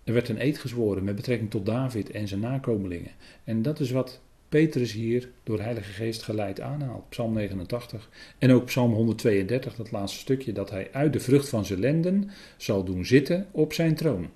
Er 0.04 0.14
werd 0.14 0.30
een 0.30 0.42
eed 0.42 0.58
gezworen 0.58 1.04
met 1.04 1.16
betrekking 1.16 1.52
tot 1.52 1.66
David 1.66 2.12
en 2.12 2.28
zijn 2.28 2.40
nakomelingen. 2.40 3.12
En 3.44 3.62
dat 3.62 3.80
is 3.80 3.92
wat 3.92 4.22
Petrus 4.50 4.92
hier 4.92 5.30
door 5.44 5.58
de 5.58 5.64
Heilige 5.64 5.92
Geest 5.92 6.24
geleid 6.24 6.62
aanhaalt. 6.62 7.10
Psalm 7.10 7.34
89 7.34 8.10
en 8.38 8.52
ook 8.52 8.66
Psalm 8.66 8.94
132, 8.94 9.76
dat 9.76 9.92
laatste 9.92 10.20
stukje, 10.20 10.54
dat 10.54 10.70
hij 10.70 10.90
uit 10.92 11.14
de 11.14 11.20
vrucht 11.20 11.50
van 11.50 11.66
zijn 11.66 11.80
lenden 11.80 12.30
zal 12.58 12.84
doen 12.84 13.06
zitten 13.06 13.48
op 13.52 13.74
zijn 13.74 13.96
troon. 13.96 14.30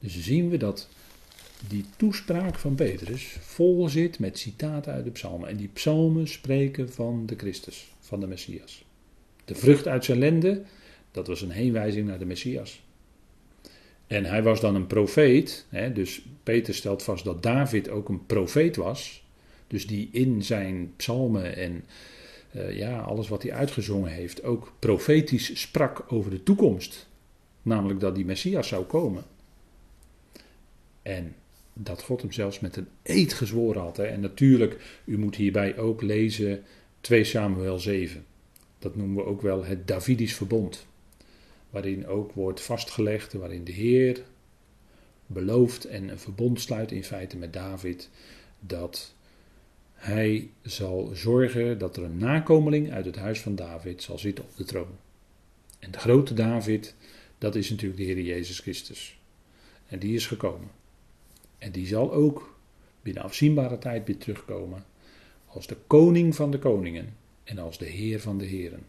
Dus 0.00 0.20
zien 0.20 0.48
we 0.48 0.56
dat 0.56 0.88
die 1.68 1.84
toespraak 1.96 2.58
van 2.58 2.74
Petrus 2.74 3.36
vol 3.40 3.88
zit 3.88 4.18
met 4.18 4.38
citaten 4.38 4.92
uit 4.92 5.04
de 5.04 5.10
psalmen. 5.10 5.48
En 5.48 5.56
die 5.56 5.68
psalmen 5.72 6.28
spreken 6.28 6.92
van 6.92 7.26
de 7.26 7.36
Christus, 7.36 7.92
van 8.00 8.20
de 8.20 8.26
Messias. 8.26 8.84
De 9.44 9.54
vrucht 9.54 9.88
uit 9.88 10.04
zijn 10.04 10.18
lende, 10.18 10.62
dat 11.10 11.26
was 11.26 11.42
een 11.42 11.50
heenwijzing 11.50 12.06
naar 12.06 12.18
de 12.18 12.24
Messias. 12.24 12.82
En 14.06 14.24
hij 14.24 14.42
was 14.42 14.60
dan 14.60 14.74
een 14.74 14.86
profeet, 14.86 15.66
hè, 15.68 15.92
dus 15.92 16.22
Peter 16.42 16.74
stelt 16.74 17.02
vast 17.02 17.24
dat 17.24 17.42
David 17.42 17.88
ook 17.88 18.08
een 18.08 18.26
profeet 18.26 18.76
was. 18.76 19.24
Dus 19.66 19.86
die 19.86 20.08
in 20.12 20.42
zijn 20.42 20.92
psalmen 20.96 21.56
en 21.56 21.84
uh, 22.56 22.76
ja, 22.76 23.00
alles 23.00 23.28
wat 23.28 23.42
hij 23.42 23.52
uitgezongen 23.52 24.10
heeft 24.10 24.42
ook 24.42 24.72
profetisch 24.78 25.60
sprak 25.60 26.04
over 26.08 26.30
de 26.30 26.42
toekomst. 26.42 27.08
Namelijk 27.62 28.00
dat 28.00 28.14
die 28.14 28.24
Messias 28.24 28.68
zou 28.68 28.84
komen. 28.84 29.24
En 31.02 31.34
dat 31.72 32.02
God 32.02 32.20
hem 32.20 32.32
zelfs 32.32 32.60
met 32.60 32.76
een 32.76 32.88
eed 33.02 33.32
gezworen 33.32 33.82
had. 33.82 33.96
Hè. 33.96 34.04
En 34.04 34.20
natuurlijk, 34.20 35.00
u 35.04 35.18
moet 35.18 35.36
hierbij 35.36 35.78
ook 35.78 36.02
lezen 36.02 36.64
2 37.00 37.24
Samuel 37.24 37.78
7. 37.78 38.24
Dat 38.78 38.96
noemen 38.96 39.16
we 39.16 39.30
ook 39.30 39.42
wel 39.42 39.64
het 39.64 39.86
Davidisch 39.86 40.34
verbond. 40.34 40.86
Waarin 41.70 42.06
ook 42.06 42.32
wordt 42.32 42.60
vastgelegd, 42.60 43.32
waarin 43.32 43.64
de 43.64 43.72
Heer 43.72 44.22
belooft 45.26 45.84
en 45.84 46.08
een 46.08 46.18
verbond 46.18 46.60
sluit 46.60 46.92
in 46.92 47.04
feite 47.04 47.36
met 47.36 47.52
David. 47.52 48.10
Dat 48.60 49.14
hij 49.92 50.50
zal 50.62 51.10
zorgen 51.14 51.78
dat 51.78 51.96
er 51.96 52.02
een 52.02 52.18
nakomeling 52.18 52.92
uit 52.92 53.04
het 53.04 53.16
huis 53.16 53.40
van 53.40 53.54
David 53.54 54.02
zal 54.02 54.18
zitten 54.18 54.44
op 54.44 54.56
de 54.56 54.64
troon. 54.64 54.98
En 55.78 55.90
de 55.90 55.98
grote 55.98 56.34
David, 56.34 56.94
dat 57.38 57.54
is 57.54 57.70
natuurlijk 57.70 58.00
de 58.00 58.06
Heer 58.06 58.20
Jezus 58.20 58.58
Christus. 58.58 59.20
En 59.86 59.98
die 59.98 60.14
is 60.14 60.26
gekomen. 60.26 60.79
En 61.60 61.72
die 61.72 61.86
zal 61.86 62.12
ook 62.12 62.58
binnen 63.02 63.22
afzienbare 63.22 63.78
tijd 63.78 64.06
weer 64.06 64.18
terugkomen 64.18 64.84
als 65.46 65.66
de 65.66 65.76
koning 65.86 66.34
van 66.34 66.50
de 66.50 66.58
koningen 66.58 67.14
en 67.44 67.58
als 67.58 67.78
de 67.78 67.84
heer 67.84 68.20
van 68.20 68.38
de 68.38 68.44
heren. 68.44 68.80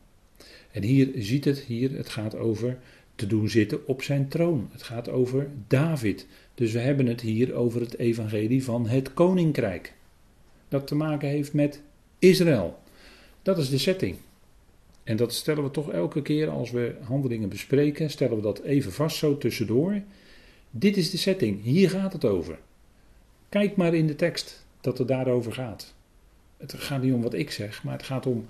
En 0.71 0.83
hier 0.83 1.11
ziet 1.15 1.45
het, 1.45 1.59
hier, 1.59 1.91
het 1.91 2.09
gaat 2.09 2.35
over 2.35 2.77
te 3.15 3.27
doen 3.27 3.49
zitten 3.49 3.87
op 3.87 4.01
zijn 4.01 4.27
troon. 4.27 4.69
Het 4.71 4.83
gaat 4.83 5.09
over 5.09 5.47
David. 5.67 6.27
Dus 6.53 6.71
we 6.71 6.79
hebben 6.79 7.05
het 7.05 7.21
hier 7.21 7.53
over 7.53 7.81
het 7.81 7.97
evangelie 7.97 8.63
van 8.63 8.87
het 8.87 9.13
koninkrijk. 9.13 9.93
Dat 10.67 10.87
te 10.87 10.95
maken 10.95 11.29
heeft 11.29 11.53
met 11.53 11.81
Israël. 12.19 12.79
Dat 13.41 13.57
is 13.57 13.69
de 13.69 13.77
setting. 13.77 14.17
En 15.03 15.17
dat 15.17 15.33
stellen 15.33 15.63
we 15.63 15.71
toch 15.71 15.91
elke 15.91 16.21
keer 16.21 16.49
als 16.49 16.71
we 16.71 16.95
handelingen 17.01 17.49
bespreken, 17.49 18.09
stellen 18.09 18.35
we 18.35 18.41
dat 18.41 18.61
even 18.61 18.91
vast 18.91 19.17
zo 19.17 19.37
tussendoor. 19.37 20.01
Dit 20.71 20.97
is 20.97 21.09
de 21.09 21.17
setting, 21.17 21.63
hier 21.63 21.89
gaat 21.89 22.13
het 22.13 22.25
over. 22.25 22.59
Kijk 23.49 23.75
maar 23.75 23.93
in 23.93 24.07
de 24.07 24.15
tekst 24.15 24.65
dat 24.81 24.97
het 24.97 25.07
daarover 25.07 25.53
gaat. 25.53 25.93
Het 26.57 26.73
gaat 26.73 27.01
niet 27.01 27.13
om 27.13 27.21
wat 27.21 27.33
ik 27.33 27.51
zeg, 27.51 27.83
maar 27.83 27.93
het 27.93 28.03
gaat 28.03 28.25
om 28.25 28.45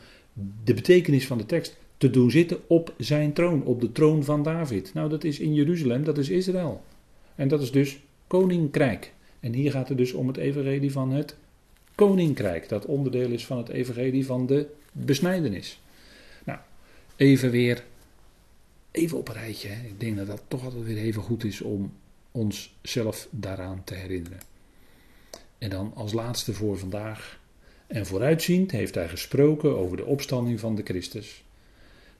de 0.63 0.73
betekenis 0.73 1.27
van 1.27 1.37
de 1.37 1.45
tekst. 1.45 1.77
Te 1.97 2.09
doen 2.09 2.31
zitten 2.31 2.59
op 2.67 2.93
zijn 2.97 3.33
troon, 3.33 3.63
op 3.63 3.81
de 3.81 3.91
troon 3.91 4.23
van 4.23 4.43
David. 4.43 4.93
Nou, 4.93 5.09
dat 5.09 5.23
is 5.23 5.39
in 5.39 5.53
Jeruzalem, 5.53 6.03
dat 6.03 6.17
is 6.17 6.29
Israël. 6.29 6.83
En 7.35 7.47
dat 7.47 7.61
is 7.61 7.71
dus 7.71 7.99
koninkrijk. 8.27 9.13
En 9.39 9.53
hier 9.53 9.71
gaat 9.71 9.89
het 9.89 9.97
dus 9.97 10.13
om 10.13 10.27
het 10.27 10.37
evangelie 10.37 10.91
van 10.91 11.11
het 11.11 11.35
koninkrijk. 11.95 12.69
Dat 12.69 12.85
onderdeel 12.85 13.29
is 13.29 13.45
van 13.45 13.57
het 13.57 13.69
evangelie 13.69 14.25
van 14.25 14.45
de 14.45 14.67
besnijdenis. 14.91 15.81
Nou, 16.45 16.59
even 17.15 17.51
weer, 17.51 17.83
even 18.91 19.17
op 19.17 19.27
een 19.27 19.33
rijtje. 19.33 19.67
Hè. 19.67 19.87
Ik 19.87 19.99
denk 19.99 20.17
dat 20.17 20.27
dat 20.27 20.43
toch 20.47 20.63
altijd 20.63 20.83
weer 20.83 20.97
even 20.97 21.21
goed 21.21 21.43
is 21.43 21.61
om 21.61 21.91
ons 22.31 22.77
zelf 22.81 23.27
daaraan 23.31 23.83
te 23.83 23.93
herinneren. 23.93 24.39
En 25.57 25.69
dan 25.69 25.91
als 25.95 26.13
laatste 26.13 26.53
voor 26.53 26.77
vandaag. 26.77 27.39
En 27.87 28.05
vooruitziend 28.05 28.71
heeft 28.71 28.95
hij 28.95 29.09
gesproken 29.09 29.77
over 29.77 29.97
de 29.97 30.05
opstanding 30.05 30.59
van 30.59 30.75
de 30.75 30.83
Christus. 30.83 31.43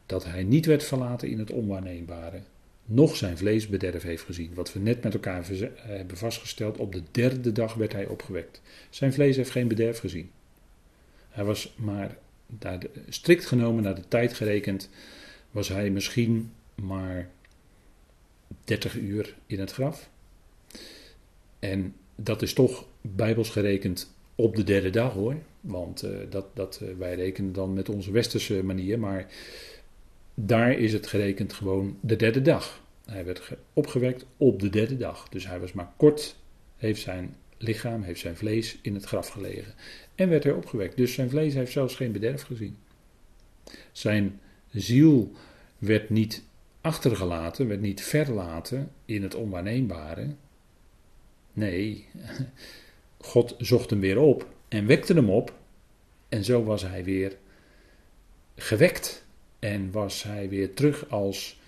Dat 0.06 0.26
hij 0.26 0.44
niet 0.44 0.66
werd 0.66 0.84
verlaten 0.84 1.30
in 1.30 1.40
het 1.40 1.52
onwaarneembare. 1.52 2.42
nog 2.86 3.16
zijn 3.16 3.38
vleesbederf 3.38 4.04
heeft 4.04 4.24
gezien. 4.24 4.54
Wat 4.54 4.74
we 4.74 4.80
net 4.80 5.04
met 5.04 5.14
elkaar 5.14 5.46
hebben 5.76 6.18
vastgesteld, 6.18 6.78
op 6.78 6.94
de 6.94 7.04
derde 7.12 7.52
dag 7.52 7.74
werd 7.74 7.94
hij 7.94 8.08
opgewekt. 8.08 8.62
Zijn 8.90 9.14
vlees 9.14 9.36
heeft 9.36 9.50
geen 9.50 9.68
bederf 9.68 10.00
gezien. 10.00 10.32
Hij 11.30 11.44
was 11.44 11.74
maar, 11.78 12.18
strikt 13.10 13.46
genomen 13.46 13.84
naar 13.84 13.96
de 13.96 14.08
tijd 14.08 14.34
gerekend, 14.34 14.90
was 15.52 15.68
hij 15.68 15.90
misschien 15.90 16.52
maar 16.76 17.30
30 18.64 18.96
uur 18.96 19.36
in 19.46 19.60
het 19.60 19.72
graf. 19.72 20.10
En 21.60 21.96
dat 22.16 22.42
is 22.42 22.54
toch 22.54 22.86
bijbels 23.02 23.50
gerekend 23.50 24.14
op 24.36 24.56
de 24.56 24.64
derde 24.64 24.90
dag 24.90 25.14
hoor. 25.14 25.36
Want 25.62 26.04
uh, 26.04 26.18
dat, 26.30 26.46
dat, 26.54 26.80
uh, 26.84 26.90
wij 26.98 27.16
rekenen 27.16 27.54
dan 27.54 27.74
met 27.74 27.90
onze 27.90 28.12
westerse 28.12 28.64
manier. 28.64 29.00
Maar 29.00 29.28
daar 30.34 30.72
is 30.72 30.94
het 30.94 31.08
gerekend 31.08 31.54
gewoon 31.54 31.98
de 32.02 32.16
derde 32.16 32.42
dag. 32.42 32.82
Hij 33.06 33.26
werd 33.26 33.52
opgewekt 33.74 34.26
op 34.38 34.60
de 34.60 34.70
derde 34.70 34.98
dag. 34.98 35.30
Dus 35.30 35.48
hij 35.48 35.60
was 35.60 35.74
maar 35.74 35.92
kort, 35.98 36.36
heeft 36.78 37.02
zijn 37.02 37.36
lichaam, 37.58 38.02
heeft 38.02 38.20
zijn 38.20 38.36
vlees 38.36 38.78
in 38.82 38.94
het 38.94 39.04
graf 39.04 39.28
gelegen. 39.28 39.74
En 40.16 40.30
werd 40.30 40.44
hij 40.44 40.54
opgewekt. 40.54 40.98
Dus 40.98 41.14
zijn 41.14 41.30
vlees 41.30 41.54
heeft 41.54 41.72
zelfs 41.72 41.96
geen 41.96 42.12
bederf 42.12 42.42
gezien. 42.42 42.78
Zijn 43.92 44.40
ziel 44.72 45.32
werd 45.78 46.10
niet 46.10 46.44
achtergelaten, 46.82 47.68
werd 47.68 47.82
niet 47.82 48.02
verlaten 48.02 48.92
in 49.06 49.24
het 49.24 49.36
onwaarneembare. 49.36 50.28
Nee, 51.54 52.06
God 53.18 53.56
zocht 53.58 53.90
hem 53.90 54.00
weer 54.00 54.20
op 54.20 54.48
en 54.68 54.86
wekte 54.86 55.14
hem 55.14 55.30
op. 55.30 55.54
En 56.30 56.44
zo 56.44 56.64
was 56.64 56.82
hij 56.82 57.04
weer 57.04 57.38
gewekt. 58.56 59.26
En 59.60 59.92
was 59.92 60.24
hij 60.24 60.50
weer 60.50 60.74
terug 60.74 61.10
als 61.10 61.60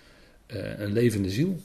uh, 0.46 0.78
een 0.78 0.92
levende 0.92 1.30
ziel. 1.30 1.56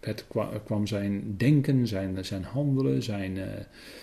Het 0.00 0.24
kwam 0.64 0.86
zijn 0.86 1.36
denken, 1.36 1.86
zijn, 1.86 2.24
zijn 2.24 2.44
handelen, 2.44 3.02
zijn 3.02 3.36
uh, 3.36 3.44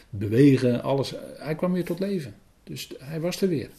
bewegen, 0.09 0.83
alles. 0.83 1.13
Hij 1.37 1.55
kwam 1.55 1.71
weer 1.71 1.85
tot 1.85 1.99
leven. 1.99 2.35
Dus 2.63 2.89
hij 2.99 3.19
was 3.19 3.41
er 3.41 3.47
weer. 3.47 3.69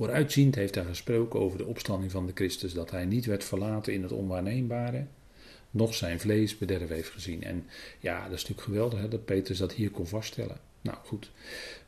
Vooruitziend 0.00 0.54
heeft 0.54 0.74
hij 0.74 0.84
gesproken 0.84 1.40
over 1.40 1.58
de 1.58 1.66
opstanding 1.66 2.10
van 2.10 2.26
de 2.26 2.32
Christus, 2.34 2.72
dat 2.72 2.90
hij 2.90 3.04
niet 3.04 3.26
werd 3.26 3.44
verlaten 3.44 3.92
in 3.92 4.02
het 4.02 4.12
onwaarneembare, 4.12 5.06
nog 5.70 5.94
zijn 5.94 6.20
vlees 6.20 6.58
bederf 6.58 6.88
heeft 6.88 7.08
gezien. 7.08 7.42
En 7.42 7.66
ja, 7.98 8.22
dat 8.22 8.32
is 8.32 8.40
natuurlijk 8.42 8.60
geweldig 8.60 9.00
hè, 9.00 9.08
dat 9.08 9.24
Petrus 9.24 9.58
dat 9.58 9.72
hier 9.72 9.90
kon 9.90 10.06
vaststellen. 10.06 10.60
Nou 10.80 10.96
goed, 11.04 11.30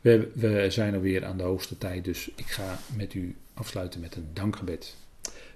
we, 0.01 0.31
we 0.33 0.65
zijn 0.69 0.93
alweer 0.93 1.25
aan 1.25 1.37
de 1.37 1.43
hoogste 1.43 1.77
tijd, 1.77 2.03
dus 2.03 2.31
ik 2.35 2.45
ga 2.45 2.79
met 2.95 3.13
u 3.13 3.35
afsluiten 3.53 3.99
met 3.99 4.15
een 4.15 4.27
dankgebed. 4.33 4.95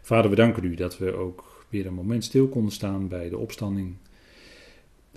Vader, 0.01 0.29
we 0.29 0.35
danken 0.35 0.63
u 0.63 0.75
dat 0.75 0.97
we 0.97 1.13
ook 1.13 1.65
weer 1.69 1.85
een 1.85 1.93
moment 1.93 2.23
stil 2.23 2.47
konden 2.47 2.73
staan 2.73 3.07
bij 3.07 3.29
de 3.29 3.37
opstanding 3.37 3.95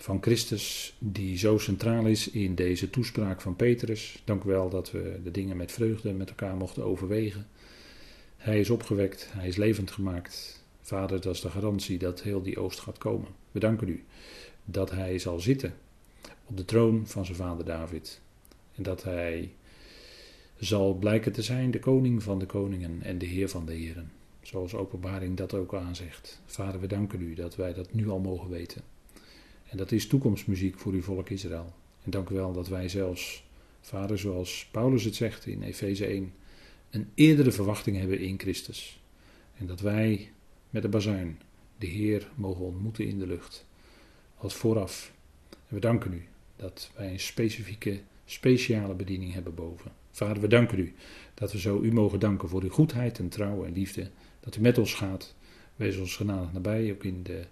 van 0.03 0.22
Christus, 0.22 0.94
die 0.98 1.38
zo 1.38 1.59
centraal 1.59 2.07
is 2.07 2.30
in 2.30 2.55
deze 2.55 2.90
toespraak 2.90 3.40
van 3.40 3.57
Petrus. 3.57 4.22
Dank 4.24 4.44
u 4.44 4.48
wel 4.48 4.68
dat 4.68 4.90
we 4.90 5.20
de 5.24 5.30
dingen 5.30 5.57
met 5.57 5.72
vreugde 5.72 6.12
met 6.12 6.28
elkaar 6.28 6.57
mochten 6.57 6.84
overwegen. 6.84 7.46
Hij 8.36 8.61
is 8.61 8.70
opgewekt, 8.70 9.28
hij 9.32 9.48
is 9.48 9.57
levend 9.57 9.90
gemaakt. 9.90 10.64
Vader, 10.80 11.20
dat 11.20 11.34
is 11.34 11.40
de 11.40 11.51
garantie 11.51 11.98
dat 11.98 12.22
heel 12.22 12.42
die 12.42 12.59
oost 12.59 12.80
gaat 12.80 12.98
komen. 12.98 13.28
We 13.51 13.61
danken 13.61 13.88
u 13.88 14.05
dat 14.64 14.90
hij 14.90 15.18
zal 15.18 15.40
zitten 15.40 15.74
op 16.46 16.57
de 16.57 16.64
troon 16.64 17.07
van 17.07 17.24
zijn 17.24 17.36
vader 17.36 17.64
David. 17.64 18.20
En 18.74 18.82
dat 18.82 19.03
hij 19.03 19.53
zal 20.57 20.94
blijken 20.94 21.32
te 21.32 21.42
zijn 21.42 21.70
de 21.70 21.78
koning 21.78 22.22
van 22.22 22.38
de 22.38 22.46
koningen 22.46 23.03
en 23.03 23.18
de 23.18 23.26
heer 23.26 23.48
van 23.48 23.66
de 23.66 23.72
heren. 23.72 24.11
Zoals 24.42 24.74
openbaring 24.74 25.36
dat 25.36 25.55
ook 25.55 25.74
aanzegt. 25.74 26.40
Vader, 26.46 26.80
we 26.80 26.86
danken 26.86 27.20
u 27.20 27.34
dat 27.34 27.57
wij 27.57 27.74
dat 27.74 27.92
nu 27.92 28.09
al 28.09 28.18
mogen 28.18 28.48
weten. 28.48 28.82
En 29.70 29.76
dat 29.76 29.92
is 29.92 30.06
toekomstmuziek 30.06 30.78
voor 30.78 30.92
uw 30.92 31.02
volk 31.02 31.30
Israël. 31.30 31.72
En 32.02 32.10
dank 32.10 32.28
u 32.28 32.34
wel 32.34 32.52
dat 32.52 32.68
wij 32.68 32.88
zelfs, 32.88 33.44
vader, 33.80 34.18
zoals 34.18 34.68
Paulus 34.70 35.04
het 35.04 35.14
zegt 35.14 35.46
in 35.46 35.62
Efeze 35.62 36.06
1, 36.06 36.32
een 36.90 37.10
eerdere 37.14 37.52
verwachting 37.52 37.96
hebben 37.96 38.18
in 38.18 38.38
Christus. 38.38 39.00
En 39.56 39.66
dat 39.66 39.80
wij 39.80 40.32
met 40.70 40.82
de 40.82 40.88
bazuin 40.88 41.40
de 41.78 41.86
Heer 41.86 42.30
mogen 42.34 42.64
ontmoeten 42.64 43.06
in 43.06 43.18
de 43.18 43.26
lucht. 43.26 43.66
Als 44.36 44.54
vooraf. 44.54 45.12
En 45.50 45.74
we 45.74 45.80
danken 45.80 46.12
u 46.12 46.22
dat 46.56 46.90
wij 46.96 47.12
een 47.12 47.20
specifieke, 47.20 48.00
speciale 48.24 48.94
bediening 48.94 49.32
hebben 49.32 49.54
boven. 49.54 49.92
Vader, 50.10 50.42
we 50.42 50.48
danken 50.48 50.78
u 50.78 50.94
dat 51.34 51.52
we 51.52 51.58
zo 51.58 51.80
u 51.80 51.92
mogen 51.92 52.20
danken 52.20 52.48
voor 52.48 52.62
uw 52.62 52.70
goedheid 52.70 53.18
en 53.18 53.28
trouw 53.28 53.64
en 53.64 53.72
liefde. 53.72 54.10
Dat 54.40 54.56
u 54.56 54.60
met 54.60 54.78
ons 54.78 54.94
gaat. 54.94 55.34
Wees 55.76 55.96
ons 55.96 56.16
genadig 56.16 56.52
nabij, 56.52 56.92
ook 56.92 57.04
in 57.04 57.22
de 57.22 57.44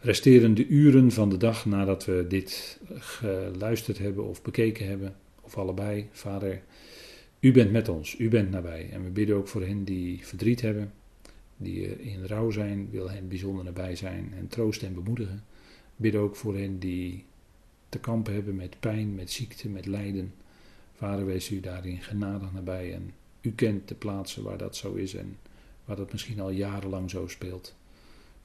resterende 0.00 0.66
uren 0.66 1.12
van 1.12 1.28
de 1.28 1.36
dag 1.36 1.66
nadat 1.66 2.04
we 2.04 2.24
dit 2.28 2.80
geluisterd 2.94 3.98
hebben 3.98 4.24
of 4.24 4.42
bekeken 4.42 4.86
hebben, 4.86 5.16
of 5.40 5.58
allebei. 5.58 6.08
Vader, 6.12 6.62
u 7.40 7.52
bent 7.52 7.70
met 7.70 7.88
ons, 7.88 8.18
u 8.18 8.28
bent 8.28 8.50
nabij. 8.50 8.90
En 8.90 9.04
we 9.04 9.10
bidden 9.10 9.36
ook 9.36 9.48
voor 9.48 9.62
hen 9.62 9.84
die 9.84 10.26
verdriet 10.26 10.60
hebben, 10.60 10.92
die 11.56 12.00
in 12.02 12.24
rouw 12.24 12.50
zijn, 12.50 12.88
wil 12.90 13.10
hen 13.10 13.28
bijzonder 13.28 13.64
nabij 13.64 13.96
zijn 13.96 14.32
en 14.36 14.48
troosten 14.48 14.88
en 14.88 14.94
bemoedigen. 14.94 15.44
Bidden 15.96 16.20
ook 16.20 16.36
voor 16.36 16.56
hen 16.56 16.78
die 16.78 17.24
te 17.88 17.98
kampen 17.98 18.34
hebben 18.34 18.56
met 18.56 18.80
pijn, 18.80 19.14
met 19.14 19.30
ziekte, 19.30 19.68
met 19.68 19.86
lijden. 19.86 20.34
Vader, 20.94 21.26
wees 21.26 21.50
u 21.50 21.60
daarin 21.60 22.02
genadig 22.02 22.52
nabij 22.52 22.94
en 22.94 23.12
u 23.40 23.52
kent 23.52 23.88
de 23.88 23.94
plaatsen 23.94 24.42
waar 24.42 24.58
dat 24.58 24.76
zo 24.76 24.94
is 24.94 25.14
en 25.14 25.36
waar 25.84 25.96
dat 25.96 26.12
misschien 26.12 26.40
al 26.40 26.50
jarenlang 26.50 27.10
zo 27.10 27.26
speelt. 27.26 27.76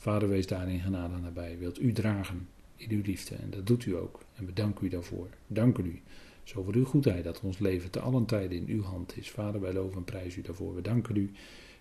Vader, 0.03 0.29
wees 0.29 0.47
daarin 0.47 0.79
genade 0.79 1.17
nabij. 1.17 1.57
Wilt 1.57 1.79
u 1.79 1.91
dragen 1.91 2.47
in 2.75 2.91
uw 2.91 3.01
liefde. 3.01 3.35
En 3.35 3.49
dat 3.49 3.67
doet 3.67 3.85
u 3.85 3.95
ook. 3.95 4.19
En 4.35 4.45
we 4.45 4.53
danken 4.53 4.85
u 4.85 4.89
daarvoor. 4.89 5.27
Danken 5.47 5.85
u. 5.85 6.01
Zo 6.43 6.63
voor 6.63 6.73
uw 6.73 6.85
goedheid 6.85 7.23
dat 7.23 7.39
ons 7.39 7.59
leven 7.59 7.91
te 7.91 7.99
allen 7.99 8.25
tijden 8.25 8.57
in 8.57 8.75
uw 8.75 8.81
hand 8.81 9.17
is. 9.17 9.31
Vader, 9.31 9.61
wij 9.61 9.73
loven 9.73 9.97
en 9.97 10.03
prijzen 10.03 10.39
u 10.39 10.43
daarvoor. 10.43 10.75
We 10.75 10.81
danken 10.81 11.15
u 11.15 11.31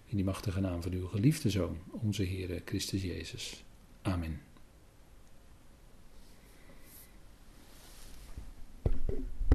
in 0.06 0.16
die 0.16 0.24
machtige 0.24 0.60
naam 0.60 0.82
van 0.82 0.92
uw 0.92 1.06
geliefde 1.06 1.50
Zoon, 1.50 1.76
onze 1.90 2.22
Heer 2.22 2.62
Christus 2.64 3.02
Jezus. 3.02 3.64
Amen. 4.02 4.51